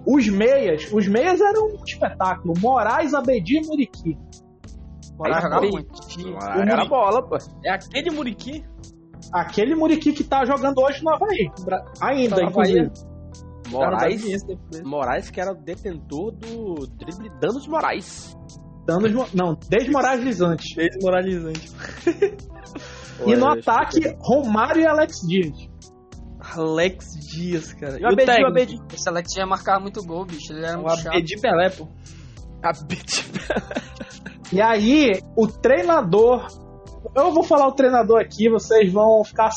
Os 0.04 0.28
meias, 0.28 0.92
os 0.92 1.06
meias 1.06 1.40
eram 1.40 1.68
um 1.68 1.84
espetáculo. 1.84 2.54
Moraes, 2.58 3.14
Abedi 3.14 3.58
e 3.58 3.66
Muriqui. 3.66 4.18
Aí, 5.24 5.40
jogava 5.40 5.66
muito. 5.66 5.92
Ah, 6.40 6.60
era 6.60 6.84
bola, 6.86 7.22
pô. 7.28 7.36
É 7.64 7.70
aquele 7.70 8.10
Muriqui? 8.10 8.64
Aquele 9.32 9.74
Muriqui 9.74 10.12
que 10.12 10.24
tá 10.24 10.44
jogando 10.44 10.78
hoje 10.80 11.02
no 11.04 11.10
Havaí. 11.14 11.50
Ainda, 12.00 12.36
Tá 12.36 12.42
inclusive. 12.44 12.80
Havaí. 12.80 13.12
Moraes, 13.70 14.42
Moraes 14.84 15.30
que 15.30 15.40
era 15.40 15.52
o 15.52 15.54
detentor 15.54 16.32
do 16.32 16.86
drible 16.98 17.30
Danos 17.40 17.66
Moraes. 17.66 18.36
Danos 18.86 19.12
mo- 19.12 19.28
não, 19.32 19.56
desmoralizante. 19.68 20.74
Desmoralizante. 20.76 21.70
E 23.24 23.36
no 23.36 23.46
ataque, 23.46 24.16
Romário 24.18 24.82
e 24.82 24.86
Alex 24.86 25.20
Dias. 25.28 25.56
Alex 26.56 27.06
Dias, 27.32 27.72
cara. 27.72 27.96
E 28.00 28.02
o 28.02 28.08
Abedi, 28.08 28.42
o 28.42 28.46
Abedi. 28.48 28.80
Esse 28.92 29.08
Alex 29.08 29.36
ia 29.36 29.46
marcar 29.46 29.78
muito 29.78 30.02
gol, 30.04 30.24
bicho. 30.24 30.52
Ele 30.52 30.66
era 30.66 30.76
O 30.76 30.82
muito 30.82 30.96
chato. 30.96 31.08
Abedi 31.12 31.40
Pelé, 31.40 31.70
pô. 31.70 31.86
Abedi. 32.60 33.24
E 34.52 34.60
aí, 34.60 35.10
o 35.36 35.46
treinador. 35.46 36.46
Eu 37.16 37.32
vou 37.32 37.42
falar 37.42 37.66
o 37.68 37.72
treinador 37.72 38.20
aqui, 38.20 38.48
vocês 38.48 38.92
vão 38.92 39.24
ficar. 39.24 39.50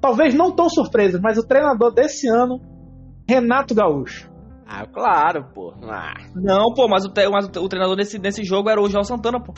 Talvez 0.00 0.34
não 0.34 0.52
tão 0.54 0.68
surpresos, 0.68 1.20
mas 1.20 1.36
o 1.36 1.46
treinador 1.46 1.92
desse 1.92 2.28
ano, 2.28 2.60
Renato 3.28 3.74
Gaúcho. 3.74 4.30
Ah, 4.66 4.86
claro, 4.86 5.46
pô. 5.54 5.74
Ah, 5.82 6.14
Não, 6.34 6.72
pô, 6.74 6.86
mas 6.88 7.04
o, 7.04 7.12
mas 7.32 7.46
o 7.56 7.68
treinador 7.68 7.96
desse, 7.96 8.18
desse 8.18 8.44
jogo 8.44 8.68
era 8.68 8.80
o 8.80 8.88
João 8.88 9.02
Santana, 9.02 9.40
pô. 9.40 9.52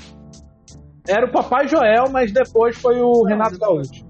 Era 1.06 1.26
o 1.26 1.32
Papai 1.32 1.66
Joel, 1.68 2.04
mas 2.10 2.32
depois 2.32 2.76
foi 2.78 3.00
o 3.00 3.24
Renato 3.24 3.58
Gaúcho. 3.58 4.04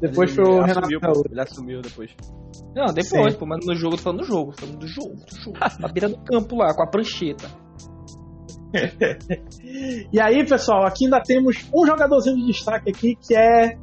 Depois 0.00 0.34
foi 0.34 0.44
o 0.44 0.48
ele 0.58 0.66
Renato 0.66 0.80
assumiu, 0.80 1.00
pô. 1.00 1.06
Gaúcho. 1.06 1.22
Ele 1.30 1.40
assumiu 1.40 1.80
depois. 1.80 2.10
Não, 2.74 2.86
depois, 2.86 3.32
Sim. 3.34 3.38
pô, 3.38 3.46
mas 3.46 3.64
no 3.64 3.74
jogo, 3.74 3.96
tô 3.96 4.02
falando 4.02 4.20
do 4.20 4.26
jogo, 4.26 4.52
tô 4.52 4.62
falando 4.66 4.78
do 4.78 4.86
jogo, 4.86 5.14
do 5.14 5.40
jogo. 5.42 5.58
Na 5.78 5.88
beira 5.88 6.08
do 6.08 6.18
campo 6.24 6.56
lá, 6.56 6.74
com 6.74 6.82
a 6.82 6.86
prancheta. 6.86 7.48
E 10.12 10.20
aí, 10.20 10.46
pessoal, 10.46 10.86
aqui 10.86 11.04
ainda 11.04 11.20
temos 11.20 11.56
um 11.74 11.86
jogadorzinho 11.86 12.36
de 12.36 12.46
destaque 12.46 12.90
aqui 12.90 13.16
que 13.16 13.36
é 13.36 13.76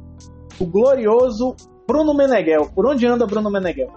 o 0.58 0.66
glorioso 0.66 1.54
Bruno 1.86 2.14
Meneghel. 2.14 2.70
Por 2.74 2.86
onde 2.86 3.06
anda 3.06 3.26
Bruno 3.26 3.50
Meneghel? 3.50 3.92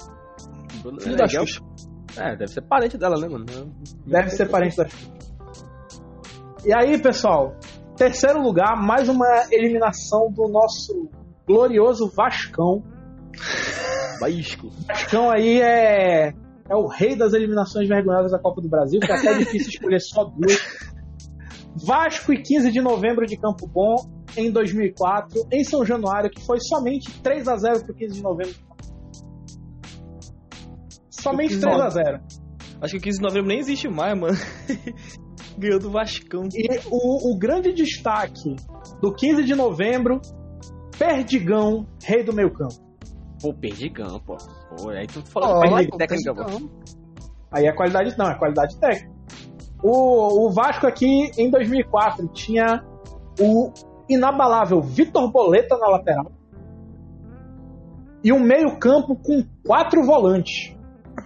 Bruno 0.82 1.02
Filho 1.02 1.16
da 1.16 1.26
Meneghel. 1.26 1.48
Xuxa. 1.48 1.62
É, 2.16 2.36
deve 2.36 2.52
ser 2.52 2.62
parente 2.62 2.98
dela, 2.98 3.20
né, 3.20 3.28
mano? 3.28 3.46
Deve 4.06 4.30
ser 4.30 4.50
parente 4.50 4.78
da 4.78 4.88
Xuxa. 4.88 5.12
E 6.66 6.74
aí, 6.74 7.02
pessoal, 7.02 7.56
terceiro 7.98 8.42
lugar, 8.42 8.76
mais 8.82 9.10
uma 9.10 9.28
eliminação 9.52 10.32
do 10.32 10.48
nosso 10.48 11.10
glorioso 11.46 12.12
Vascão. 12.16 12.84
Baísco. 14.22 14.70
Vascão 14.88 15.30
aí 15.30 15.60
é, 15.62 16.34
é 16.70 16.76
o 16.76 16.88
rei 16.88 17.16
das 17.16 17.34
eliminações 17.34 17.88
vergonhosas 17.88 18.32
da 18.32 18.40
Copa 18.40 18.62
do 18.62 18.70
Brasil, 18.70 19.00
que 19.00 19.12
é 19.12 19.16
até 19.16 19.38
difícil 19.40 19.70
escolher 19.70 20.00
só 20.00 20.26
duas. 20.26 20.58
Vasco 21.86 22.32
e 22.32 22.42
15 22.42 22.72
de 22.72 22.82
novembro 22.82 23.26
de 23.26 23.36
Campo 23.38 23.68
Bom, 23.68 23.96
em 24.38 24.52
2004, 24.52 25.48
em 25.52 25.64
São 25.64 25.86
Januário, 25.86 26.30
que 26.30 26.46
foi 26.46 26.60
somente 26.60 27.12
3 27.22 27.48
a 27.48 27.56
0 27.56 27.84
pro 27.84 27.94
15 27.94 28.14
de 28.14 28.22
novembro. 28.22 28.56
Somente 31.10 31.60
3 31.60 31.80
a 31.80 31.90
0 31.90 32.22
Acho 32.82 32.94
que 32.94 33.00
o 33.00 33.02
15 33.02 33.18
de 33.18 33.24
novembro 33.24 33.48
nem 33.48 33.60
existe 33.60 33.88
mais, 33.88 34.20
mano. 34.20 34.38
Ganhou 35.58 35.80
do 35.80 35.92
Vascão. 35.92 36.48
E 36.54 36.68
o, 36.90 37.32
o 37.32 37.38
grande 37.38 37.72
destaque 37.74 38.56
do 39.02 39.14
15 39.14 39.44
de 39.44 39.56
novembro, 39.56 40.20
Perdigão, 40.98 41.88
rei 42.04 42.24
do 42.24 42.34
meio 42.34 42.52
campo. 42.52 42.76
Pô, 43.42 43.54
Perdigão, 43.54 44.20
pô. 44.20 44.38
Pô, 44.78 44.90
aí 44.90 45.08
tu 45.08 45.22
falou 45.24 45.58
oh, 45.58 45.70
mas- 45.70 45.88
técnica, 45.98 46.34
pô. 46.34 46.70
Aí 47.52 47.68
é 47.68 47.72
qualidade, 47.72 48.18
não, 48.18 48.30
é 48.30 48.36
qualidade 48.36 48.78
técnica. 48.78 49.12
O, 49.82 50.48
o 50.48 50.52
Vasco 50.52 50.88
aqui 50.88 51.30
em 51.38 51.50
2004 51.50 52.28
tinha 52.30 52.84
o 53.40 53.72
inabalável 54.10 54.82
Vitor 54.82 55.32
Boleta 55.32 55.78
na 55.78 55.88
lateral 55.88 56.32
e 58.24 58.32
um 58.32 58.40
meio-campo 58.40 59.16
com 59.16 59.44
quatro 59.66 60.04
volantes: 60.04 60.76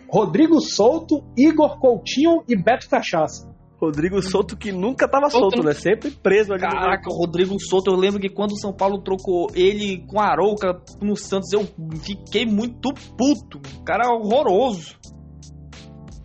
Rodrigo 0.09 0.59
Souto, 0.59 1.23
Igor 1.37 1.79
Coutinho 1.79 2.43
e 2.47 2.55
Beto 2.55 2.89
Cachaça. 2.89 3.47
Rodrigo 3.79 4.19
Souto 4.23 4.57
que 4.57 4.71
nunca 4.71 5.07
tava 5.07 5.29
solto, 5.29 5.61
né? 5.63 5.71
Sempre 5.73 6.09
preso 6.09 6.51
ali. 6.51 6.61
Caraca, 6.61 7.09
o 7.11 7.15
Rodrigo 7.15 7.55
Souto, 7.59 7.91
eu 7.91 7.95
lembro 7.95 8.19
que 8.19 8.29
quando 8.29 8.53
o 8.53 8.57
São 8.59 8.73
Paulo 8.73 9.01
trocou 9.03 9.47
ele 9.53 10.03
com 10.07 10.19
a 10.19 10.25
Arouca 10.31 10.81
no 10.99 11.15
Santos, 11.15 11.53
eu 11.53 11.61
fiquei 12.01 12.45
muito 12.45 12.91
puto. 13.15 13.59
O 13.79 13.83
cara 13.83 14.05
é 14.05 14.09
horroroso. 14.09 14.95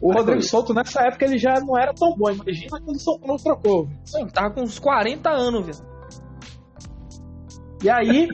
O 0.00 0.08
Mas 0.08 0.16
Rodrigo 0.16 0.40
foi- 0.40 0.48
Souto 0.48 0.72
nessa 0.72 1.02
época 1.02 1.26
ele 1.26 1.36
já 1.38 1.52
não 1.60 1.78
era 1.78 1.92
tão 1.92 2.16
bom. 2.16 2.30
Imagina 2.30 2.68
quando 2.70 2.96
o 2.96 3.00
São 3.00 3.18
Paulo 3.20 3.36
trocou. 3.42 3.88
Ele 4.16 4.30
tava 4.30 4.54
com 4.54 4.62
uns 4.62 4.78
40 4.78 5.28
anos, 5.30 5.66
velho. 5.66 5.92
E 7.84 7.90
aí, 7.90 8.28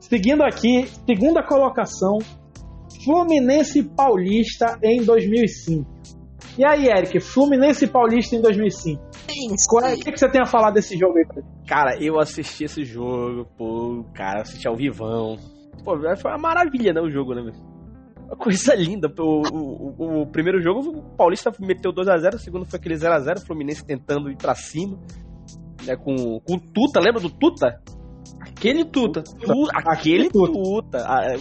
seguindo 0.00 0.42
aqui, 0.42 0.88
segunda 1.06 1.42
colocação, 1.46 2.18
Fluminense 3.04 3.82
Paulista 3.82 4.78
em 4.82 5.02
2005. 5.04 5.95
E 6.58 6.64
aí, 6.64 6.86
Eric, 6.86 7.20
Fluminense 7.20 7.86
Paulista 7.86 8.34
em 8.34 8.40
2005. 8.40 9.02
Qual 9.68 9.84
é- 9.84 9.94
O 9.94 9.98
que, 9.98 10.12
que 10.12 10.18
você 10.18 10.28
tem 10.30 10.40
a 10.40 10.46
falar 10.46 10.70
desse 10.70 10.96
jogo 10.96 11.18
aí? 11.18 11.26
pra 11.26 11.42
gente? 11.42 11.66
Cara, 11.68 12.02
eu 12.02 12.18
assisti 12.18 12.64
esse 12.64 12.82
jogo, 12.84 13.46
pô, 13.58 14.04
cara, 14.14 14.40
assisti 14.42 14.66
ao 14.66 14.74
vivão. 14.76 15.36
Pô, 15.84 15.96
foi 16.16 16.30
uma 16.30 16.38
maravilha, 16.38 16.92
né, 16.94 17.00
o 17.00 17.10
jogo, 17.10 17.34
né, 17.34 17.42
velho? 17.42 17.76
Uma 18.26 18.36
coisa 18.36 18.74
linda. 18.74 19.12
O, 19.18 19.42
o, 19.52 19.94
o- 19.98 20.22
o 20.22 20.26
primeiro 20.26 20.60
jogo, 20.62 20.80
o 20.98 21.02
Paulista 21.16 21.52
meteu 21.60 21.92
2x0, 21.92 22.34
o 22.36 22.38
segundo 22.38 22.64
foi 22.64 22.78
aquele 22.78 22.96
0x0, 22.96 23.36
o 23.38 23.46
Fluminense 23.46 23.84
tentando 23.86 24.30
ir 24.30 24.36
pra 24.36 24.54
cima. 24.54 24.98
Né, 25.86 25.94
com, 25.94 26.40
com 26.40 26.54
o 26.54 26.60
Tuta, 26.60 26.98
lembra 27.00 27.20
do 27.20 27.30
Tuta? 27.30 27.80
Aquele 28.40 28.84
tuta. 28.84 29.22
Tu- 29.22 29.68
aquele 29.74 30.30
Tuta. 30.30 30.52
Tuta. 30.52 30.98
a- 31.06 31.24
é, 31.34 31.36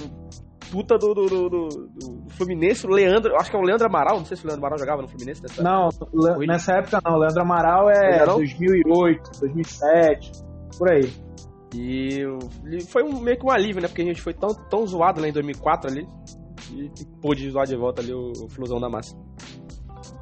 Tuta 0.69 0.97
do, 0.97 1.13
do, 1.13 1.25
do- 1.27 1.49
do 1.49 2.24
Fluminense, 2.35 2.85
o 2.85 2.89
Leandro, 2.89 3.35
acho 3.35 3.49
que 3.49 3.55
é 3.55 3.59
o 3.59 3.63
Leandro 3.63 3.87
Amaral, 3.87 4.17
não 4.17 4.25
sei 4.25 4.35
se 4.37 4.43
o 4.43 4.47
Leandro 4.47 4.63
Amaral 4.65 4.77
jogava 4.79 5.01
no 5.01 5.07
Fluminense 5.07 5.41
nessa 5.41 5.63
Não, 5.63 5.89
Le- 6.13 6.33
Corrida. 6.33 6.53
nessa 6.53 6.73
época 6.73 6.99
não. 7.05 7.17
Leandro 7.17 7.41
Amaral 7.41 7.89
é 7.89 8.13
Ainda 8.13 8.25
não? 8.27 8.35
2008, 8.37 9.39
2007, 9.39 10.31
por 10.77 10.91
aí. 10.91 11.11
E 11.73 12.25
o- 12.25 12.39
foi 12.89 13.03
um, 13.03 13.19
meio 13.19 13.37
que 13.37 13.45
um 13.45 13.51
alívio, 13.51 13.81
né? 13.81 13.87
Porque 13.87 14.01
a 14.01 14.05
gente 14.05 14.21
foi 14.21 14.33
tão, 14.33 14.49
tão 14.69 14.85
zoado 14.87 15.19
lá 15.21 15.27
em 15.27 15.33
2004 15.33 15.89
ali. 15.91 16.07
E 16.71 16.89
pôde 17.21 17.49
zoar 17.51 17.65
de 17.67 17.75
volta 17.75 18.01
ali 18.01 18.13
o, 18.13 18.31
o 18.31 18.49
Flusão 18.49 18.79
da 18.79 18.89
Massa. 18.89 19.15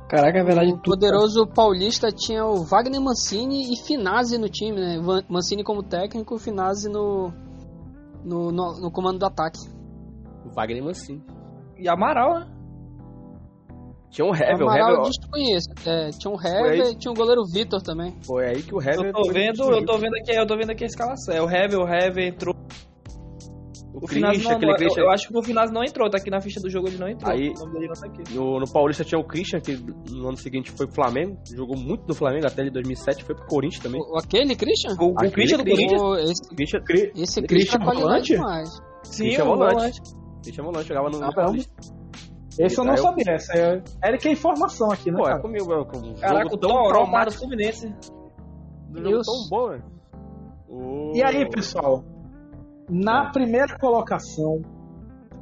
Caraca, 0.10 0.40
é 0.40 0.44
verdade. 0.44 0.72
O 0.74 0.78
poderoso 0.82 1.48
paulista 1.48 2.10
tinha 2.12 2.46
o 2.46 2.64
Wagner 2.66 3.00
Mancini 3.02 3.74
e 3.74 3.78
Finazzi 3.86 4.38
no 4.38 4.48
time, 4.50 4.80
né? 4.80 4.98
Mancini 5.30 5.64
como 5.64 5.82
técnico, 5.82 6.38
Finazzi 6.38 6.90
no, 6.90 7.32
no, 8.24 8.52
no, 8.52 8.82
no 8.82 8.92
comando 8.92 9.20
do 9.20 9.26
ataque. 9.26 9.60
O 10.46 10.54
Wagner 10.54 10.84
Mancini. 10.84 11.24
E 11.84 11.90
Amaral, 11.90 12.40
né? 12.40 12.48
Tinha 14.10 14.26
um 14.26 14.34
Hever, 14.34 14.62
o 14.62 14.70
Amaral 14.70 14.92
Hever, 14.94 15.06
eu 15.06 15.10
desconheço. 15.10 15.70
É, 15.86 16.10
tinha 16.12 16.32
um 16.32 16.38
Hever 16.40 16.92
e 16.92 16.96
tinha 16.96 17.12
o 17.12 17.16
goleiro 17.16 17.42
Vitor 17.52 17.82
também. 17.82 18.16
foi 18.26 18.46
aí 18.46 18.62
que 18.62 18.74
o 18.74 18.80
Hever... 18.80 19.08
Eu 19.08 19.12
tô 19.14 19.32
vendo, 19.32 19.64
eu 19.72 19.86
tô 19.86 19.98
vendo 19.98 20.16
aqui, 20.16 20.32
eu 20.32 20.46
tô 20.48 20.56
vendo 20.56 20.70
aqui 20.70 20.84
a 20.84 20.88
escalação. 20.88 21.36
É 21.36 21.42
o 21.42 21.50
Hever, 21.50 21.80
o 21.80 21.88
Hever 21.88 22.28
entrou. 22.28 22.56
O 23.94 23.98
O 23.98 24.20
não, 24.20 24.30
aquele 24.30 24.72
eu, 24.72 24.76
Christian... 24.76 25.02
eu 25.04 25.10
acho 25.12 25.28
que 25.28 25.38
o 25.38 25.44
Finazzi 25.44 25.74
não 25.74 25.84
entrou, 25.84 26.10
tá 26.10 26.18
aqui 26.18 26.30
na 26.30 26.42
ficha 26.42 26.60
do 26.60 26.70
jogo 26.70 26.88
ele 26.88 26.98
não 26.98 27.08
entrou. 27.08 27.32
Aí- 27.32 27.50
o 27.50 27.60
nome 27.60 27.74
dele 27.74 27.88
não 27.88 27.94
tá 27.94 28.08
aqui. 28.08 28.34
No, 28.34 28.60
no 28.60 28.72
Paulista 28.72 29.04
tinha 29.04 29.20
o 29.20 29.24
Christian, 29.24 29.60
que 29.60 29.76
no 30.12 30.28
ano 30.28 30.38
seguinte 30.38 30.72
foi 30.72 30.86
pro 30.88 30.96
Flamengo. 30.96 31.38
Jogou 31.56 31.78
muito 31.78 32.08
no 32.08 32.14
Flamengo, 32.14 32.46
até 32.48 32.62
ele 32.62 32.70
em 32.70 32.74
2007. 32.74 33.24
Foi 33.24 33.36
pro 33.36 33.46
Corinthians 33.46 33.82
também. 33.84 34.00
O, 34.02 34.18
aquele 34.18 34.56
Christian? 34.56 34.96
O, 35.00 35.12
o 35.12 35.14
Aquele 35.18 35.32
Christian 35.32 35.58
do. 35.58 35.64
Corinthians? 35.64 36.30
Esse, 36.32 36.56
Christian, 36.56 36.80
esse 37.16 37.42
Christian 37.42 37.48
Christian 37.48 37.80
é 37.80 37.84
qualidade 37.84 38.04
volante? 38.04 38.34
demais. 38.34 38.70
Sim, 39.04 39.24
Christian 39.24 39.44
o 39.44 39.48
volante. 39.48 39.74
volante. 39.76 40.23
Christian 40.44 40.64
Volante, 40.66 40.88
jogava 40.88 41.08
no, 41.10 41.14
no 41.16 41.20
Caramba. 41.22 41.42
Paulista. 41.42 41.74
Esse 42.60 42.78
eu 42.78 42.84
não 42.84 42.94
eu- 42.94 43.02
sabia. 43.02 43.24
Essa 43.34 43.54
é... 43.58 43.84
Eric 44.06 44.28
é 44.28 44.32
informação 44.32 44.92
aqui, 44.92 45.10
né, 45.10 45.18
Pô, 45.18 45.24
é 45.26 45.30
cara? 45.32 45.42
comigo, 45.42 45.74
é, 45.74 45.86
com 45.86 46.14
Caraca, 46.16 46.54
o 46.54 46.58
Toró 46.58 46.74
para 46.74 46.84
o 46.84 46.88
traumático, 46.90 47.40
Fluminense. 47.40 47.88
um 47.88 48.98
jogo 49.04 49.22
tão 49.24 49.50
bom, 49.50 49.70
velho. 49.70 49.84
O- 50.70 51.12
E 51.16 51.24
aí, 51.24 51.50
pessoal? 51.50 52.04
Na 52.90 53.30
É. 53.30 53.32
primeira 53.32 53.76
colocação, 53.80 54.62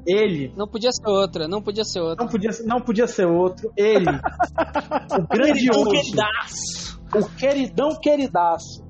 ele 0.08 0.54
Não 0.56 0.68
podia 0.68 0.92
ser 0.92 1.08
outra, 1.10 1.48
não 1.48 1.62
podia 1.62 1.84
ser 1.84 2.00
outra. 2.00 2.24
não 2.24 2.32
podia, 2.32 2.52
ser- 2.52 2.64
não 2.66 2.80
podia 2.80 3.08
ser 3.08 3.26
outro, 3.26 3.72
ele, 3.76 4.06
o 5.20 5.28
grandioso, 5.28 5.90
Queridaço. 5.90 7.02
o 7.14 7.30
queridão 7.36 7.90
queridaço, 8.00 8.86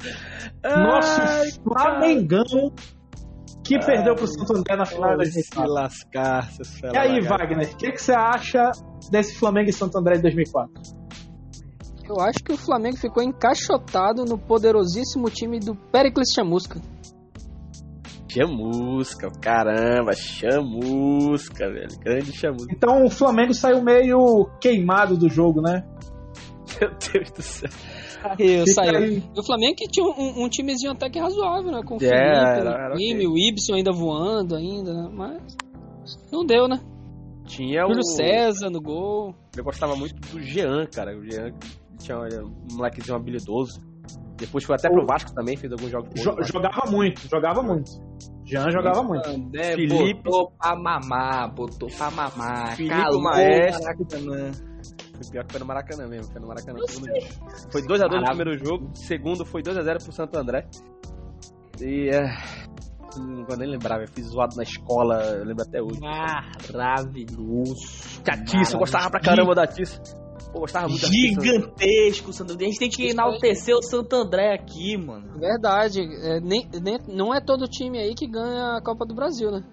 Ai, 0.64 0.84
nosso 0.84 1.62
Flamengão, 1.64 2.72
que 3.64 3.80
perdeu 3.80 4.16
pro 4.16 4.28
Santo 4.28 4.58
André 4.58 4.76
na 4.76 4.86
final 4.86 5.18
de 5.18 5.26
se 5.28 5.50
2004. 5.52 5.74
lascar, 5.74 6.50
E 6.94 6.98
aí, 6.98 7.22
Wagner, 7.22 7.72
o 7.72 7.78
que, 7.78 7.92
que 7.92 8.02
você 8.02 8.14
acha 8.14 8.72
desse 9.10 9.36
Flamengo 9.36 9.70
e 9.70 9.74
Santo 9.74 9.98
André 9.98 10.16
de 10.16 10.24
2004? 10.24 11.02
Eu 12.10 12.20
acho 12.20 12.40
que 12.44 12.52
o 12.52 12.58
Flamengo 12.58 12.98
ficou 12.98 13.24
encaixotado 13.24 14.26
no 14.26 14.38
poderosíssimo 14.38 15.30
time 15.30 15.60
do 15.60 15.76
Pericles 15.76 16.34
Chamusca. 16.36 16.82
Chamusca, 18.28 19.30
caramba, 19.42 20.14
chamusca, 20.14 21.70
velho. 21.70 22.00
Grande 22.00 22.32
chamusca. 22.32 22.74
Então 22.76 23.06
o 23.06 23.10
Flamengo 23.10 23.54
saiu 23.54 23.82
meio 23.82 24.50
queimado 24.60 25.18
do 25.18 25.30
jogo, 25.30 25.62
né? 25.62 25.84
Meu 26.80 26.90
Deus 26.92 27.32
do 27.32 27.42
céu. 27.42 27.70
Eu 28.40 28.66
Fica 28.66 28.72
saiu. 28.74 29.18
E 29.18 29.24
o 29.40 29.44
Flamengo 29.44 29.76
que 29.76 29.88
tinha 29.88 30.06
um, 30.06 30.44
um 30.44 30.50
timezinho 30.50 30.92
até 30.92 31.10
que 31.10 31.20
razoável, 31.20 31.72
né? 31.72 31.82
Com 31.86 31.96
o 31.96 31.98
É, 31.98 32.00
Felipe 32.00 32.14
era- 32.16 32.86
era 32.86 32.96
time, 32.96 33.28
o 33.28 33.38
Ibson 33.38 33.76
ainda 33.76 33.92
voando 33.92 34.56
ainda, 34.56 34.94
né? 34.94 35.10
Mas 35.14 35.58
não 36.32 36.46
deu, 36.46 36.68
né? 36.68 36.80
Tinha 37.46 37.82
Júlio 37.82 38.00
o. 38.00 38.04
César 38.04 38.70
no 38.70 38.82
gol. 38.82 39.36
Eu 39.58 39.64
gostava 39.64 39.96
muito 39.96 40.16
do 40.16 40.42
Jean, 40.42 40.86
cara. 40.86 41.18
O 41.18 41.24
Jean 41.30 41.52
tinha 42.00 42.18
olha, 42.18 42.44
um 42.44 42.76
molequezinho 42.76 43.16
habilidoso. 43.18 43.80
Depois 44.38 44.64
foi 44.64 44.76
até 44.76 44.90
pro 44.90 45.06
Vasco 45.06 45.34
também, 45.36 45.56
fez 45.56 45.72
alguns 45.72 45.90
jogos. 45.92 46.10
Jo- 46.16 46.36
jogava 46.44 46.90
muito, 46.90 47.22
jogava 47.30 47.62
muito. 47.62 47.92
Jean 48.46 48.70
jogava 48.72 49.04
muito. 49.04 49.30
André 49.30 49.76
Felipe. 49.76 50.24
botou 50.24 50.52
pra 50.60 50.76
mamar, 50.76 51.54
botou 51.54 51.88
pra 51.90 52.10
mamar. 52.10 52.76
Felipe 52.76 52.96
calou 52.96 53.22
Maestro. 53.22 53.82
o 53.82 53.84
Maracanã. 53.86 54.52
Foi 55.24 55.32
pior 55.32 55.46
que 55.46 55.52
foi 55.54 55.60
no 55.60 55.66
Maracanã 55.66 56.08
mesmo. 56.08 56.32
Foi 56.32 56.42
no 56.42 56.48
Maracanã. 56.48 56.80
Foi 57.72 57.82
2x2 57.82 58.20
no 58.20 58.26
primeiro 58.26 58.58
jogo. 58.58 58.92
Segundo 58.96 59.46
foi 59.46 59.62
2x0 59.62 60.04
pro 60.04 60.12
Santo 60.12 60.38
André. 60.38 60.68
E. 61.80 62.10
É... 62.10 62.22
Não 63.18 63.46
vou 63.46 63.58
nem 63.58 63.70
lembrar, 63.70 64.00
eu 64.02 64.08
fiz 64.08 64.28
zoado 64.28 64.56
na 64.56 64.64
escola, 64.64 65.22
eu 65.36 65.44
lembro 65.44 65.64
até 65.64 65.82
hoje. 65.82 66.00
Maravilhoso. 66.00 67.76
Tiatíssimo, 68.24 68.76
eu 68.76 68.80
gostava 68.80 69.10
pra 69.10 69.20
caramba 69.20 69.54
da 69.54 69.68
Tiça. 69.68 70.02
Pô, 70.54 70.62
gostava 70.62 70.88
muito. 70.88 71.06
Gigantesco, 71.08 72.34
Santo 72.34 72.54
André. 72.54 72.66
A 72.66 72.70
gente 72.70 72.80
tem 72.80 72.90
que 72.90 73.10
enaltecer 73.10 73.76
o 73.76 73.82
Santo 73.82 74.16
André 74.16 74.54
aqui, 74.54 74.98
mano. 74.98 75.40
Verdade. 75.40 76.02
É, 76.02 76.40
nem, 76.42 76.70
nem- 76.82 77.00
não 77.08 77.34
é 77.34 77.40
todo 77.42 77.68
time 77.68 78.00
aí 78.00 78.14
que 78.14 78.28
ganha 78.28 78.78
a 78.78 78.82
Copa 78.82 79.06
do 79.06 79.16
Brasil, 79.16 79.50
né? 79.52 79.64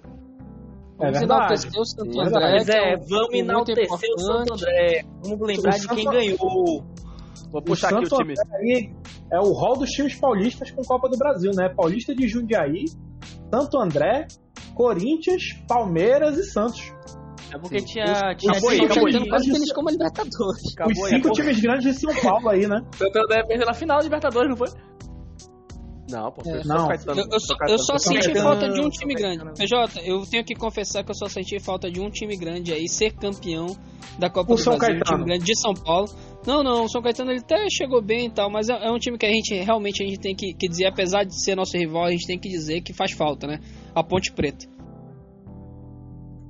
É 1.00 1.04
Vamos 1.06 1.18
verdade. 1.20 1.42
enaltecer 1.44 1.80
o 1.80 1.84
Santo 1.84 2.20
André. 2.20 2.56
É, 2.68 2.96
um 2.96 3.00
vamos 3.06 3.26
time 3.28 3.38
enaltecer 3.38 3.86
o. 3.90 4.18
Santo 4.18 4.54
André. 4.54 5.04
Vamos 5.22 5.46
lembrar 5.48 5.74
O 5.76 5.78
de 5.80 5.88
quem 5.88 6.04
Santo- 6.04 6.10
ganhou. 6.16 6.84
Vou 7.50 7.62
puxar 7.62 7.88
aqui 7.94 8.02
os 8.02 8.08
Santo 8.08 8.22
times. 8.22 8.38
André 8.40 8.58
aí 8.58 8.92
é 9.32 9.38
o 9.38 9.52
rol 9.52 9.78
dos 9.78 9.90
times 9.90 10.14
paulistas 10.16 10.70
com 10.70 10.82
Copa 10.82 11.08
do 11.08 11.16
Brasil, 11.16 11.50
né? 11.54 11.68
Paulista 11.74 12.14
de 12.14 12.26
Jundiaí, 12.28 12.84
Santo 13.52 13.78
André, 13.78 14.26
Corinthians, 14.74 15.42
Palmeiras 15.68 16.36
e 16.36 16.44
Santos. 16.44 16.92
É 17.54 17.58
porque 17.58 17.78
Sim. 17.80 17.86
tinha. 17.86 18.04
É, 18.04 18.34
tinha 18.34 18.52
Acabou 18.52 18.70
aí, 18.70 18.80
acabou 18.84 19.06
aí. 19.06 19.28
Quase 19.28 19.50
finish 19.52 19.72
como 19.72 19.88
a 19.88 19.92
Libertadores. 19.92 20.72
Acabou 20.74 20.92
Os 20.92 20.98
aí, 21.04 21.08
cinco 21.10 21.28
acabou. 21.28 21.32
times 21.32 21.60
grandes 21.60 21.94
de 21.94 22.00
São 22.00 22.14
Paulo 22.22 22.48
aí, 22.50 22.66
né? 22.66 22.82
Foi 22.92 23.10
pelo 23.10 23.26
perdeu 23.28 23.66
na 23.66 23.72
final 23.74 23.96
da 23.98 24.04
Libertadores, 24.04 24.50
não 24.50 24.56
foi? 24.56 24.68
Não, 26.08 26.32
pô. 26.32 26.42
É. 26.48 26.64
Não. 26.64 26.88
Caetano. 26.88 27.20
Eu, 27.20 27.26
eu 27.30 27.40
só, 27.40 27.54
eu 27.68 27.78
só 27.78 27.98
senti 27.98 28.24
Caetano. 28.26 28.44
falta 28.44 28.68
de 28.68 28.80
um 28.80 28.88
time 28.88 29.14
grande. 29.14 29.44
PJ, 29.58 30.00
eu 30.04 30.22
tenho 30.26 30.44
que 30.44 30.54
confessar 30.54 31.04
que 31.04 31.10
eu 31.10 31.14
só 31.14 31.28
senti 31.28 31.58
falta 31.60 31.90
de 31.90 32.00
um 32.00 32.10
time 32.10 32.36
grande 32.36 32.72
aí 32.72 32.88
ser 32.88 33.12
campeão 33.12 33.66
da 34.18 34.30
Copa 34.30 34.52
O 34.52 34.56
do 34.56 34.62
São 34.62 34.76
Brasil, 34.76 34.96
um 34.96 34.98
Caetano. 35.00 35.18
time 35.18 35.24
grande 35.30 35.44
de 35.44 35.60
São 35.60 35.74
Paulo. 35.74 36.08
Não, 36.46 36.62
não, 36.62 36.84
o 36.84 36.88
São 36.88 37.02
Caetano 37.02 37.30
ele 37.30 37.40
até 37.40 37.68
chegou 37.70 38.00
bem 38.02 38.26
e 38.26 38.30
tal, 38.30 38.50
mas 38.50 38.68
é, 38.68 38.86
é 38.86 38.90
um 38.90 38.98
time 38.98 39.18
que 39.18 39.26
a 39.26 39.30
gente 39.30 39.54
realmente 39.54 40.02
a 40.02 40.06
gente 40.06 40.18
tem 40.20 40.34
que, 40.34 40.54
que 40.54 40.68
dizer, 40.68 40.86
apesar 40.86 41.24
de 41.24 41.38
ser 41.42 41.54
nosso 41.54 41.76
rival, 41.76 42.04
a 42.06 42.10
gente 42.10 42.26
tem 42.26 42.38
que 42.38 42.48
dizer 42.48 42.80
que 42.80 42.92
faz 42.92 43.12
falta, 43.12 43.46
né? 43.46 43.60
A 43.94 44.02
Ponte 44.02 44.32
Preta. 44.32 44.66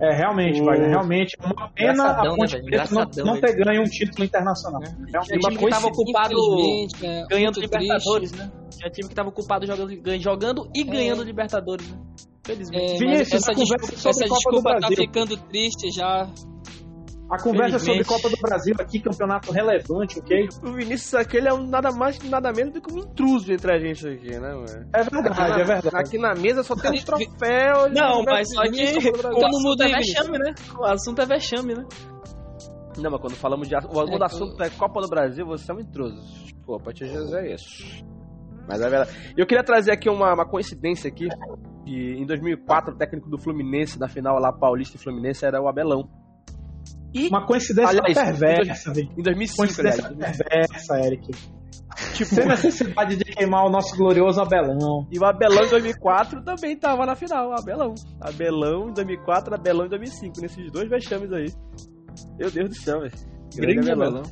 É, 0.00 0.14
realmente, 0.14 0.60
O- 0.60 0.64
Wagner, 0.64 0.88
realmente. 0.90 1.36
é 1.40 1.46
Uma 1.46 1.68
pena 1.70 2.10
a 2.10 2.34
Ponte 2.34 2.56
né? 2.56 2.62
Preta 2.62 2.94
não, 2.94 3.24
não 3.24 3.40
ter 3.40 3.56
ganho 3.56 3.80
um 3.80 3.84
título 3.84 4.24
internacional. 4.24 4.80
Tinha 4.80 4.94
Realmente. 5.10 5.40
time 5.40 5.56
que 5.58 5.68
tava 5.70 5.86
ocupado 5.88 6.34
Infelizmente, 6.34 7.06
é, 7.06 7.26
ganhando 7.28 7.60
Libertadores, 7.60 8.30
triste. 8.30 8.46
né? 8.46 8.52
Tinha 8.70 8.90
time 8.90 9.08
que 9.08 9.14
tava 9.14 9.28
ocupado 9.28 9.66
jogando, 9.66 10.18
jogando 10.20 10.70
e 10.74 10.84
ganhando 10.84 11.22
Libertadores, 11.24 11.90
né? 11.90 11.98
Felizmente. 12.44 12.92
É, 12.94 12.98
Vinícius, 12.98 13.32
essa 13.42 13.50
a 13.50 13.54
conversa 13.54 13.76
desculpa, 13.76 13.96
sobre 14.12 14.24
essa 14.24 14.28
Copa 14.34 14.50
do 14.50 14.56
desculpa 14.56 14.80
tá 14.80 14.88
ficando 14.88 15.36
triste 15.48 15.90
já. 15.90 16.28
A 17.30 17.42
conversa 17.42 17.76
é 17.76 17.78
sobre. 17.78 18.04
Copa 18.04 18.30
do 18.30 18.36
Brasil 18.40 18.74
aqui, 18.78 19.00
campeonato 19.00 19.52
relevante, 19.52 20.18
ok? 20.18 20.48
O 20.64 20.72
Vinícius 20.72 21.14
aquele 21.14 21.48
é 21.48 21.52
um 21.52 21.66
nada 21.66 21.92
mais 21.92 22.18
nada 22.22 22.50
menos 22.52 22.72
do 22.72 22.80
que 22.80 22.92
um 22.92 22.98
intruso 22.98 23.52
entre 23.52 23.70
a 23.70 23.78
gente 23.78 24.08
aqui, 24.08 24.30
né, 24.30 24.54
mano? 24.54 24.88
É 24.94 25.02
verdade, 25.02 25.60
é 25.60 25.64
verdade. 25.64 25.96
Aqui 25.96 26.18
na 26.18 26.34
mesa 26.34 26.62
só 26.62 26.74
tem 26.74 26.92
os 26.92 27.04
troféus. 27.04 27.92
Não, 27.92 28.22
mas 28.24 28.48
só 28.50 28.62
que 28.62 28.82
o 28.82 29.44
assunto 29.44 29.62
muda 29.62 29.84
é 29.84 29.92
vexame, 29.92 30.38
né? 30.38 30.54
O 30.78 30.84
assunto 30.84 31.20
é 31.20 31.26
vexame, 31.26 31.74
né? 31.74 31.84
Não, 32.96 33.10
mas 33.10 33.20
quando 33.20 33.36
falamos 33.36 33.68
de. 33.68 33.76
O 33.76 33.80
quando 33.88 34.22
É, 34.22 34.24
assunto 34.24 34.62
é 34.62 34.70
Copa 34.70 35.00
do 35.00 35.08
Brasil, 35.08 35.46
você 35.46 35.70
é 35.70 35.74
um 35.74 35.80
intruso. 35.80 36.22
Pô, 36.64 36.78
pra 36.78 36.92
te 36.92 37.04
dizer 37.06 37.44
é 37.44 37.54
isso. 37.54 38.04
Mas 38.66 38.80
é 38.80 38.88
verdade. 38.88 39.10
Eu 39.36 39.46
queria 39.46 39.64
trazer 39.64 39.92
aqui 39.92 40.08
uma, 40.08 40.32
uma 40.34 40.46
coincidência 40.48 41.08
aqui. 41.08 41.28
Que 41.84 42.14
em 42.18 42.26
2004, 42.26 42.94
o 42.94 42.98
técnico 42.98 43.30
do 43.30 43.38
Fluminense, 43.38 43.98
da 43.98 44.08
final 44.08 44.38
lá, 44.38 44.52
Paulista 44.52 44.96
e 44.96 45.00
Fluminense, 45.00 45.44
era 45.44 45.60
o 45.60 45.68
Abelão. 45.68 46.08
E 47.14 47.28
Uma 47.28 47.46
coincidência 47.46 47.98
Aliás, 48.00 48.14
perversa, 48.38 48.92
velho. 48.92 49.08
em 49.16 49.22
2005, 49.22 49.56
Coincidência 49.58 50.06
aliás, 50.06 50.36
perversa, 50.36 51.00
Eric. 51.06 51.26
tipo, 52.14 52.34
Sem 52.34 52.46
necessidade 52.46 53.16
de 53.16 53.24
queimar 53.24 53.64
o 53.66 53.70
nosso 53.70 53.96
glorioso 53.96 54.40
Abelão. 54.40 55.06
E 55.10 55.18
o 55.18 55.24
Abelão 55.24 55.64
em 55.64 55.70
2004 55.70 56.42
também 56.44 56.76
tava 56.76 57.06
na 57.06 57.14
final, 57.16 57.52
Abelão. 57.58 57.94
Abelão 58.20 58.90
em 58.90 58.92
2004, 58.92 59.54
Abelão 59.54 59.86
em 59.86 59.88
2005. 59.88 60.40
Nesses 60.40 60.70
dois 60.70 60.88
vexames 60.88 61.32
aí. 61.32 61.46
Meu 62.38 62.50
Deus 62.50 62.68
do 62.68 62.74
céu, 62.74 63.00
velho. 63.00 63.12
Grande 63.56 63.90
Abelão. 63.90 64.22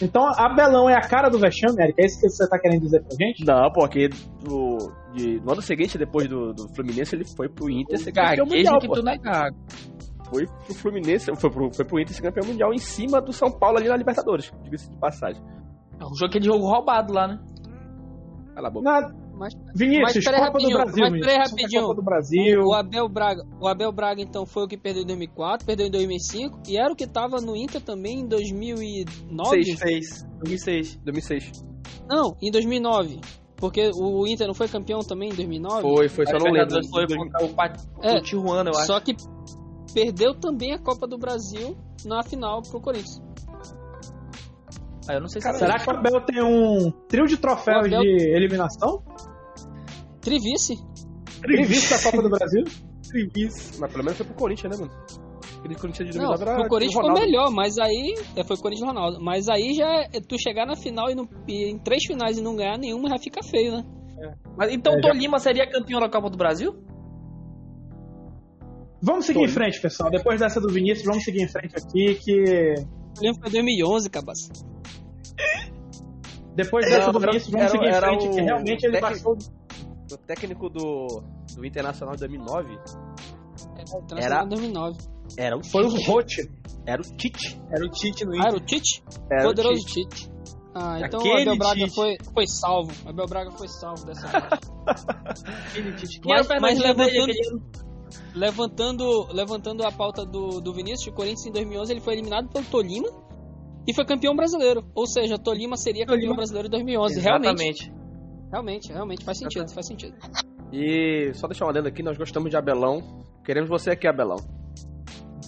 Então, 0.00 0.26
Abelão 0.36 0.88
é 0.90 0.94
a 0.94 1.00
cara 1.00 1.28
do 1.28 1.38
vexame, 1.38 1.80
Eric? 1.80 2.00
É 2.00 2.06
isso 2.06 2.20
que 2.20 2.28
você 2.28 2.48
tá 2.48 2.58
querendo 2.58 2.80
dizer 2.82 3.02
pra 3.04 3.10
gente? 3.20 3.44
Não, 3.44 3.70
porque 3.72 4.08
no, 4.48 4.92
de- 5.14 5.40
no 5.40 5.52
ano 5.52 5.62
seguinte, 5.62 5.96
depois 5.96 6.28
do, 6.28 6.52
do 6.52 6.68
Fluminense, 6.74 7.14
ele 7.14 7.24
foi 7.36 7.48
pro 7.48 7.70
Inter 7.70 7.98
campeão 8.06 8.24
Gaguejo 8.24 8.44
mundial, 8.46 8.78
que 8.80 8.86
pô. 8.88 8.94
tu 8.94 9.02
não 9.02 9.12
é 9.12 9.18
gago. 9.18 9.56
Foi 10.32 10.46
pro 10.46 10.74
Fluminense, 10.74 11.30
foi 11.36 11.50
pro, 11.50 11.72
foi 11.74 11.84
pro 11.84 12.00
Inter 12.00 12.14
ser 12.14 12.22
campeão 12.22 12.46
mundial 12.46 12.72
em 12.72 12.78
cima 12.78 13.20
do 13.20 13.32
São 13.32 13.50
Paulo 13.50 13.78
ali 13.78 13.88
na 13.88 13.96
Libertadores, 13.96 14.52
diga-se 14.62 14.88
de 14.90 14.96
passagem. 14.96 15.42
É 16.00 16.04
um 16.04 16.14
jogo 16.14 16.32
que 16.32 16.38
é 16.38 16.40
de 16.40 16.46
jogo 16.46 16.66
roubado 16.66 17.12
lá, 17.12 17.28
né? 17.28 17.38
Cala 18.54 18.68
a 18.68 18.70
boca. 18.70 18.84
Na... 18.84 19.22
Mas, 19.34 19.54
Vinícius, 19.74 20.24
Mas 20.24 20.24
Copa 20.24 20.36
do 20.36 20.42
rapidinho, 20.44 20.76
Brasil. 20.76 21.10
mas 21.10 21.20
peraí 21.20 21.36
rapidinho. 21.38 21.82
Copa 21.82 21.94
do 21.94 22.02
Brasil. 22.02 22.60
o 22.62 22.74
Abel 22.74 23.08
Braga, 23.08 23.42
o 23.60 23.66
Abel 23.66 23.90
Braga 23.90 24.20
então 24.22 24.44
foi 24.46 24.64
o 24.64 24.68
que 24.68 24.76
perdeu 24.76 25.02
em 25.02 25.06
2004, 25.06 25.66
perdeu 25.66 25.86
em 25.86 25.90
2005 25.90 26.60
e 26.68 26.76
era 26.76 26.92
o 26.92 26.94
que 26.94 27.06
tava 27.06 27.40
no 27.40 27.56
Inter 27.56 27.80
também 27.80 28.20
em 28.20 28.26
2009. 28.28 29.50
2006. 29.50 30.24
2006. 30.38 30.96
2006. 31.02 31.64
Não, 32.08 32.36
em 32.40 32.50
2009. 32.50 33.20
Porque 33.56 33.90
o 33.94 34.26
Inter 34.26 34.46
não 34.46 34.54
foi 34.54 34.68
campeão 34.68 35.00
também 35.00 35.30
em 35.30 35.34
2009? 35.34 35.80
Foi, 35.82 36.08
foi, 36.08 36.26
só 36.26 36.36
não 36.38 36.50
lembro. 36.52 36.84
Foi 36.88 37.06
contra 37.06 37.44
o, 37.44 37.54
Pat- 37.54 37.80
É, 38.02 38.18
o 38.18 38.22
Tijuana, 38.22 38.70
eu 38.70 38.76
acho. 38.76 38.86
Só 38.86 39.00
que 39.00 39.14
perdeu 39.92 40.34
também 40.34 40.72
a 40.72 40.78
Copa 40.78 41.06
do 41.06 41.18
Brasil 41.18 41.76
na 42.04 42.22
final 42.22 42.62
pro 42.62 42.80
Corinthians. 42.80 43.20
Ah, 45.08 45.14
eu 45.14 45.20
não 45.20 45.28
sei 45.28 45.40
se 45.40 45.46
Cara, 45.48 45.58
será 45.58 45.78
que 45.78 45.90
o 45.90 45.96
Abel 45.96 46.20
tem 46.24 46.42
um 46.42 46.90
trio 47.08 47.26
de 47.26 47.36
troféus 47.36 47.86
Abel- 47.86 48.00
de 48.02 48.08
eliminação? 48.36 49.02
Trivice. 50.20 50.76
Trivice 51.40 51.90
da 51.90 51.98
Copa 52.10 52.22
do 52.22 52.30
Brasil? 52.30 52.64
Isso. 53.36 53.80
Mas 53.80 53.90
pelo 53.90 54.04
menos 54.04 54.16
foi 54.16 54.26
pro 54.26 54.34
Corinthians, 54.36 54.78
né, 54.78 54.86
mano? 54.86 54.98
Aquele 55.58 55.74
Corinthians 55.76 56.10
de 56.10 56.18
Não, 56.18 56.28
2009 56.28 56.60
era 56.60 56.68
Corinthians 56.68 56.90
o 56.94 57.00
foi 57.00 57.08
Ronaldo. 57.10 57.26
melhor, 57.26 57.50
mas 57.50 57.78
aí. 57.78 58.14
É, 58.36 58.44
foi 58.44 58.56
o 58.56 58.60
Corinthians 58.60 58.88
e 58.88 58.92
Ronaldo. 58.94 59.18
Mas 59.20 59.48
aí 59.48 59.74
já 59.74 59.86
é 60.12 60.20
tu 60.20 60.36
chegar 60.40 60.66
na 60.66 60.76
final 60.76 61.10
e, 61.10 61.14
não- 61.14 61.28
e 61.48 61.70
em 61.70 61.78
três 61.78 62.04
finais 62.04 62.38
e 62.38 62.42
não 62.42 62.54
ganhar 62.56 62.78
nenhuma 62.78 63.08
já 63.08 63.18
fica 63.18 63.42
feio, 63.42 63.72
né? 63.72 63.84
Mas, 64.56 64.72
então 64.72 64.92
É, 64.94 64.96
o 64.98 65.02
já- 65.02 65.08
Tolima 65.10 65.38
seria 65.40 65.68
campeão 65.68 65.98
da 66.00 66.08
Copa 66.08 66.30
do 66.30 66.36
Brasil? 66.38 66.74
Vamos 69.02 69.26
seguir 69.26 69.40
em 69.40 69.48
frente, 69.48 69.80
pessoal. 69.80 70.10
Depois 70.10 70.38
dessa 70.40 70.60
do 70.60 70.68
Vinícius, 70.72 71.04
vamos 71.06 71.24
seguir 71.24 71.42
em 71.42 71.48
frente 71.48 71.74
aqui, 71.76 72.14
que 72.14 72.30
Eu 72.30 73.20
lembro 73.20 73.40
que 73.42 73.50
foi 73.50 73.50
2011, 73.50 74.08
cabaça. 74.10 74.52
depois 76.54 76.84
dessa 76.86 77.06
Não, 77.06 77.12
do 77.12 77.20
Vinícius, 77.20 77.50
vamos 77.50 77.60
era- 77.66 77.70
seguir 77.70 77.84
em 77.84 77.88
era 77.96 78.06
frente, 78.06 78.28
que 78.28 78.40
o 78.40 78.44
realmente 78.44 78.84
ele 78.86 79.00
técnico- 79.00 79.36
passou... 79.36 79.52
O 80.12 80.16
técnico 80.18 80.68
do, 80.68 81.22
do 81.56 81.64
Internacional 81.66 82.14
de 82.14 82.20
2009 82.20 82.78
Era 84.10 84.20
Era- 84.24 84.44
em 84.44 84.48
2009. 84.48 84.98
era 85.38 85.56
o 85.56 85.64
Foi 85.64 85.84
o. 85.84 85.88
Rote. 86.04 86.50
Era 86.86 87.00
o 87.00 87.04
Tite. 87.16 87.58
Era 87.70 87.84
o 87.86 87.88
Tite 87.88 88.24
no 88.26 88.34
Ah, 88.42 88.48
era 88.48 88.56
o 88.56 88.60
Tite? 88.60 89.02
Era 89.30 89.42
o 89.44 89.46
Poderoso 89.48 89.86
Tite. 89.86 90.08
Tite. 90.10 90.32
Ah, 90.74 90.98
então 91.00 91.20
o 91.20 91.22
Aquele 91.22 91.42
Abel 91.42 91.56
Braga 91.58 91.80
Tite. 91.84 91.94
foi, 91.94 92.16
foi 92.34 92.46
salvo. 92.46 92.92
O 93.06 93.08
Abel 93.08 93.26
Braga 93.26 93.50
foi 93.52 93.68
salvo 93.68 94.04
dessa 94.04 94.26
vez. 94.28 94.42
Mas- 96.24 96.46
o 96.46 96.48
Fernandinho 96.48 96.60
mas 96.60 96.78
levantando- 96.78 97.62
levantando, 98.34 99.26
levantando 99.32 99.84
a 99.84 99.92
pauta 99.92 100.24
do, 100.24 100.60
do 100.60 100.72
Vinícius, 100.72 101.06
o 101.08 101.12
Corinthians 101.12 101.46
em 101.46 101.52
2011 101.52 101.92
ele 101.92 102.00
foi 102.00 102.14
eliminado 102.14 102.48
pelo 102.48 102.64
Tolima 102.66 103.08
e 103.86 103.94
foi 103.94 104.04
campeão 104.04 104.34
brasileiro. 104.34 104.84
Ou 104.94 105.06
seja, 105.06 105.38
Tolima 105.38 105.76
seria 105.76 106.04
campeão 106.06 106.18
Tolima. 106.20 106.36
brasileiro 106.36 106.68
em 106.68 106.70
2011. 106.70 107.20
Realmente, 107.20 107.48
Exatamente. 107.48 107.92
realmente, 108.50 108.92
realmente 108.92 109.24
faz 109.24 109.38
sentido, 109.38 109.68
faz 109.72 109.86
sentido. 109.86 110.14
E 110.72 111.32
só 111.34 111.46
deixar 111.46 111.64
uma 111.66 111.70
adendo 111.70 111.88
aqui, 111.88 112.02
nós 112.02 112.16
gostamos 112.16 112.50
de 112.50 112.56
Abelão. 112.56 113.02
Queremos 113.44 113.68
você 113.68 113.90
aqui, 113.90 114.06
Abelão. 114.06 114.36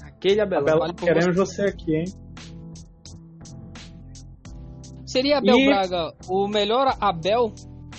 Aquele 0.05 0.41
Abelão. 0.41 0.63
Abelão, 0.63 0.81
vale 0.81 0.95
queremos 0.95 1.37
você 1.37 1.63
aqui, 1.63 1.95
hein? 1.97 2.05
Seria 5.07 5.39
Abel 5.39 5.57
E- 5.57 5.67
Braga 5.67 6.13
o 6.29 6.49
melhor 6.49 6.97
Abel 7.01 7.53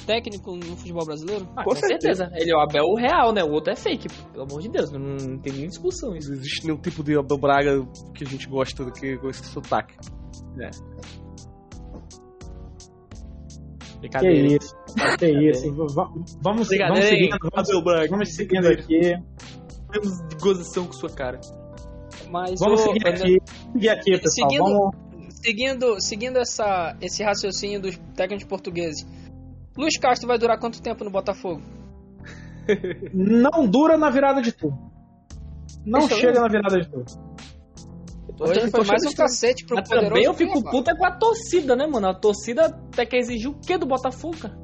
técnico 0.05 0.55
no 0.55 0.77
futebol 0.77 1.05
brasileiro? 1.05 1.47
Ah, 1.55 1.63
Com 1.63 1.71
com, 1.71 1.75
certeza. 1.75 2.29
Ele 2.33 2.51
é 2.51 2.55
o 2.55 2.59
Abel 2.59 2.93
real, 2.95 3.33
né? 3.33 3.43
O 3.43 3.51
outro 3.51 3.71
é 3.73 3.75
fake, 3.75 4.07
pelo 4.31 4.43
amor 4.43 4.61
de 4.61 4.69
Deus. 4.69 4.91
Não, 4.91 4.99
não 4.99 5.37
tem 5.39 5.53
nem 5.53 5.67
discussão 5.67 6.15
isso. 6.15 6.29
Não 6.29 6.37
existe 6.37 6.65
nenhum 6.65 6.77
tipo 6.77 7.03
de 7.03 7.17
Abel 7.17 7.37
Braga 7.37 7.85
que 8.13 8.23
a 8.23 8.27
gente 8.27 8.47
gosta 8.47 8.83
do 8.85 8.91
que 8.91 9.17
com 9.17 9.29
esse 9.29 9.43
sotaque. 9.45 9.95
Que 13.95 13.99
Brincadeira. 13.99 14.47
isso, 14.61 14.75
que 15.17 15.49
isso. 15.49 15.71
Vamos, 15.93 16.37
vamos 16.41 16.67
seguindo, 16.67 16.87
vamos, 16.89 17.69
Abel 17.69 17.83
Braga. 17.83 18.07
vamos 18.09 18.35
seguindo 18.35 18.67
aqui. 18.67 18.99
Temos 19.91 20.27
de 20.27 20.35
gozação 20.35 20.85
com 20.85 20.93
sua 20.93 21.09
cara. 21.09 21.39
Mas 22.29 22.59
Vamos 22.59 22.81
o- 22.81 22.83
seguir 22.83 23.07
aqui. 23.07 23.37
Seguir 23.73 23.89
aqui, 23.89 24.11
pessoal. 24.19 24.49
Seguindo- 24.49 24.63
Vamos... 24.63 25.05
Seguindo, 25.29 26.01
seguindo 26.01 26.37
essa, 26.39 26.97
esse 26.99 27.23
raciocínio 27.23 27.79
dos 27.79 27.95
técnicos 28.15 28.45
portugueses, 28.47 29.05
Luiz 29.77 29.97
Castro 29.99 30.27
vai 30.27 30.37
durar 30.37 30.59
quanto 30.59 30.81
tempo 30.81 31.03
no 31.03 31.11
Botafogo? 31.11 31.61
Não 33.13 33.67
dura 33.67 33.97
na 33.97 34.09
virada 34.09 34.41
de 34.41 34.51
turno. 34.51 34.91
Não 35.85 35.99
Isso 35.99 36.15
chega 36.15 36.39
na 36.39 36.47
virada 36.47 36.79
de 36.79 36.89
turno. 36.89 37.05
Hoje 38.39 38.71
tô 38.71 38.77
foi 38.77 38.85
mais 38.85 39.05
um 39.05 39.13
cacete 39.13 39.65
pro 39.65 39.77
Mas 39.77 39.87
poderoso 39.87 40.09
também 40.09 40.25
eu 40.25 40.33
fico 40.33 40.53
Cuiabá. 40.53 40.71
puta 40.71 40.97
com 40.97 41.05
a 41.05 41.11
torcida, 41.11 41.75
né, 41.75 41.87
mano? 41.87 42.07
A 42.07 42.13
torcida 42.13 42.65
até 42.65 43.05
que 43.05 43.15
exigiu 43.15 43.51
o 43.51 43.59
quê 43.59 43.77
do 43.77 43.85
Botafogo, 43.85 44.35
cara? 44.37 44.57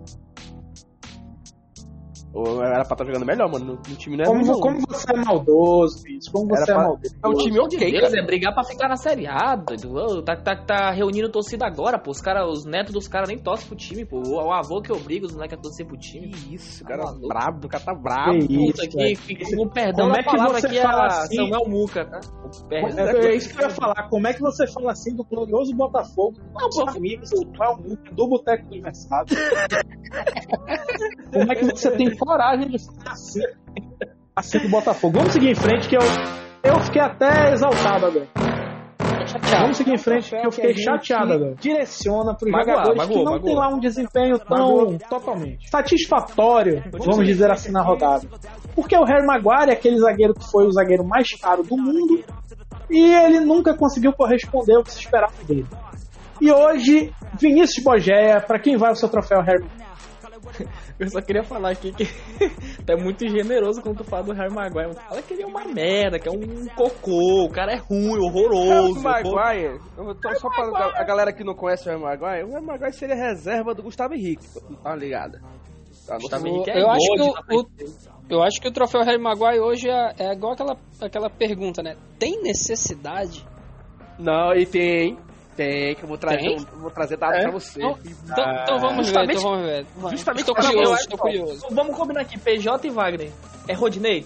Ou 2.33 2.63
era 2.63 2.83
pra 2.85 2.93
estar 2.95 3.05
jogando 3.05 3.25
melhor, 3.25 3.49
mano. 3.51 3.65
No, 3.65 3.73
no 3.73 3.95
time 3.95 4.17
não 4.17 4.23
é 4.23 4.27
Como, 4.27 4.59
como 4.59 4.79
você 5.01 5.13
é 5.13 5.17
maldoso, 5.25 6.03
bicho. 6.03 6.31
Como 6.31 6.47
você 6.47 6.63
é 6.63 6.65
pra- 6.65 6.83
maldoso. 6.83 7.15
É 7.23 7.27
um 7.27 7.33
time 7.33 7.59
ok, 7.59 7.91
Deus, 7.91 8.09
cara. 8.09 8.21
é 8.21 8.25
brigar 8.25 8.53
pra 8.53 8.63
ficar 8.63 8.87
na 8.87 8.95
Série 8.95 9.27
A, 9.27 9.55
doido. 9.55 10.21
Tá, 10.23 10.35
tá, 10.35 10.55
tá 10.55 10.91
reunindo 10.91 11.29
torcida 11.31 11.65
agora, 11.65 11.99
pô. 11.99 12.11
Os, 12.11 12.21
cara, 12.21 12.47
os 12.47 12.65
netos 12.65 12.93
dos 12.93 13.07
caras 13.07 13.29
nem 13.29 13.37
torcem 13.39 13.67
pro 13.67 13.75
time, 13.75 14.05
pô. 14.05 14.21
O, 14.25 14.35
o 14.45 14.51
avô 14.51 14.81
que 14.81 14.91
obriga 14.91 15.25
os 15.25 15.33
moleques 15.33 15.57
a 15.57 15.61
torcer 15.61 15.85
pro 15.85 15.97
time. 15.97 16.29
Que 16.29 16.55
isso, 16.55 16.83
o 16.83 16.87
Tá 16.87 16.89
cara 16.89 17.03
maluco. 17.05 17.27
brabo, 17.27 17.65
o 17.65 17.69
cara 17.69 17.83
tá 17.83 17.93
brabo. 17.93 18.47
Que 18.47 18.53
isso, 18.53 18.71
Puta, 18.71 18.83
aqui, 18.83 19.15
fica 19.15 19.57
com 19.57 19.67
perdão 19.69 20.05
Como 20.07 20.19
é 20.19 20.23
que 20.23 20.29
palavra 20.29 20.59
você 20.59 20.67
aqui 20.67 20.81
fala 20.81 21.03
a 21.03 21.07
assim? 21.07 21.35
Samuel 21.35 21.69
Muca, 21.69 22.05
tá? 22.05 22.19
É, 22.69 23.27
é 23.27 23.35
isso 23.35 23.49
que 23.55 23.63
eu 23.63 23.67
ia 23.67 23.73
falar. 23.73 24.09
Como 24.09 24.27
é 24.27 24.33
que 24.33 24.41
você 24.41 24.67
fala 24.67 24.91
assim 24.91 25.15
do 25.15 25.23
glorioso 25.23 25.73
Botafogo? 25.75 26.37
Não, 26.53 26.69
pô, 26.69 26.89
amigos, 26.89 27.29
do 27.29 27.45
Cláudio, 27.53 27.97
do 28.11 28.27
Boteco 28.27 28.63
do 28.65 28.73
Aniversário. 28.73 29.27
Como 31.31 31.51
é 31.51 31.55
que 31.55 31.65
você 31.65 31.91
tem 31.91 32.15
coragem 32.17 32.67
de 32.69 32.77
falar 32.85 33.11
assim, 33.13 33.39
assim 34.41 34.59
do 34.59 34.69
Botafogo? 34.69 35.17
Vamos 35.17 35.33
seguir 35.33 35.51
em 35.51 35.55
frente, 35.55 35.87
que 35.87 35.95
eu, 35.95 36.01
eu 36.63 36.79
fiquei 36.81 37.01
até 37.01 37.53
exaltado 37.53 38.07
agora. 38.07 38.27
Vamos 39.59 39.77
seguir 39.77 39.93
em 39.93 39.97
frente, 39.97 40.29
que 40.29 40.45
eu 40.45 40.51
fiquei 40.51 40.73
chateado 40.75 41.33
agora. 41.33 41.55
Direciona 41.55 42.35
para 42.35 42.47
os 42.47 42.51
jogadores 42.51 43.07
que 43.07 43.15
não 43.15 43.23
magoou. 43.23 43.43
tem 43.43 43.55
lá 43.55 43.67
um 43.69 43.79
desempenho 43.79 44.39
tão 44.39 44.97
Totalmente. 44.97 45.69
satisfatório, 45.69 46.83
vamos 46.91 47.25
dizer 47.25 47.51
assim, 47.51 47.71
na 47.71 47.81
rodada. 47.81 48.27
Porque 48.75 48.97
o 48.97 49.03
Harry 49.03 49.25
Maguire 49.25 49.69
é 49.69 49.73
aquele 49.73 49.97
zagueiro 49.99 50.33
que 50.33 50.49
foi 50.51 50.65
o 50.65 50.71
zagueiro 50.71 51.05
mais 51.05 51.29
caro 51.39 51.63
do 51.63 51.77
mundo 51.77 52.23
e 52.89 53.13
ele 53.13 53.39
nunca 53.41 53.75
conseguiu 53.75 54.11
corresponder 54.11 54.75
ao 54.75 54.83
que 54.83 54.91
se 54.91 54.99
esperava 54.99 55.33
dele. 55.47 55.67
E 56.41 56.51
hoje, 56.51 57.13
Vinícius 57.39 57.83
Bogéia, 57.83 58.41
para 58.41 58.59
quem 58.59 58.75
vai 58.75 58.91
o 58.91 58.95
seu 58.95 59.07
troféu 59.07 59.41
Harry? 59.41 59.63
Eu 61.01 61.09
só 61.09 61.19
queria 61.19 61.43
falar 61.43 61.71
aqui 61.71 61.91
que 61.91 62.05
tu 62.85 62.91
é 62.91 62.95
muito 62.95 63.27
generoso 63.27 63.81
quando 63.81 63.97
tu 63.97 64.03
fala 64.03 64.23
do 64.23 64.33
Harry 64.33 64.53
Maguire. 64.53 64.93
Fala 64.93 65.19
que 65.23 65.33
ele 65.33 65.41
é 65.41 65.47
uma 65.47 65.65
merda, 65.65 66.19
que 66.19 66.29
é 66.29 66.31
um 66.31 66.67
cocô, 66.75 67.45
o 67.45 67.49
cara 67.49 67.71
é 67.73 67.77
ruim, 67.77 68.19
horroroso. 68.19 69.01
Harry 69.01 69.23
Maguire, 69.31 69.81
eu 69.97 70.13
tô 70.13 70.35
só 70.35 70.47
pra 70.49 70.91
a 70.95 71.03
galera 71.03 71.33
que 71.33 71.43
não 71.43 71.55
conhece 71.55 71.89
o 71.89 71.91
Harry 71.91 72.03
Maguire, 72.03 72.43
o 72.43 72.51
Harry 72.53 72.65
Maguire 72.65 72.93
seria 72.93 73.15
reserva 73.15 73.73
do 73.73 73.81
Gustavo 73.81 74.13
Henrique, 74.13 74.45
tá 74.83 74.95
ligado? 74.95 75.39
Tá, 76.05 76.17
Gustavo 76.17 76.45
O- 76.45 76.47
Henrique 76.47 76.69
é 76.69 76.81
eu, 76.83 76.89
acho 76.89 77.13
que 77.15 77.55
o- 77.55 77.65
eu 78.29 78.43
acho 78.43 78.61
que 78.61 78.67
o 78.67 78.71
troféu 78.71 79.01
Harry 79.01 79.17
Maguire 79.21 79.59
hoje 79.59 79.89
é, 79.89 80.13
é 80.19 80.33
igual 80.33 80.53
aquela, 80.53 80.77
aquela 81.01 81.29
pergunta, 81.31 81.81
né? 81.81 81.95
Tem 82.19 82.43
necessidade? 82.43 83.43
Não, 84.19 84.53
e 84.53 84.67
tem, 84.67 85.17
tem, 85.61 85.95
que 85.95 86.03
eu 86.03 86.07
vou 86.07 86.17
trazer, 86.17 86.37
Tem? 86.39 86.57
eu 86.57 86.79
vou 86.79 86.91
trazer 86.91 87.17
dados 87.17 87.37
É? 87.39 87.41
pra 87.43 87.51
você. 87.51 87.79
Então, 87.79 87.97
então, 88.03 88.51
então 88.63 88.79
vamos 88.79 88.97
ver, 88.97 89.03
justamente- 89.05 89.37
então 89.39 89.51
vamos 89.51 89.65
ver. 89.65 89.85
Justamente 90.11 90.39
Estou 90.41 90.55
pra- 90.55 90.63
curioso, 90.65 90.91
eu- 90.91 90.95
estou 90.97 91.17
curioso. 91.19 91.67
Vamos 91.71 91.95
combinar 91.95 92.21
aqui, 92.21 92.37
PJ 92.39 92.87
e 92.87 92.91
Wagner. 92.91 93.31
É 93.67 93.73
Rodinei? 93.73 94.25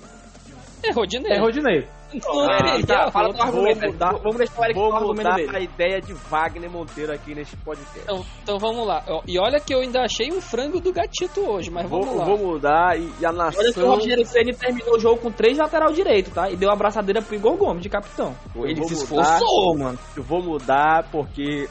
É 0.83 0.91
Rodinei. 0.91 1.31
É 1.31 1.39
Rodinei. 1.39 1.87
Ah, 2.23 2.85
tá, 2.85 3.11
fala 3.11 3.33
do 3.33 3.41
argumento. 3.41 3.79
Vou 3.81 3.91
mudar- 3.91 4.11
Vamos 4.21 4.37
deixar 4.37 4.59
o 4.59 4.63
Eric 4.65 4.79
Vou 4.79 5.01
mudar 5.13 5.35
dele. 5.35 5.55
a 5.55 5.59
ideia 5.59 6.01
de 6.01 6.13
Wagner 6.13 6.69
Monteiro 6.69 7.13
aqui 7.13 7.33
neste 7.35 7.55
podcast. 7.57 7.99
Então, 8.03 8.25
então 8.43 8.57
vamos 8.59 8.85
lá. 8.87 9.03
E 9.27 9.39
olha 9.39 9.59
que 9.59 9.73
eu 9.73 9.79
ainda 9.79 10.01
achei 10.01 10.31
um 10.31 10.41
frango 10.41 10.79
do 10.79 10.91
gatito 10.93 11.41
hoje, 11.41 11.69
mas 11.71 11.87
Vou, 11.89 12.01
vamos 12.01 12.17
lá. 12.17 12.25
vou 12.25 12.37
mudar 12.37 12.99
e, 12.99 13.11
e 13.19 13.25
a 13.25 13.29
Olha 13.29 13.51
que 13.51 13.59
o 13.59 13.63
nação. 13.63 13.89
Rogério 13.89 14.25
Ceni 14.25 14.53
terminou 14.55 14.95
o 14.95 14.99
jogo 14.99 15.21
com 15.21 15.31
três 15.31 15.57
lateral 15.57 15.91
direito, 15.91 16.31
tá? 16.31 16.49
E 16.49 16.55
deu 16.55 16.69
uma 16.69 16.75
abraçadeira 16.75 17.21
pro 17.21 17.35
Igor 17.35 17.55
Gomes, 17.57 17.81
de 17.83 17.89
capitão. 17.89 18.35
Eu 18.55 18.65
Ele 18.65 18.79
vou 18.79 18.87
se 18.89 18.95
mudar. 19.13 19.33
esforçou, 19.35 19.77
mano. 19.77 19.99
Eu 20.15 20.23
vou 20.23 20.41
mudar 20.41 21.07
porque 21.11 21.67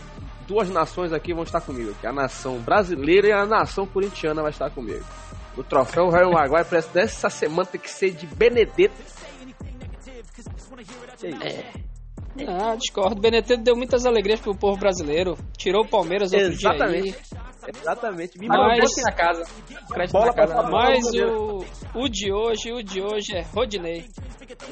duas 0.47 0.69
nações 0.71 1.13
aqui 1.13 1.33
vão 1.33 1.43
estar 1.45 1.61
comigo. 1.61 1.91
aqui. 1.93 2.07
A 2.07 2.13
nação 2.13 2.59
brasileira 2.59 3.29
e 3.29 3.33
a 3.33 3.47
nação 3.47 3.87
corintiana 3.87 4.43
vai 4.43 4.51
estar 4.51 4.71
comigo. 4.71 5.05
O 5.57 5.63
troféu 5.63 6.09
Harry 6.11 6.29
Maguire 6.31 6.65
parece 6.69 6.89
que 6.89 6.97
nessa 6.99 7.31
semana 7.31 7.65
tem 7.65 7.81
que 7.81 7.89
ser 7.91 8.11
de 8.11 8.27
Benedetto. 8.27 8.95
Que 11.33 11.49
isso? 11.49 11.85
Ah, 12.49 12.75
discordo. 12.75 13.21
Benedetto 13.21 13.63
deu 13.63 13.77
muitas 13.77 14.05
alegrias 14.05 14.41
pro 14.41 14.57
povo 14.57 14.77
brasileiro. 14.77 15.39
Tirou 15.57 15.85
o 15.85 15.89
Palmeiras 15.89 16.33
outro 16.33 16.49
Exatamente. 16.49 17.13
dia 17.13 17.17
Exatamente. 17.81 18.39
Me 18.39 18.47
Mas- 18.49 18.93
aqui 18.93 19.03
na 19.03 19.13
casa. 19.13 19.45
Crédito 19.89 20.13
Bola 20.13 20.27
na 20.27 20.33
casa. 20.35 20.61
aí. 20.67 20.71
Mas 20.73 21.05
o, 21.15 21.65
o 21.95 22.09
de 22.09 22.33
hoje, 22.33 22.73
o 22.73 22.83
de 22.83 23.01
hoje 23.01 23.37
é 23.37 23.43
Rodinei. 23.55 24.05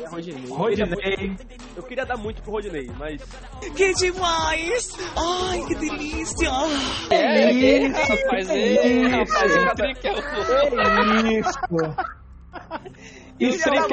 É 0.02 0.08
Rodinei. 0.08 0.50
Rodinei. 0.50 1.36
Eu 1.76 1.82
queria 1.84 2.04
dar 2.04 2.16
muito 2.18 2.42
pro 2.42 2.52
Rodinei, 2.52 2.90
mas 2.98 3.22
Que 3.74 3.94
demais! 3.94 4.90
Ai, 5.16 5.64
que 5.66 5.74
delícia! 5.76 6.50
É, 7.10 7.16
é, 7.16 7.52
isso, 7.52 7.98
rapaz, 8.00 8.50
é, 8.50 8.86
isso. 8.86 9.16
rapaz, 9.16 9.56
é 9.56 9.56
o 9.56 9.56
Isso. 9.56 9.56
E 9.56 9.58
o 9.58 9.62
Isso 9.62 9.74
trick 9.74 10.06
é 10.06 10.10
é 10.10 10.14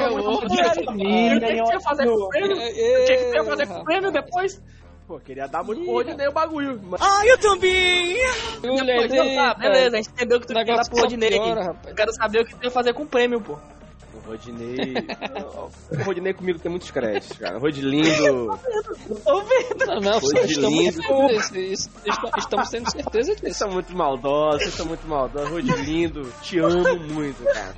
uma 0.09 0.19
o 0.19 0.39
coisa 0.39 0.55
outro. 0.55 0.63
da 0.63 0.83
família, 0.85 1.33
Eu 1.33 1.39
tinha 1.65 1.77
que 1.77 1.83
fazer 1.83 2.05
com 2.05 2.11
o 2.13 2.29
prêmio. 2.29 2.57
É, 2.57 3.01
Eu 3.01 3.05
tinha 3.05 3.17
que 3.17 3.43
fazer 3.49 3.63
é, 3.63 3.65
com 3.65 3.79
o 3.79 3.83
prêmio 3.83 4.11
depois. 4.11 4.61
pô, 5.07 5.19
queria 5.19 5.47
dar 5.47 5.63
muito 5.63 5.81
pro 5.83 5.91
Rodinei 5.93 6.27
o 6.27 6.31
bagulho. 6.31 6.79
Mas 6.83 7.01
Ai, 7.01 7.31
eu 7.31 7.37
também! 7.39 8.17
Mulher 8.63 9.07
Depois, 9.07 9.13
não, 9.13 9.35
tá, 9.35 9.53
beleza, 9.55 9.95
a 9.95 10.01
gente 10.01 10.09
entendeu 10.11 10.39
que 10.39 10.47
tu 10.47 10.53
O 10.53 10.65
quer 10.65 10.75
dar 10.75 10.89
piora, 10.89 11.63
rapaz. 11.63 11.87
Eu 11.87 11.95
quero 11.95 12.13
saber 12.13 12.41
o 12.41 12.45
que 12.45 12.55
tu 12.55 12.63
ia 12.63 12.71
fazer 12.71 12.93
com 12.93 13.03
o 13.03 13.07
prêmio, 13.07 13.41
pô. 13.41 13.57
Rodinei. 14.29 14.93
o 15.91 16.03
Rodinei 16.03 16.33
comigo 16.33 16.59
tem 16.59 16.69
muitos 16.69 16.91
créditos, 16.91 17.37
cara. 17.37 17.57
Rodilindo. 17.57 18.59
Tô 19.25 19.41
vendo. 19.43 19.85
Não, 19.87 19.99
não, 19.99 20.19
de 20.19 20.51
estamos, 20.53 20.69
lindo. 20.79 21.31
isso- 21.31 21.57
isso- 21.57 21.89
estamos- 22.37 22.69
tendo 22.69 22.91
certeza 22.91 23.31
Vocês 23.33 23.41
disso. 23.41 23.57
são 23.59 23.71
muito 23.71 23.95
maldosos, 23.95 24.61
vocês 24.63 24.73
são 24.75 24.85
muito 24.85 25.07
maldosos. 25.07 25.49
Rodilindo, 25.49 26.31
te 26.41 26.59
amo 26.59 26.99
muito, 27.11 27.43
cara. 27.43 27.75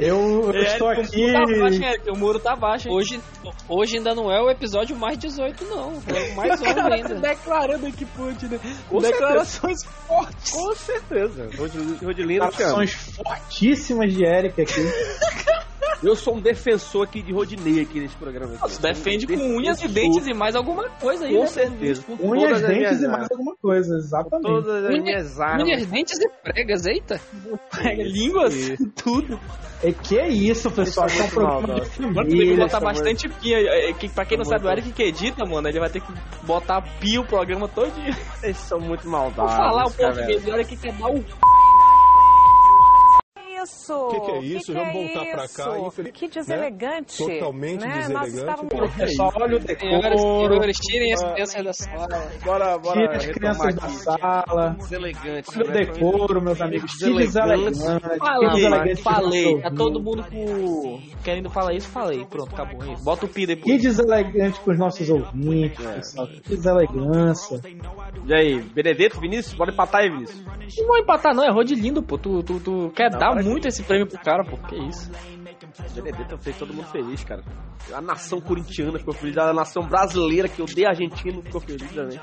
Eu, 0.00 0.50
eu 0.52 0.62
estou 0.62 0.90
Eric, 0.92 1.06
aqui. 1.06 1.24
O 1.24 1.28
muro 1.28 1.36
tá 1.36 1.56
baixo, 1.60 1.84
Eric, 1.84 2.10
o 2.10 2.16
muro 2.16 2.40
tá 2.40 2.56
baixo. 2.56 2.88
hein? 2.88 2.94
Hoje, 2.94 3.20
hoje 3.68 3.96
ainda 3.98 4.14
não 4.14 4.30
é 4.32 4.40
o 4.40 4.50
episódio 4.50 4.96
mais 4.96 5.18
18, 5.18 5.64
não. 5.66 5.92
É 6.08 6.32
o 6.32 6.36
mais 6.36 6.60
11 6.62 6.80
ainda. 6.92 7.14
Declarando 7.16 7.86
aqui 7.86 8.04
pro 8.06 8.24
Rodinei. 8.24 8.60
Com 8.88 8.98
Declarações 8.98 9.84
fortes. 10.06 10.50
Com 10.52 10.74
certeza. 10.74 11.50
Rodilindo, 11.56 12.04
Rodilindo 12.04 12.48
te 12.48 12.62
amo. 12.62 12.72
Ações 12.72 12.94
fortíssimas 13.16 14.12
de 14.12 14.24
Eric 14.24 14.60
aqui. 14.60 14.80
Eu 16.02 16.16
sou 16.16 16.34
um 16.36 16.40
defensor 16.40 17.04
aqui 17.04 17.20
de 17.22 17.32
Rodinei 17.32 17.82
aqui 17.82 18.00
nesse 18.00 18.16
programa. 18.16 18.54
aqui. 18.54 18.74
Tu 18.74 18.80
defende 18.80 19.26
com 19.26 19.34
Defensor. 19.34 19.56
unhas 19.58 19.82
e 19.82 19.88
dentes 19.88 20.26
e 20.26 20.32
mais 20.32 20.56
alguma 20.56 20.88
coisa 20.88 21.26
aí, 21.26 21.34
Com 21.34 21.40
né? 21.40 21.46
certeza. 21.46 22.02
Com 22.02 22.12
Unhas, 22.30 22.42
todas 22.48 22.62
as 22.64 22.68
dentes 22.68 23.02
e 23.02 23.08
mais 23.08 23.30
alguma 23.30 23.56
coisa, 23.56 23.94
exatamente. 23.96 24.46
Todas 24.46 24.84
as 24.84 24.90
Unha- 24.90 25.02
minhas 25.02 25.40
armas. 25.40 25.66
Unhas, 25.66 25.86
dentes 25.86 26.18
e 26.18 26.28
pregas, 26.42 26.86
eita. 26.86 27.20
Línguas, 27.98 28.54
tudo. 28.96 29.38
E 29.82 29.92
que 29.92 30.18
é 30.18 30.28
isso, 30.28 30.70
pessoal? 30.70 31.06
Isso 31.06 31.18
é 31.20 31.24
é 31.24 31.26
um 31.26 31.30
programa 31.30 31.66
muito 31.74 31.84
de 31.90 31.98
tu 31.98 32.14
tem 32.14 32.48
que 32.50 32.56
botar 32.56 32.80
bastante 32.80 33.28
pia. 33.28 33.58
É, 33.58 33.92
que- 33.92 34.08
Pra 34.10 34.24
quem 34.24 34.36
não 34.36 34.42
Essa 34.42 34.50
sabe, 34.58 34.66
o 34.66 34.70
Eric 34.70 34.92
que 34.92 35.02
edita, 35.02 35.44
mano, 35.46 35.68
ele 35.68 35.78
vai 35.80 35.88
ter 35.90 36.00
que 36.00 36.12
botar 36.44 36.82
pia 36.98 37.20
o 37.20 37.26
programa 37.26 37.68
todo 37.68 37.90
dia. 37.92 38.12
Vocês 38.40 38.56
são 38.56 38.78
muito 38.80 39.02
Vou 39.02 39.12
maldados. 39.12 39.52
falar 39.54 39.86
o 39.86 39.90
português, 39.90 40.44
o 40.46 40.50
Eric 40.50 40.76
quer 40.76 40.92
dar 40.94 41.08
o 41.10 41.22
Isso! 43.62 43.94
O 43.94 44.08
que, 44.08 44.20
que 44.20 44.30
é 44.30 44.38
isso? 44.40 44.66
Que 44.66 44.72
Vamos 44.72 44.92
que 44.92 44.98
é 44.98 45.14
voltar 45.14 45.30
pra 45.30 45.48
cá. 45.48 45.78
infeliz- 45.78 46.12
Que 46.12 46.28
deselegante. 46.28 47.16
Totalmente 47.18 47.80
né? 47.86 47.94
Deselegante. 47.98 48.36
estávamos 48.36 48.94
Pessoal, 48.96 49.32
olha 49.36 49.56
o 49.56 49.58
decoro. 49.60 50.18
senhores, 50.18 50.76
tirem 50.78 51.12
as 51.12 51.22
crianças 51.24 51.64
da 51.64 51.72
sala. 51.72 52.06
Bora, 52.44 52.78
bora 52.78 53.00
Tira 53.00 53.16
as 53.16 53.26
crianças 53.26 53.74
da 53.74 53.88
sala. 53.88 54.76
Deselegante. 54.78 55.48
Olha 55.56 55.64
o 55.64 55.68
né? 55.68 55.74
decoro, 55.84 56.42
meus 56.42 56.60
amigos. 56.60 56.92
Que 56.94 57.12
Deselegante. 57.12 57.70
deselegante. 57.70 58.96
Que 58.96 59.02
Falei. 59.02 59.60
Tá 59.60 59.70
que 59.70 59.76
todo 59.76 60.02
mundo 60.02 60.24
querendo 61.24 61.50
falar 61.50 61.74
isso, 61.74 61.88
falei. 61.88 62.24
Pronto, 62.26 62.52
acabou. 62.54 62.82
é 62.84 62.92
isso. 62.92 63.04
Bota 63.04 63.26
o 63.26 63.28
pi 63.28 63.40
Que 63.40 63.46
depois. 63.46 63.82
deselegante 63.82 64.60
com 64.60 64.70
os 64.70 64.78
nossos 64.78 65.08
ouvintes, 65.10 65.84
pessoal. 65.84 66.26
Que 66.26 66.56
deselegância. 66.56 67.60
E 68.26 68.34
aí, 68.34 68.60
Benedetto, 68.62 69.20
Vinícius? 69.20 69.54
Bora 69.54 69.72
empatar 69.72 70.02
aí, 70.02 70.10
Vinícius. 70.10 70.44
Não 70.78 70.86
vou 70.86 70.98
empatar, 70.98 71.34
não. 71.34 71.44
É 71.44 71.50
Rodilindo, 71.50 72.02
pô. 72.02 72.16
Tu, 72.18 72.42
tu, 72.42 72.60
tu 72.60 72.92
quer 72.94 73.10
dar 73.10 73.30
parece- 73.30 73.48
muito 73.50 73.68
esse 73.68 73.82
prêmio 73.82 74.06
pro 74.06 74.18
cara, 74.20 74.44
pô. 74.44 74.56
Que 74.68 74.76
isso. 74.76 75.10
Benedetto 75.94 76.38
fez 76.38 76.56
todo 76.56 76.72
mundo 76.72 76.86
feliz, 76.88 77.22
cara. 77.24 77.42
A 77.92 78.00
nação 78.00 78.40
corintiana 78.40 78.98
ficou 78.98 79.12
feliz, 79.14 79.36
a 79.38 79.52
nação 79.52 79.86
brasileira 79.86 80.48
que 80.48 80.62
odeia 80.62 80.88
a 80.88 80.90
Argentina 80.90 81.42
ficou 81.42 81.60
feliz 81.60 81.90
também. 81.92 82.18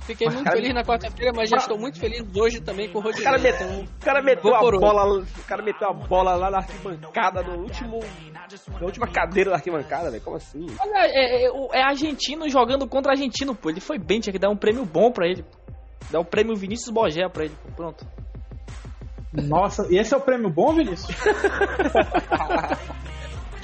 Fiquei 0.00 0.26
muito 0.28 0.44
cara- 0.44 0.56
feliz 0.56 0.72
na 0.74 0.82
quarta-feira, 0.82 1.30
mas 1.36 1.50
já 1.50 1.58
estou 1.58 1.78
muito 1.78 2.00
feliz 2.00 2.24
hoje 2.34 2.58
também 2.60 2.88
com 2.90 2.98
o 2.98 3.00
O 3.02 3.04
Rodinei. 3.04 3.24
cara, 3.24 3.38
meteu, 3.38 3.66
Então, 3.66 3.82
o 3.84 4.04
cara 4.04 4.22
meteu 4.22 4.54
a 4.54 4.60
bola, 4.70 5.18
o 5.20 5.42
cara 5.46 5.62
meteu 5.62 5.88
a 5.88 5.92
bola 5.92 6.34
lá 6.36 6.50
na 6.50 6.58
arquibancada, 6.58 7.42
no 7.42 7.58
último, 7.64 8.00
na 8.80 8.86
última 8.86 9.06
cadeira 9.08 9.50
da 9.50 9.56
arquibancada, 9.56 10.10
velho. 10.10 10.22
Como 10.22 10.36
assim? 10.38 10.64
Olha, 10.80 11.06
é, 11.08 11.44
é, 11.44 11.50
o- 11.50 11.68
é 11.74 11.82
argentino 11.82 12.48
jogando 12.48 12.88
contra 12.88 13.12
argentino, 13.12 13.54
pô. 13.54 13.68
Ele 13.68 13.80
foi 13.80 13.98
bem, 13.98 14.20
tinha 14.20 14.32
que 14.32 14.38
dar 14.38 14.48
um 14.48 14.56
prêmio 14.56 14.86
bom 14.86 15.12
pra 15.12 15.26
ele. 15.28 15.44
Dar 16.10 16.20
um 16.20 16.24
prêmio 16.24 16.56
Vinícius 16.56 16.88
Bogé 16.90 17.28
pra 17.28 17.44
ele, 17.44 17.54
pô. 17.62 17.72
Pronto. 17.76 18.06
Nossa, 19.32 19.86
e 19.90 19.98
esse 19.98 20.14
é 20.14 20.16
o 20.16 20.20
prêmio 20.20 20.48
bom, 20.50 20.74
Vinícius? 20.74 21.14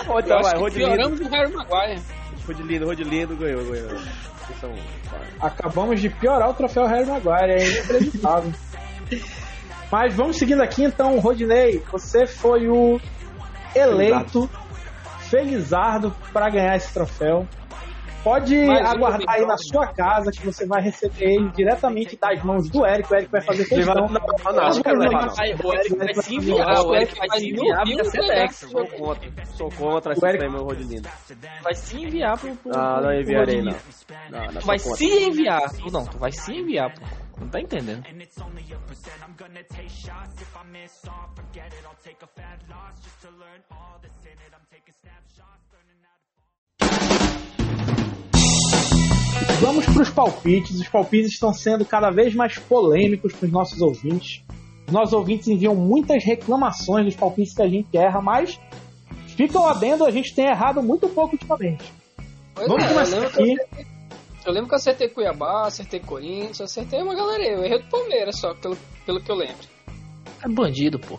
Eu 0.06 0.20
então 0.20 0.38
acho 0.38 0.50
vai, 0.50 0.58
Rodilindo, 0.60 0.90
pioramos 0.92 1.20
o 1.20 1.28
Harry 1.30 1.52
Maguire. 1.52 2.02
Rodilindo, 2.46 2.86
Rodilindo 2.86 3.36
ganhou, 3.36 3.64
ganhou. 3.64 3.98
São- 4.60 4.74
Acabamos 5.40 6.00
de 6.00 6.10
piorar 6.10 6.50
o 6.50 6.54
troféu 6.54 6.86
Harry 6.86 7.06
Maguire, 7.06 7.52
é 7.52 7.66
inacreditável. 7.70 8.52
Mas 9.90 10.14
vamos 10.14 10.36
seguindo 10.36 10.62
aqui 10.62 10.84
então, 10.84 11.18
Rodinei, 11.18 11.82
você 11.90 12.26
foi 12.26 12.68
o 12.68 13.00
eleito 13.74 14.50
felizardo 15.20 16.14
para 16.32 16.50
ganhar 16.50 16.76
esse 16.76 16.92
troféu. 16.92 17.46
Pode 18.24 18.56
aguardar 18.56 19.20
aí 19.28 19.44
na 19.44 19.56
sua 19.58 19.86
casa 19.92 20.30
que 20.30 20.42
você 20.46 20.66
vai 20.66 20.80
receber 20.82 21.26
ele 21.26 21.50
diretamente 21.52 22.16
das 22.16 22.42
mãos 22.42 22.70
do 22.70 22.86
Eric. 22.86 23.12
O 23.12 23.16
Eric 23.16 23.30
vai 23.30 23.42
fazer 23.42 23.66
questão. 23.66 23.94
não, 23.94 24.06
não, 24.06 24.20
não, 24.52 24.68
não 24.70 24.82
quero 24.82 24.98
levar, 24.98 25.26
não. 25.26 25.34
Vai, 25.34 25.52
o 25.52 25.74
Eric 25.74 25.96
vai 25.96 26.14
se 26.14 26.34
enviar, 26.34 26.68
Ah, 26.68 26.82
o 26.82 26.94
Eric 26.96 27.14
vai 27.18 27.38
se 27.38 27.50
enviar 27.50 27.84
pra 27.84 28.04
Sedex. 28.04 28.56
Sou 28.56 28.86
contra, 28.86 29.46
sou 29.46 29.70
contra 29.70 30.12
esse 30.14 30.26
Eric- 30.26 30.38
prêmio 30.38 30.62
Rodilindo. 30.64 31.08
Vai 31.62 31.74
se 31.74 32.02
enviar 32.02 32.38
pro. 32.38 32.56
pro 32.56 32.72
Não, 32.72 33.00
não 33.02 33.12
enviarei, 33.12 33.60
não. 33.62 33.72
Não, 34.30 34.40
não, 34.46 34.60
Tu 34.60 34.66
vai 34.66 34.78
se 34.78 35.04
enviar. 35.04 35.70
Tu 35.70 35.92
não, 35.92 36.04
tu 36.06 36.18
vai 36.18 36.32
se 36.32 36.52
enviar, 36.54 36.94
pô. 36.94 37.06
Não 37.38 37.48
tá 37.48 37.60
entendendo. 37.60 38.04
Vamos 49.61 49.87
para 49.87 50.03
os 50.03 50.11
palpites. 50.11 50.80
Os 50.80 50.89
palpites 50.89 51.32
estão 51.32 51.53
sendo 51.53 51.85
cada 51.85 52.11
vez 52.11 52.35
mais 52.35 52.59
polêmicos 52.59 53.32
para 53.32 53.47
os 53.47 53.53
nossos 53.53 53.80
ouvintes. 53.80 54.43
Os 54.87 54.93
nossos 54.93 55.12
ouvintes 55.14 55.49
enviam 55.49 55.74
muitas 55.74 56.22
reclamações 56.24 57.07
dos 57.07 57.16
palpites 57.16 57.55
que 57.55 57.62
a 57.62 57.68
gente 57.68 57.97
erra, 57.97 58.20
mas 58.20 58.61
fica 59.28 59.59
o 59.59 59.66
adendo, 59.66 60.05
a 60.05 60.11
gente 60.11 60.35
tem 60.35 60.47
errado 60.47 60.82
muito 60.82 61.09
pouco 61.09 61.32
ultimamente. 61.35 61.91
Pois 62.55 62.68
Vamos 62.68 62.85
é, 62.85 62.89
começar 62.89 63.16
eu 63.16 63.22
lembro 63.22 63.41
aqui. 63.41 63.87
Eu 64.45 64.53
lembro 64.53 64.68
que 64.68 64.74
eu 64.74 64.78
acertei 64.78 65.09
Cuiabá, 65.09 65.66
acertei 65.66 66.01
Corinthians, 66.01 66.61
acertei 66.61 67.01
uma 67.03 67.14
galera. 67.14 67.43
Eu 67.45 67.64
errei 67.64 67.78
do 67.82 67.89
Palmeiras 67.89 68.39
só, 68.39 68.55
pelo, 68.55 68.76
pelo 69.07 69.20
que 69.22 69.30
eu 69.30 69.37
lembro. 69.37 69.66
É 70.45 70.49
bandido, 70.49 70.99
pô. 70.99 71.18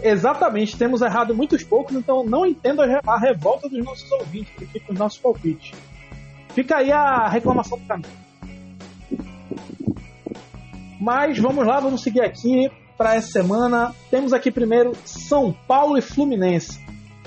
Exatamente, 0.00 0.76
temos 0.76 1.02
errado 1.02 1.34
muitos 1.34 1.64
poucos, 1.64 1.94
então 1.96 2.24
não 2.24 2.46
entendo 2.46 2.80
a, 2.82 2.86
re- 2.86 3.00
a 3.04 3.18
revolta 3.18 3.68
dos 3.68 3.84
nossos 3.84 4.10
ouvintes 4.12 4.52
aqui 4.62 4.78
com 4.80 4.92
os 4.92 4.98
nossos 4.98 5.18
palpites. 5.18 5.72
Fica 6.54 6.76
aí 6.78 6.90
a 6.92 7.28
reclamação 7.28 7.78
do 7.78 7.84
caminho. 7.86 8.08
Mas 11.00 11.38
vamos 11.38 11.66
lá, 11.66 11.80
vamos 11.80 12.02
seguir 12.02 12.22
aqui 12.22 12.70
para 12.96 13.14
essa 13.14 13.28
semana. 13.32 13.94
Temos 14.10 14.32
aqui 14.32 14.50
primeiro 14.50 14.92
São 15.04 15.52
Paulo 15.66 15.98
e 15.98 16.02
Fluminense. 16.02 16.80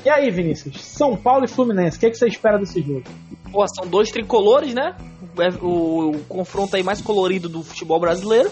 E 0.05 0.09
aí, 0.09 0.29
Vinícius? 0.29 0.81
São 0.81 1.17
Paulo 1.17 1.45
e 1.45 1.47
Fluminense, 1.47 1.97
o 1.97 1.99
que, 1.99 2.05
é 2.05 2.09
que 2.11 2.17
você 2.17 2.27
espera 2.27 2.57
desse 2.59 2.81
jogo? 2.81 3.03
Pô, 3.51 3.65
são 3.67 3.87
dois 3.87 4.11
tricolores, 4.11 4.73
né? 4.73 4.95
O, 5.61 5.67
o- 5.67 6.11
o 6.11 6.19
confronto 6.25 6.75
aí 6.75 6.83
mais 6.83 7.01
colorido 7.01 7.49
do 7.49 7.63
futebol 7.63 7.99
brasileiro. 7.99 8.51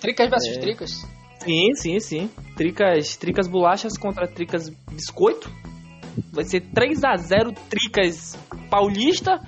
Tricas 0.00 0.30
versus 0.30 0.56
É. 0.56 0.60
tricas. 0.60 1.06
Sim, 1.40 1.74
sim, 1.74 2.00
sim. 2.00 2.30
Tricas, 2.56 3.16
tricas 3.16 3.48
bolachas 3.48 3.98
contra 3.98 4.26
tricas 4.28 4.68
biscoito. 4.90 5.50
Vai 6.32 6.44
ser 6.44 6.60
3 6.72 7.02
a 7.04 7.16
0 7.16 7.52
Tricas 7.68 8.38
Paulista. 8.70 9.40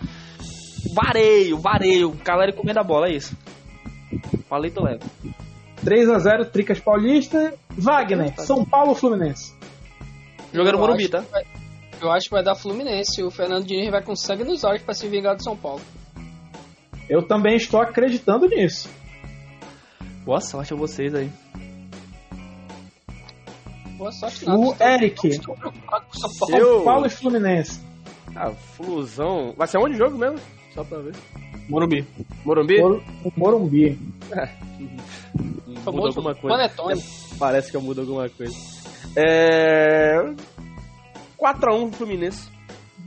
Vareio, 0.94 1.58
vareio. 1.58 2.10
Galera 2.24 2.52
comendo 2.52 2.80
a 2.80 2.84
bola, 2.84 3.08
é 3.08 3.14
isso. 3.16 3.36
Falei, 4.48 4.70
tô 4.70 4.82
leve. 4.84 5.00
3 5.84 6.08
a 6.10 6.18
0 6.18 6.44
Tricas 6.46 6.80
Paulista. 6.80 7.54
Wagner, 7.70 8.34
São 8.40 8.64
Paulo 8.64 8.90
ou 8.90 8.94
Fluminense? 8.94 9.54
Jogando 10.52 10.78
Morumbi, 10.78 11.08
tá? 11.08 11.20
vai- 11.30 11.44
Eu 12.00 12.10
acho 12.10 12.26
que 12.28 12.34
vai 12.34 12.42
dar 12.42 12.54
Fluminense. 12.54 13.22
O 13.22 13.30
Fernando 13.30 13.64
Diniz 13.64 13.90
vai 13.90 14.02
com 14.02 14.14
sangue 14.14 14.44
nos 14.44 14.64
olhos 14.64 14.82
pra 14.82 14.92
se 14.94 15.08
vingar 15.08 15.36
do 15.36 15.42
São 15.42 15.56
Paulo. 15.56 15.80
Eu 17.08 17.22
também 17.22 17.56
estou 17.56 17.80
acreditando 17.80 18.46
nisso. 18.48 18.88
Boa 20.24 20.40
sorte 20.40 20.72
a 20.72 20.76
vocês 20.76 21.14
aí. 21.14 21.30
Boa 23.96 24.12
sorte, 24.12 24.44
O 24.44 24.48
nada. 24.48 24.62
Estou- 24.72 24.86
Eric. 24.88 25.22
não 25.28 25.30
Estou 25.34 25.56
preocupado 25.56 26.04
com 26.06 26.16
o 26.16 26.20
São 26.20 26.30
Paulo. 26.38 26.56
Eu- 26.56 26.74
São 26.76 26.84
Paulo 26.84 27.06
e 27.06 27.10
Fluminense. 27.10 27.80
Ah, 28.34 28.50
Flusão. 28.50 29.54
Vai 29.56 29.66
ser 29.66 29.78
onde 29.78 29.94
o 29.94 29.98
jogo 29.98 30.16
mesmo? 30.18 30.38
Só 30.74 30.84
pra 30.84 30.98
ver. 30.98 31.14
Morumbi. 31.68 32.04
Morumbi? 32.44 32.80
Mor- 32.80 33.02
o 33.24 33.32
Morumbi. 33.36 33.98
Muda 35.66 35.80
Famoso 35.84 36.06
alguma 36.18 36.34
coisa. 36.34 36.56
Panetone. 36.56 37.02
Parece 37.38 37.70
que 37.70 37.76
eu 37.76 37.80
mudo 37.82 38.00
alguma 38.02 38.28
coisa. 38.28 38.54
É. 39.16 40.16
4x1 41.38 41.92
Fluminense. 41.92 42.50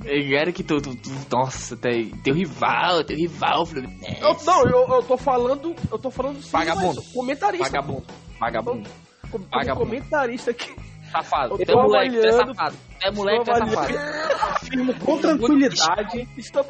Ei, 0.03 0.35
Eric, 0.35 0.61
tu, 0.63 0.81
tu, 0.81 0.95
tu, 0.95 1.09
nossa, 1.31 1.75
tem, 1.77 2.09
teu 2.23 2.35
rival, 2.35 3.03
teu 3.03 3.15
rival, 3.17 3.65
Fluminense. 3.65 4.21
Eu, 4.21 4.35
não, 4.45 4.61
eu, 4.67 4.87
eu 4.95 5.03
tô 5.03 5.17
falando. 5.17 5.75
Eu 5.91 5.97
tô 5.97 6.11
falando 6.11 6.41
sim, 6.41 6.51
Vagabundo. 6.51 7.01
mas 7.01 7.13
Comentarista. 7.13 7.65
Vagabundo, 7.69 8.03
vagabundo, 8.39 8.89
como 9.31 9.45
Vagabundo. 9.49 9.85
comentarista 9.85 10.51
aqui. 10.51 10.75
Safado. 11.23 11.57
É 11.61 11.73
moleque, 11.73 12.11
tu 12.11 12.19
é 12.19 12.29
avaliando- 12.29 12.55
safado. 12.55 12.75
Tu 12.99 13.07
é 13.07 13.11
moleque, 13.11 13.43
tu 13.43 13.51
é 13.51 13.53
Estou 13.53 13.67
safado. 13.67 13.97
avaliando- 13.97 15.05
Com 15.05 15.17
tranquilidade. 15.19 16.27
Estou, 16.37 16.65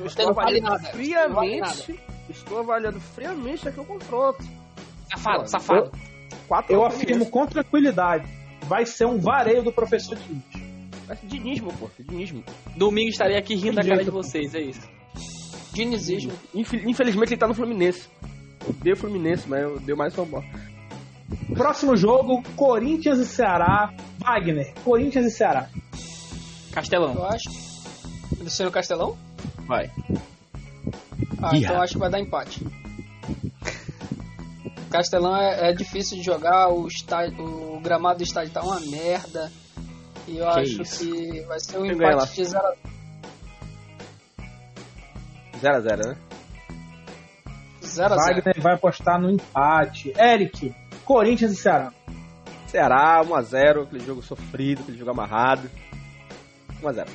eu 0.00 0.06
estou 0.06 0.28
avaliando 0.30 0.78
friamente. 0.90 2.00
Estou 2.28 2.58
avaliando 2.60 3.00
friamente 3.00 3.68
aqui 3.68 3.80
o 3.80 3.84
confronto. 3.84 4.42
Safado, 5.12 5.48
safado. 5.50 5.90
4 6.48 6.72
Eu 6.72 6.84
afirmo 6.84 7.28
com 7.30 7.46
tranquilidade. 7.46 8.28
Vai 8.62 8.86
ser 8.86 9.06
um 9.06 9.18
vareio 9.18 9.62
do 9.62 9.72
professor 9.72 10.16
Diniz. 10.16 10.70
Dinismo, 11.24 11.72
pô. 11.74 11.90
Dinismo. 11.98 12.44
Domingo 12.76 13.08
estarei 13.10 13.36
aqui 13.36 13.54
rindo 13.56 13.76
da 13.76 13.82
cara 13.84 14.04
de 14.04 14.10
vocês, 14.10 14.54
é 14.54 14.60
isso. 14.60 14.88
Dinizismo. 15.72 16.32
Infel- 16.54 16.88
Infelizmente 16.88 17.32
ele 17.32 17.40
tá 17.40 17.48
no 17.48 17.54
Fluminense. 17.54 18.08
Eu 18.62 18.70
odeio 18.70 18.94
o 18.94 18.98
Fluminense, 18.98 19.48
mas 19.48 19.62
eu 19.62 19.80
dei 19.80 19.94
mais 19.94 20.12
São 20.14 20.26
Paulo. 20.28 20.46
Próximo 21.54 21.96
jogo: 21.96 22.42
Corinthians 22.56 23.18
e 23.18 23.26
Ceará. 23.26 23.92
Wagner, 24.18 24.74
Corinthians 24.84 25.26
e 25.26 25.30
Ceará. 25.30 25.68
Castelão. 26.72 27.14
Eu 27.14 27.24
acho. 27.26 27.48
Luciano 28.38 28.70
Castelão? 28.70 29.16
Vai. 29.66 29.90
Ah, 31.42 31.56
então 31.56 31.74
eu 31.74 31.82
acho 31.82 31.94
que 31.94 31.98
vai 31.98 32.10
dar 32.10 32.20
empate. 32.20 32.64
Castelão 34.90 35.36
é, 35.36 35.70
é 35.70 35.72
difícil 35.72 36.16
de 36.16 36.22
jogar, 36.22 36.68
o, 36.68 36.86
estádio, 36.86 37.44
o 37.44 37.80
gramado 37.80 38.18
do 38.18 38.24
estádio 38.24 38.52
tá 38.52 38.62
uma 38.62 38.80
merda. 38.80 39.50
E 40.26 40.38
eu 40.38 40.50
Que 40.52 40.60
acho 40.60 40.82
isso. 40.82 41.04
que 41.04 41.40
vai 41.42 41.60
ser 41.60 41.78
um 41.78 41.86
lá? 41.86 42.12
empate 42.12 42.34
de 42.34 42.44
0 42.44 42.66
a 42.66 42.74
0x0, 45.60 46.06
né? 46.06 46.16
0. 47.82 48.14
Wagner 48.16 48.60
vai 48.60 48.74
apostar 48.74 49.20
no 49.20 49.30
empate. 49.30 50.12
Eric, 50.18 50.74
Corinthians 51.14 51.50
e 51.50 51.56
Ceará. 51.56 51.92
Ceará, 52.68 53.20
1x0, 53.24 53.82
aquele 53.82 54.04
jogo 54.06 54.22
sofrido, 54.22 54.82
aquele 54.82 54.96
jogo 54.96 55.10
amarrado. 55.10 55.68
1x0. 56.80 57.08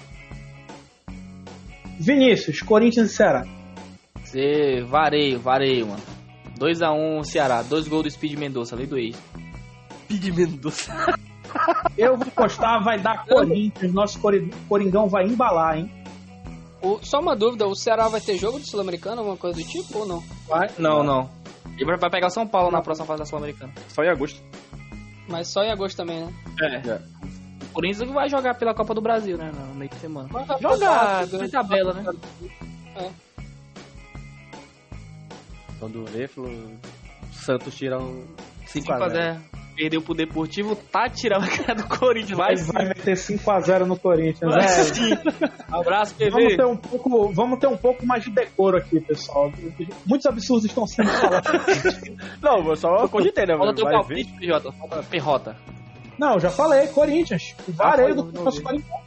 Vinícius, 1.97 2.61
Corinthians 2.61 3.11
e 3.11 3.15
Ceará. 3.15 3.45
Você 4.21 4.83
vareio, 4.83 5.39
vareio, 5.39 5.87
mano. 5.87 6.03
2x1 6.59 7.23
Ceará, 7.23 7.61
dois 7.61 7.87
gols 7.87 8.03
do 8.03 8.11
Speed 8.11 8.37
Mendonça, 8.37 8.75
lei 8.75 8.85
do 8.85 8.97
ex. 8.97 9.17
Pide 10.09 10.29
Mendonça. 10.33 10.91
Eu 11.97 12.17
vou 12.17 12.27
apostar, 12.27 12.83
vai 12.83 12.99
dar 12.99 13.25
Corinthians. 13.25 13.93
Nosso 13.93 14.19
Cori- 14.19 14.51
Coringão 14.67 15.07
vai 15.07 15.23
embalar, 15.25 15.77
hein? 15.77 15.89
O- 16.81 16.99
só 17.01 17.21
uma 17.21 17.33
dúvida, 17.33 17.65
o 17.65 17.73
Ceará 17.73 18.09
vai 18.09 18.19
ter 18.19 18.37
jogo 18.37 18.59
do 18.59 18.65
Sul-Americano, 18.65 19.19
alguma 19.19 19.37
coisa 19.37 19.57
do 19.57 19.65
tipo 19.65 19.99
ou 19.99 20.05
não? 20.05 20.21
Vai. 20.49 20.67
Não, 20.77 21.01
não. 21.01 21.29
Ele 21.78 21.97
vai 21.97 22.09
pegar 22.09 22.28
o 22.28 22.32
São 22.32 22.47
Paulo 22.47 22.71
na 22.71 22.82
próxima 22.82 23.05
fase 23.05 23.19
da 23.19 23.26
Sul-Americana. 23.26 23.73
Só 23.89 24.03
em 24.03 24.09
agosto. 24.09 24.41
Mas 25.28 25.47
só 25.47 25.63
em 25.63 25.71
agosto 25.71 25.97
também, 25.97 26.26
né? 26.26 26.34
É. 26.61 27.01
O 27.65 27.73
Corinthians 27.73 28.09
vai 28.09 28.30
jogar 28.30 28.53
pela 28.55 28.73
Copa 28.73 28.93
do 28.93 29.01
Brasil, 29.01 29.38
né? 29.38 29.51
No 29.53 29.76
meio 29.76 29.89
de 29.89 29.97
semana. 29.97 30.30
Mas 30.32 30.47
vai 30.47 30.61
Joga 30.61 30.88
passar, 30.88 31.28
por 31.28 31.49
tabela, 31.49 31.93
né? 31.93 32.13
Quando 35.80 36.05
vê, 36.05 36.28
falou. 36.28 36.51
Santos 37.34 37.76
tira 37.76 37.99
um 37.99 38.26
5x0. 38.65 39.54
5x0. 39.76 39.78
Perdeu 39.78 40.01
pro 40.01 40.13
Deportivo, 40.13 40.76
tá 40.76 41.09
tirando 41.09 41.43
a 41.43 41.47
cara 41.47 41.76
do 41.76 41.88
Corinthians. 41.88 42.38
Vai, 42.38 42.55
Vai, 42.55 42.86
meter 42.86 43.15
5x0 43.15 43.86
no 43.86 43.97
Corinthians. 43.97 44.55
É, 44.55 44.67
sim. 44.84 45.09
Abraço, 45.71 46.15
Vamos 46.19 46.36
PV. 46.45 46.57
ter, 46.57 46.65
um 46.65 46.78
pouco, 46.78 47.32
vamos 47.34 47.59
ter 47.59 47.67
um 47.67 47.78
pouco 47.78 48.05
mais 48.05 48.23
de 48.23 48.32
decoro 48.32 48.78
aqui, 48.78 48.99
pessoal. 49.01 49.51
Muitos 50.05 50.26
absurdos 50.26 50.65
estão 50.65 50.88
sendo 50.88 51.09
falados. 51.09 51.51
Não, 52.41 52.67
eu 52.69 52.76
só 52.76 53.07
cogitei, 53.07 53.45
né? 53.45 53.57
Fala 53.57 53.73
teu 53.76 53.84
Vai 53.86 53.93
palpite, 53.93 54.32
PJ. 54.39 54.71
Falta 54.71 55.03
Perrota. 55.03 55.55
Não, 56.17 56.39
já 56.39 56.49
falei, 56.49 56.88
Corinthians. 56.88 57.53
O 57.67 57.71
vareio 57.73 58.15
do 58.15 58.32
não 58.32 58.43
nosso 58.45 58.59
vi. 58.59 58.63
Coringão. 58.63 58.99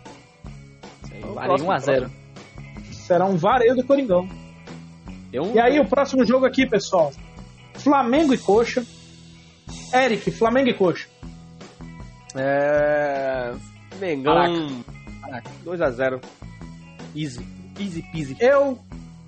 Varei 1.35 1.57
próximo, 1.57 1.73
1x0. 1.73 2.11
Será 2.93 3.25
um 3.25 3.37
vareio 3.37 3.75
do 3.75 3.85
Coringão. 3.85 4.29
Um- 5.35 5.55
E 5.55 5.61
aí, 5.61 5.79
o 5.81 5.87
próximo 5.89 6.25
jogo 6.27 6.45
aqui, 6.47 6.67
pessoal: 6.67 7.13
Flamengo 7.75 8.35
e 8.35 8.39
Coxa. 8.39 8.85
Eric, 9.93 10.31
Flamengo 10.31 10.71
e 10.71 10.75
Coxa. 10.75 11.09
É. 12.35 13.53
Mengão. 13.99 14.83
2x0. 15.65 16.23
Easy. 17.15 17.47
Easy 17.79 18.03
peasy. 18.13 18.37
Eu 18.41 18.79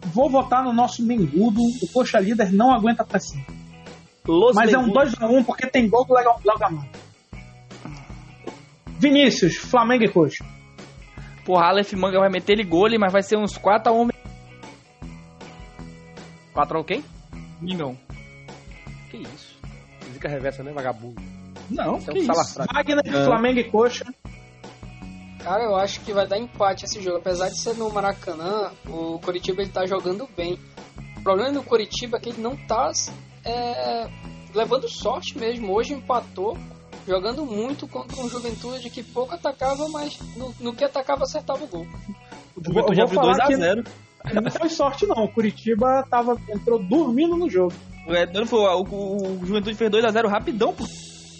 vou 0.06 0.30
votar 0.30 0.62
no 0.64 0.72
nosso 0.72 1.02
Mengudo. 1.04 1.60
O 1.82 1.88
Coxa 1.92 2.18
líder 2.18 2.52
não 2.52 2.72
aguenta 2.72 3.04
pressão. 3.04 3.40
Los 4.26 4.54
Mas 4.54 4.72
é 4.72 4.78
um 4.78 4.86
Mengudos. 4.86 5.14
2x1 5.14 5.44
porque 5.44 5.66
tem 5.66 5.88
gol 5.88 6.04
do 6.04 6.14
Léo 6.14 6.58
Gamalho. 6.58 6.88
Vinícius, 8.98 9.56
Flamengo 9.56 10.04
e 10.04 10.08
Coxa. 10.08 10.44
Porra, 11.44 11.66
Aleph 11.68 11.92
Manga 11.94 12.18
vai 12.20 12.28
meter 12.28 12.52
ele 12.52 12.64
gole, 12.64 12.98
mas 12.98 13.12
vai 13.12 13.22
ser 13.22 13.36
uns 13.36 13.58
4x1 13.58 14.10
4x1 16.54 16.84
quem? 16.84 17.04
Mingão. 17.60 17.96
Zica 20.20 20.28
reversa, 20.28 20.62
né, 20.62 20.70
vagabundo? 20.72 21.20
Não, 21.70 21.84
é 21.84 21.90
um 21.90 22.00
que 22.00 22.18
isso. 22.18 22.26
salafrário. 22.26 22.72
Wagner, 22.74 23.24
Flamengo 23.24 23.58
e 23.60 23.64
Coxa. 23.64 24.04
Cara, 25.42 25.64
eu 25.64 25.74
acho 25.76 26.00
que 26.00 26.12
vai 26.12 26.26
dar 26.26 26.38
empate 26.38 26.84
esse 26.84 27.00
jogo. 27.00 27.16
Apesar 27.18 27.48
de 27.48 27.58
ser 27.58 27.74
no 27.74 27.90
Maracanã, 27.90 28.70
o 28.86 29.18
Coritiba 29.20 29.62
ele 29.62 29.70
tá 29.70 29.86
jogando 29.86 30.28
bem. 30.36 30.58
O 31.16 31.22
problema 31.22 31.52
do 31.52 31.62
Coritiba 31.62 32.18
é 32.18 32.20
que 32.20 32.28
ele 32.28 32.42
não 32.42 32.54
tá 32.54 32.92
é, 33.44 34.08
levando 34.54 34.86
sorte 34.88 35.38
mesmo. 35.38 35.72
Hoje 35.72 35.94
empatou, 35.94 36.58
jogando 37.06 37.46
muito 37.46 37.88
contra 37.88 38.20
um 38.20 38.28
Juventude 38.28 38.90
que 38.90 39.02
pouco 39.02 39.34
atacava, 39.34 39.88
mas 39.88 40.18
no, 40.36 40.54
no 40.60 40.74
que 40.74 40.84
atacava 40.84 41.22
acertava 41.22 41.64
o 41.64 41.68
gol. 41.68 41.86
O 42.54 42.62
Juventude 42.62 43.00
abriu 43.00 43.20
falar 43.20 43.46
que- 43.46 43.54
2x0. 43.54 43.86
Não 44.24 44.50
foi 44.50 44.68
sorte, 44.68 45.06
não. 45.06 45.24
O 45.24 45.28
Curitiba 45.28 46.04
tava, 46.10 46.36
entrou 46.48 46.78
dormindo 46.78 47.36
no 47.36 47.48
jogo. 47.48 47.72
O, 48.06 48.12
o, 48.12 49.40
o 49.40 49.46
Juventude 49.46 49.76
fez 49.76 49.90
2x0 49.90 50.28
rapidão, 50.28 50.72
pô. 50.72 50.84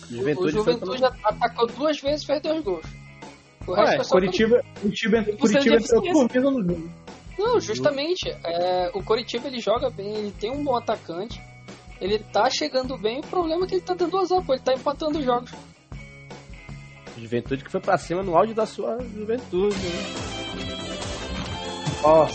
Juventude, 0.09 0.49
o 0.49 0.51
Juventude 0.51 1.05
atacou 1.05 1.67
duas 1.69 2.01
vezes 2.01 2.23
e 2.23 2.27
fez 2.27 2.43
dois 2.43 2.63
gols. 2.65 2.85
O 3.67 3.75
resto 3.75 3.99
Ué, 3.99 4.09
Curitiba, 4.09 4.65
Curitiba, 4.81 5.25
Curitiba 5.39 5.77
entrou 5.77 6.03
dormindo 6.03 6.51
no 6.51 6.65
jogo. 6.65 6.91
Não, 7.39 7.61
justamente. 7.61 8.29
é, 8.45 8.91
o 8.93 9.03
Coritiba 9.03 9.47
ele 9.47 9.61
joga 9.61 9.89
bem, 9.89 10.15
ele 10.15 10.33
tem 10.33 10.51
um 10.51 10.65
bom 10.65 10.77
atacante. 10.77 11.41
Ele 12.01 12.19
tá 12.19 12.49
chegando 12.51 12.97
bem, 12.97 13.21
o 13.21 13.27
problema 13.27 13.65
é 13.65 13.69
que 13.69 13.75
ele 13.75 13.83
tá 13.83 13.95
dando 13.95 14.19
azar, 14.19 14.43
pô, 14.45 14.55
ele 14.55 14.63
tá 14.63 14.73
empatando 14.73 15.19
os 15.19 15.25
jogos. 15.25 15.53
Juventude 17.17 17.63
que 17.63 17.71
foi 17.71 17.81
pra 17.81 17.99
cima 17.99 18.23
no 18.23 18.37
auge 18.37 18.55
da 18.55 18.65
sua 18.65 18.99
juventude. 19.15 19.77
Né? 19.77 20.90
Ó, 22.03 22.27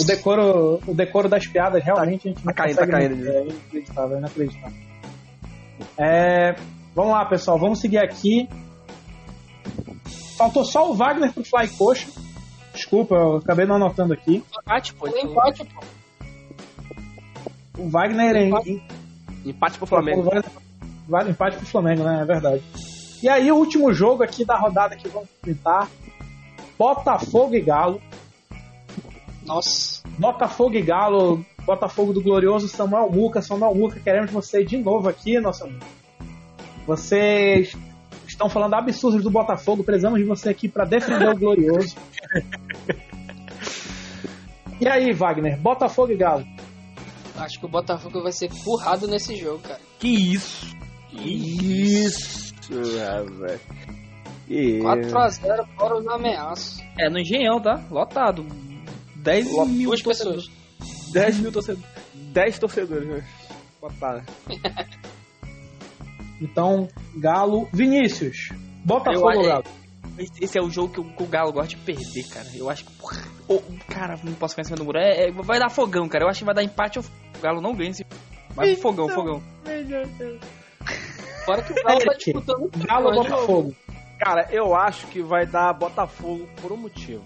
o 0.00 0.04
decoro, 0.04 0.80
o 0.86 0.94
decoro 0.94 1.28
das 1.28 1.46
piadas 1.46 1.84
realmente 1.84 2.28
a 2.28 2.30
gente 2.32 2.44
não 2.44 2.52
Tá 2.52 2.62
caindo, 2.62 2.76
consegue 2.76 2.92
tá 2.92 2.98
caindo, 2.98 3.28
É 3.28 3.42
inacreditável, 3.42 4.16
é 4.16 4.18
inacreditável. 4.18 4.78
É, 5.98 6.54
vamos 6.94 7.12
lá, 7.12 7.24
pessoal, 7.26 7.58
vamos 7.58 7.80
seguir 7.80 7.98
aqui. 7.98 8.48
Faltou 10.36 10.64
só 10.64 10.90
o 10.90 10.94
Wagner 10.94 11.32
pro 11.32 11.44
Fly 11.44 11.68
Coxa. 11.76 12.08
Desculpa, 12.72 13.14
eu 13.14 13.36
acabei 13.36 13.66
não 13.66 13.76
anotando 13.76 14.12
aqui. 14.12 14.42
Empate, 14.62 14.94
pô. 14.94 15.06
Ele 15.06 15.20
empate, 15.20 15.64
pô. 15.64 15.84
O 17.78 17.88
Wagner 17.88 18.36
em, 18.36 18.52
em, 18.66 18.82
Empate 19.44 19.78
pro 19.78 19.86
Flamengo. 19.86 20.22
Vale, 20.22 20.44
vale 21.08 21.30
empate 21.30 21.56
pro 21.56 21.66
Flamengo, 21.66 22.02
né? 22.02 22.22
É 22.22 22.24
verdade. 22.24 22.62
E 23.22 23.28
aí, 23.28 23.50
o 23.50 23.56
último 23.56 23.92
jogo 23.92 24.22
aqui 24.22 24.44
da 24.44 24.56
rodada 24.56 24.96
que 24.96 25.08
vamos 25.08 25.28
enfrentar: 25.38 25.88
Botafogo 26.78 27.54
e 27.54 27.60
Galo. 27.60 28.00
Nossa. 29.44 30.02
Botafogo 30.18 30.74
e 30.74 30.82
Galo. 30.82 31.44
Botafogo 31.64 32.12
do 32.12 32.22
glorioso 32.22 32.68
Samuel 32.68 33.10
Muca. 33.10 33.40
Samuel 33.40 33.74
Muca, 33.74 34.00
queremos 34.00 34.30
você 34.30 34.64
de 34.64 34.76
novo 34.76 35.08
aqui, 35.08 35.38
nosso 35.40 35.64
amigo. 35.64 35.84
Vocês 36.86 37.74
estão 38.26 38.48
falando 38.48 38.74
absurdos 38.74 39.22
do 39.22 39.30
Botafogo. 39.30 39.82
Precisamos 39.84 40.18
de 40.18 40.24
você 40.24 40.50
aqui 40.50 40.68
para 40.68 40.84
defender 40.84 41.28
o 41.28 41.38
glorioso. 41.38 41.96
E 44.80 44.88
aí, 44.88 45.12
Wagner? 45.12 45.58
Botafogo 45.58 46.12
e 46.12 46.16
Galo. 46.16 46.44
Acho 47.36 47.58
que 47.58 47.64
o 47.64 47.68
Botafogo 47.68 48.22
vai 48.22 48.32
ser 48.32 48.50
currado 48.64 49.06
nesse 49.06 49.36
jogo, 49.36 49.60
cara. 49.60 49.80
Que 49.98 50.34
isso? 50.34 50.76
Que 51.08 52.04
isso, 52.04 52.54
rapaz. 52.98 53.60
Que 54.46 54.78
4x0 54.80 55.66
fora 55.76 55.96
os 55.98 56.06
ameaços. 56.06 56.82
É 56.98 57.08
no 57.08 57.18
Engenhão, 57.18 57.60
tá? 57.60 57.82
Lotado. 57.90 58.44
10 59.16 59.46
mil 59.68 59.88
Duas 59.88 60.02
torcedores. 60.02 60.48
pessoas. 60.48 61.12
10 61.12 61.38
mil 61.38 61.52
torcedores. 61.52 61.88
10 62.14 62.58
torcedores, 62.58 63.08
né? 63.08 63.24
Botaram. 63.80 64.22
Então, 66.40 66.88
Galo. 67.16 67.68
Vinícius. 67.72 68.48
Botafogo 68.84 69.30
Eu- 69.32 69.42
Galo? 69.44 69.64
Esse 70.18 70.44
esse 70.44 70.58
é 70.58 70.62
o 70.62 70.70
jogo 70.70 70.92
que 70.92 71.00
o, 71.00 71.04
que 71.04 71.22
o 71.22 71.26
Galo 71.26 71.52
gosta 71.52 71.68
de 71.70 71.76
perder, 71.76 72.24
cara. 72.28 72.46
Eu 72.54 72.68
acho 72.70 72.84
que. 72.84 72.92
Porra, 72.92 73.22
o- 73.48 73.62
cara, 73.88 74.18
não 74.22 74.32
posso 74.34 74.54
ficar 74.54 74.62
em 74.62 74.64
cima 74.66 74.76
do 74.76 74.84
muro. 74.84 74.98
É, 74.98 75.28
é- 75.28 75.32
vai 75.32 75.58
dar 75.58 75.70
fogão, 75.70 76.08
cara. 76.08 76.24
Eu 76.24 76.28
acho 76.28 76.40
que 76.40 76.44
vai 76.44 76.54
dar 76.54 76.62
empate 76.62 76.98
ou 76.98 77.04
o 77.04 77.40
Galo 77.40 77.60
não 77.60 77.74
ganha 77.74 77.90
esse. 77.90 78.04
Vai 78.50 78.76
fogão, 78.76 79.08
fogão. 79.08 79.42
Fora 81.44 81.62
que 81.62 81.72
o 81.72 81.74
Galo 81.76 81.98
tá 82.00 82.04
Eric, 82.12 82.16
disputando 82.24 82.70
Galo. 82.86 83.12
Botafogo? 83.14 83.74
Cara, 84.18 84.46
eu 84.50 84.74
acho 84.74 85.06
que 85.08 85.20
vai 85.22 85.44
dar 85.46 85.72
Botafogo 85.72 86.48
por 86.60 86.72
um 86.72 86.76
motivo. 86.76 87.22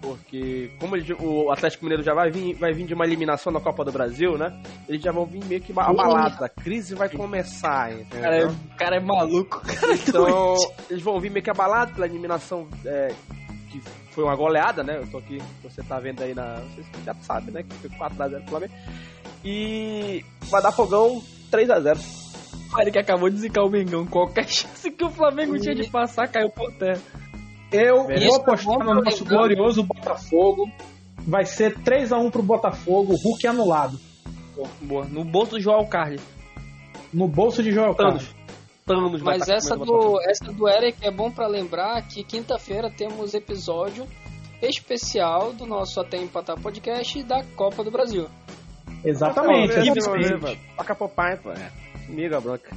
Porque, 0.00 0.70
como 0.78 0.94
ele- 0.96 1.14
o 1.14 1.50
Atlético 1.50 1.84
Mineiro 1.84 2.02
já 2.02 2.14
vai 2.14 2.30
vir, 2.30 2.54
vai 2.54 2.72
vir 2.72 2.86
de 2.86 2.94
uma 2.94 3.04
eliminação 3.04 3.52
na 3.52 3.58
Copa 3.60 3.84
do 3.84 3.90
Brasil, 3.90 4.38
né? 4.38 4.56
Eles 4.88 5.02
já 5.02 5.10
vão 5.10 5.26
vir 5.26 5.44
meio 5.46 5.60
que 5.60 5.72
abalados. 5.76 6.40
A 6.42 6.48
crise 6.48 6.94
vai 6.94 7.08
começar, 7.08 7.92
entendeu? 7.92 8.20
Cara, 8.22 8.48
o 8.48 8.76
cara 8.76 8.96
é 8.96 9.00
maluco. 9.00 9.60
Cara, 9.66 9.92
é 9.92 9.96
Então, 9.96 10.54
eles 10.90 11.02
vão 11.02 11.18
vir 11.18 11.30
meio 11.30 11.42
que 11.42 11.50
abalados 11.50 11.94
pela 11.94 12.06
eliminação 12.06 12.68
é, 12.84 13.12
que 13.70 13.80
foi 14.12 14.22
uma 14.22 14.36
goleada, 14.36 14.84
né? 14.84 14.98
Eu 14.98 15.06
tô 15.08 15.18
aqui, 15.18 15.42
você 15.62 15.82
tá 15.82 15.98
vendo 15.98 16.22
aí 16.22 16.34
na. 16.34 16.54
Vocês 16.74 16.86
já 17.04 17.14
sabem, 17.22 17.52
né? 17.52 17.64
Que 17.64 17.74
foi 17.88 17.90
4x0 17.98 18.40
pro 18.42 18.50
Flamengo. 18.50 18.74
E 19.44 20.24
vai 20.50 20.62
dar 20.62 20.70
fogão 20.72 21.20
3x0. 21.50 21.98
O 22.74 22.80
Eric 22.80 22.98
acabou 22.98 23.30
de 23.30 23.38
zicar 23.38 23.64
o 23.64 23.70
Mengão. 23.70 24.06
Qualquer 24.06 24.48
chance 24.48 24.90
que 24.90 25.04
o 25.04 25.10
Flamengo 25.10 25.58
tinha 25.58 25.74
de 25.74 25.88
passar 25.90 26.28
caiu 26.28 26.50
por 26.50 26.72
terra. 26.72 27.00
Eu 27.72 28.04
vou 28.04 28.12
é 28.12 28.36
apostar 28.36 28.78
no 28.78 28.94
nosso 29.02 29.24
glorioso 29.24 29.82
Botafogo. 29.82 30.70
Vai 31.18 31.44
ser 31.44 31.76
3x1 31.78 32.30
pro 32.30 32.42
Botafogo, 32.42 33.16
Hulk 33.16 33.46
anulado. 33.46 33.98
Boa. 34.80 35.04
No 35.04 35.24
bolso 35.24 35.52
do 35.52 35.60
João 35.60 35.84
Carlos. 35.86 36.22
No 37.12 37.28
bolso 37.28 37.62
de 37.62 37.72
Joel. 37.72 37.94
Carlos. 37.94 38.34
Thanos 38.86 39.20
Mas 39.20 39.44
tá 39.44 39.54
essa 39.54 39.76
do, 39.76 40.20
essa 40.30 40.52
do 40.52 40.68
Eric 40.68 41.04
é 41.04 41.10
bom 41.10 41.28
pra 41.28 41.48
lembrar 41.48 42.00
que 42.02 42.22
quinta-feira 42.22 42.88
temos 42.88 43.34
episódio 43.34 44.06
especial 44.62 45.52
do 45.52 45.66
nosso 45.66 46.00
Até 46.00 46.18
Empatar 46.18 46.60
Podcast 46.60 47.20
da 47.24 47.42
Copa 47.56 47.82
do 47.82 47.90
Brasil. 47.90 48.28
Exatamente, 49.04 49.74
Vamos 49.74 50.40
ver, 50.40 50.66
Miga 52.08 52.40
branca. 52.40 52.70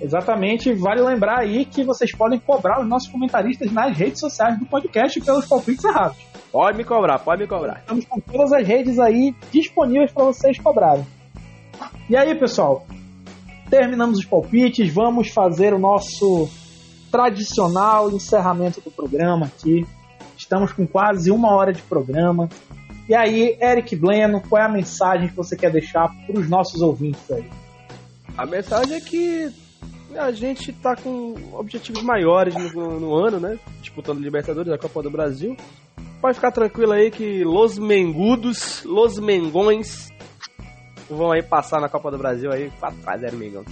Exatamente. 0.00 0.72
Vale 0.72 1.02
lembrar 1.02 1.40
aí 1.40 1.64
que 1.64 1.84
vocês 1.84 2.10
podem 2.12 2.38
cobrar 2.38 2.80
os 2.80 2.88
nossos 2.88 3.08
comentaristas 3.08 3.70
nas 3.70 3.96
redes 3.96 4.20
sociais 4.20 4.58
do 4.58 4.66
podcast 4.66 5.20
pelos 5.20 5.46
palpites 5.46 5.84
errados. 5.84 6.16
Pode 6.50 6.76
me 6.76 6.84
cobrar, 6.84 7.18
pode 7.18 7.42
me 7.42 7.48
cobrar. 7.48 7.80
Estamos 7.80 8.04
com 8.06 8.18
todas 8.18 8.52
as 8.52 8.66
redes 8.66 8.98
aí 8.98 9.34
disponíveis 9.52 10.10
para 10.10 10.24
vocês 10.24 10.58
cobrarem. 10.58 11.06
E 12.08 12.16
aí, 12.16 12.34
pessoal? 12.34 12.86
Terminamos 13.68 14.18
os 14.18 14.24
palpites, 14.24 14.92
vamos 14.92 15.28
fazer 15.28 15.72
o 15.72 15.78
nosso 15.78 16.48
tradicional 17.10 18.10
encerramento 18.10 18.80
do 18.80 18.90
programa 18.90 19.46
aqui. 19.46 19.86
Estamos 20.36 20.72
com 20.72 20.86
quase 20.86 21.30
uma 21.30 21.54
hora 21.54 21.72
de 21.72 21.82
programa. 21.82 22.48
E 23.08 23.14
aí, 23.14 23.56
Eric 23.60 23.94
Bleno, 23.94 24.40
qual 24.40 24.62
é 24.62 24.64
a 24.64 24.68
mensagem 24.68 25.28
que 25.28 25.36
você 25.36 25.56
quer 25.56 25.70
deixar 25.70 26.08
para 26.26 26.40
os 26.40 26.48
nossos 26.48 26.80
ouvintes 26.80 27.30
aí? 27.30 27.44
A 28.40 28.46
mensagem 28.46 28.96
é 28.96 29.00
que 29.02 29.52
a 30.16 30.32
gente 30.32 30.72
tá 30.72 30.96
com 30.96 31.34
objetivos 31.52 32.02
maiores 32.02 32.54
no, 32.74 32.98
no 32.98 33.14
ano, 33.14 33.38
né? 33.38 33.58
Disputando 33.82 34.18
Libertadores, 34.18 34.72
a 34.72 34.78
Copa 34.78 35.02
do 35.02 35.10
Brasil. 35.10 35.54
Pode 36.22 36.36
ficar 36.36 36.50
tranquilo 36.50 36.92
aí 36.92 37.10
que 37.10 37.44
Los 37.44 37.78
Mengudos, 37.78 38.82
Los 38.84 39.18
Mengões 39.18 40.08
vão 41.10 41.32
aí 41.32 41.42
passar 41.42 41.82
na 41.82 41.88
Copa 41.90 42.10
do 42.10 42.16
Brasil 42.16 42.50
aí 42.50 42.72
4x0 42.80 43.32
Mengão. 43.34 43.62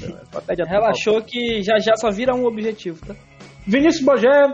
Relaxou 0.67 1.23
que 1.23 1.63
já 1.63 1.79
já 1.79 1.97
só 1.97 2.11
vira 2.11 2.35
um 2.35 2.45
objetivo, 2.45 3.01
tá? 3.07 3.17
Vinícius 3.67 4.05
Bogé, 4.05 4.53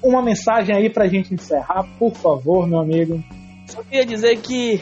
uma 0.00 0.22
mensagem 0.22 0.72
aí 0.72 0.88
pra 0.88 1.08
gente 1.08 1.34
encerrar, 1.34 1.82
por 1.98 2.14
favor, 2.14 2.64
meu 2.64 2.78
amigo. 2.78 3.20
Só 3.66 3.82
queria 3.82 4.06
dizer 4.06 4.36
que 4.38 4.80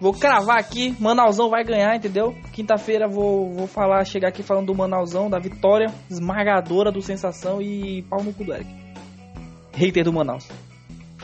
vou 0.00 0.12
cravar 0.12 0.58
aqui, 0.58 0.96
Manausão 0.98 1.50
vai 1.50 1.62
ganhar, 1.62 1.94
entendeu? 1.94 2.34
Quinta-feira 2.52 3.06
vou, 3.06 3.52
vou 3.52 3.66
falar, 3.66 4.04
chegar 4.04 4.28
aqui 4.28 4.42
falando 4.42 4.66
do 4.66 4.74
Manausão, 4.74 5.28
da 5.28 5.38
vitória 5.38 5.92
esmagadora 6.08 6.90
do 6.90 7.02
Sensação 7.02 7.60
e 7.60 8.02
pau 8.08 8.22
no 8.22 8.32
cu 8.32 8.44
do 8.44 8.54
Eric. 8.54 8.70
Hater 9.72 10.04
do 10.04 10.12
Manaus. 10.12 10.48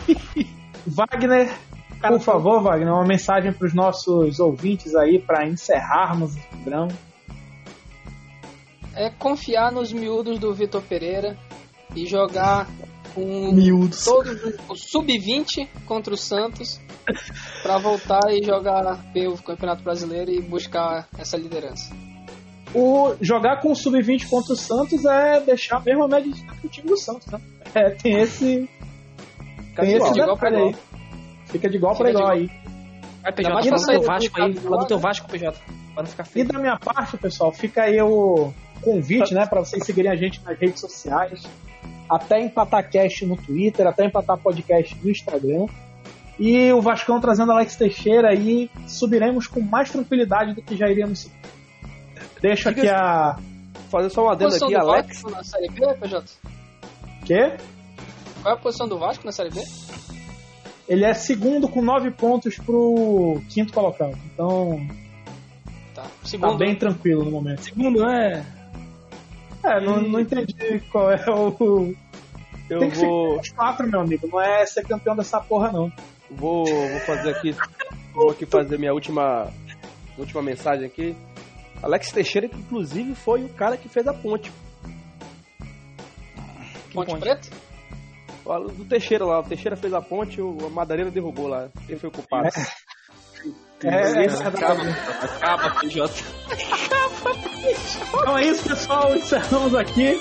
Wagner, 0.87 1.53
por 2.01 2.21
favor, 2.21 2.63
Wagner, 2.63 2.93
uma 2.93 3.07
mensagem 3.07 3.53
para 3.53 3.67
os 3.67 3.75
nossos 3.75 4.39
ouvintes 4.39 4.95
aí 4.95 5.21
para 5.21 5.47
encerrarmos 5.47 6.37
o 6.37 6.41
programa. 6.49 6.93
É 8.95 9.11
confiar 9.11 9.73
nos 9.73 9.93
miúdos 9.93 10.39
do 10.39 10.55
Vitor 10.55 10.83
Pereira 10.83 11.37
e 11.95 12.07
jogar 12.07 12.67
com 13.17 13.51
Miúdos. 13.53 14.05
todos 14.05 14.45
os- 14.45 14.55
o 14.69 14.75
sub-20 14.77 15.67
contra 15.87 16.13
o 16.15 16.17
Santos 16.17 16.79
pra 17.63 17.79
voltar 17.79 18.21
e 18.31 18.45
jogar 18.45 18.97
bem 19.13 19.27
o 19.27 19.37
Campeonato 19.39 19.83
Brasileiro 19.83 20.31
e 20.31 20.41
buscar 20.43 21.09
essa 21.19 21.37
liderança. 21.37 21.93
O 22.75 23.15
jogar 23.21 23.61
com 23.63 23.73
o 23.73 23.75
sub-20 23.75 24.29
contra 24.29 24.53
o 24.53 24.57
Santos 24.57 25.05
é 25.07 25.41
deixar 25.41 25.79
a 25.79 25.81
mesma 25.81 26.07
média 26.07 26.25
de 26.31 26.35
destaque 26.39 26.61
do 26.61 26.69
time 26.69 26.89
do 26.89 26.97
Santos, 26.99 27.27
né? 27.29 27.41
É, 27.75 27.91
tem 27.91 28.21
esse 28.21 28.69
tem 29.75 29.93
esse 29.95 30.13
de 30.13 30.21
igual 30.21 30.37
pra 30.37 30.51
detalhe 30.51 30.71
igual. 30.71 30.83
aí. 30.93 31.47
Fica 31.47 31.69
de 31.71 31.77
igual 31.77 31.95
Fica 31.95 32.05
para 32.05 32.13
de 32.13 32.19
igual 32.19 32.37
igual. 32.37 32.57
aí. 32.61 32.67
Vai, 33.23 33.33
PJ, 33.33 33.51
fala 33.51 33.63
pra 33.63 33.79
do 33.79 33.87
teu 33.87 34.03
Vasco 34.03 34.41
aí. 34.43 34.55
Fala 34.55 34.77
do 34.79 34.87
teu. 34.87 34.99
Vasco, 34.99 35.29
PJ. 35.29 35.59
Pra 35.95 36.03
não 36.03 36.11
ficar 36.11 36.23
E 36.25 36.27
feio. 36.27 36.49
da 36.49 36.59
minha 36.59 36.79
parte, 36.79 37.17
pessoal, 37.17 37.53
fica 37.53 37.83
aí 37.83 38.01
o 38.03 38.53
convite, 38.83 39.33
né, 39.33 39.47
para 39.47 39.61
vocês 39.61 39.85
seguirem 39.85 40.13
a 40.13 40.15
gente 40.17 40.41
nas 40.45 40.59
redes 40.59 40.81
sociais. 40.81 41.43
Até 42.09 42.41
empatar 42.41 42.89
cast 42.89 43.27
no 43.27 43.37
Twitter, 43.37 43.87
até 43.87 44.05
empatar 44.07 44.39
podcast 44.39 44.97
no 45.03 45.11
Instagram. 45.11 45.67
E 46.39 46.71
o 46.73 46.81
Vascão 46.81 47.21
trazendo 47.21 47.53
Alex 47.53 47.77
Teixeira 47.77 48.29
aí, 48.29 48.71
subiremos 48.87 49.47
com 49.47 49.61
mais 49.61 49.91
tranquilidade 49.91 50.55
do 50.55 50.63
que 50.63 50.77
já 50.77 50.89
iríamos. 50.89 51.31
Deixo 52.41 52.69
aqui 52.69 52.89
a. 52.89 53.37
Fazer 53.91 54.11
só 54.11 54.27
um 54.27 54.31
adendo 54.31 54.51
Posição 54.51 54.69
aqui, 54.69 54.79
do 54.79 54.91
Alex. 54.91 55.23
Vasco 55.23 55.31
na 55.31 55.45
Série 55.45 55.69
B, 55.71 55.95
PJ? 55.95 56.25
Quê? 57.25 57.57
Qual 58.43 58.55
é 58.55 58.59
a 58.59 58.61
posição 58.61 58.89
do 58.89 58.99
Vasco 58.99 59.25
na 59.25 59.33
Série 59.33 59.51
B? 59.51 59.63
Ele 60.89 61.05
é 61.05 61.15
segundo 61.15 61.69
com 61.69 61.83
nove 61.83 62.11
pontos 62.11 62.57
pro 62.59 63.41
quinto 63.49 63.73
colocado. 63.73 64.17
Então 64.33 64.87
Tá. 65.95 66.03
tá 66.03 66.09
Segundo. 66.25 66.59
bem 66.59 66.77
tranquilo 66.77 67.25
no 67.25 67.31
momento. 67.31 67.63
Segundo, 67.63 68.05
é. 68.09 68.45
É, 69.67 69.81
não, 69.81 70.01
não 70.01 70.21
entendi 70.21 70.81
qual 70.93 71.11
é 71.11 71.25
o. 71.29 71.95
Eu 72.71 72.79
Tem 72.79 72.91
que 72.91 72.99
vou, 72.99 73.43
ficar 73.43 73.57
quatro, 73.57 73.89
meu 73.89 74.01
amigo. 74.01 74.29
Não 74.29 74.41
é 74.41 74.65
ser 74.65 74.85
campeão 74.87 75.17
dessa 75.17 75.41
porra, 75.41 75.73
não. 75.73 75.91
vou, 76.31 76.65
vou 76.65 77.01
fazer 77.01 77.31
aqui, 77.31 77.55
vou 78.13 78.31
aqui 78.31 78.47
fazer 78.47 78.79
minha 78.79 78.93
última, 78.93 79.53
última 80.17 80.43
mensagem 80.43 80.87
aqui. 80.87 81.17
Alex 81.83 82.13
Teixeira, 82.13 82.49
que 82.49 82.57
inclusive 82.57 83.15
foi 83.15 83.45
o 83.45 83.49
cara 83.51 83.77
que 83.77 83.89
fez 83.89 84.07
a 84.07 84.15
ponte. 84.15 84.53
Ponte, 86.93 87.11
ponte? 87.11 87.21
Preta? 87.21 87.49
O 88.45 88.69
Do 88.69 88.85
Teixeira 88.85 89.25
lá, 89.25 89.41
o 89.41 89.43
Teixeira 89.43 89.77
fez 89.77 89.93
a 89.93 90.01
ponte, 90.01 90.41
o 90.41 90.57
a 90.65 90.71
Madareira 90.71 91.11
derrubou 91.11 91.49
lá. 91.49 91.69
Quem 91.87 91.99
foi 91.99 92.09
o 92.09 92.13
culpado? 92.13 92.47
É, 92.47 92.51
é, 93.85 94.25
é 94.25 94.47
Acaba, 94.47 94.83
acaba, 95.23 95.71
PJ. 95.81 96.25
Então 98.09 98.39
é 98.39 98.47
isso, 98.47 98.69
pessoal. 98.69 99.17
Encerramos 99.17 99.75
aqui. 99.75 100.17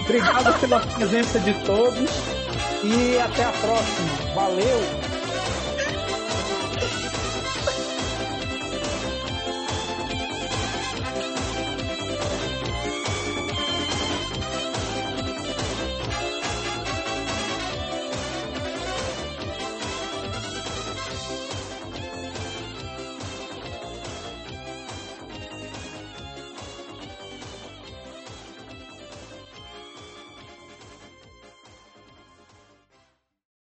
Obrigado 0.00 0.60
pela 0.60 0.80
presença 0.80 1.40
de 1.40 1.54
todos. 1.64 2.10
E 2.84 3.18
até 3.18 3.44
a 3.44 3.52
próxima. 3.52 4.34
Valeu! 4.34 5.11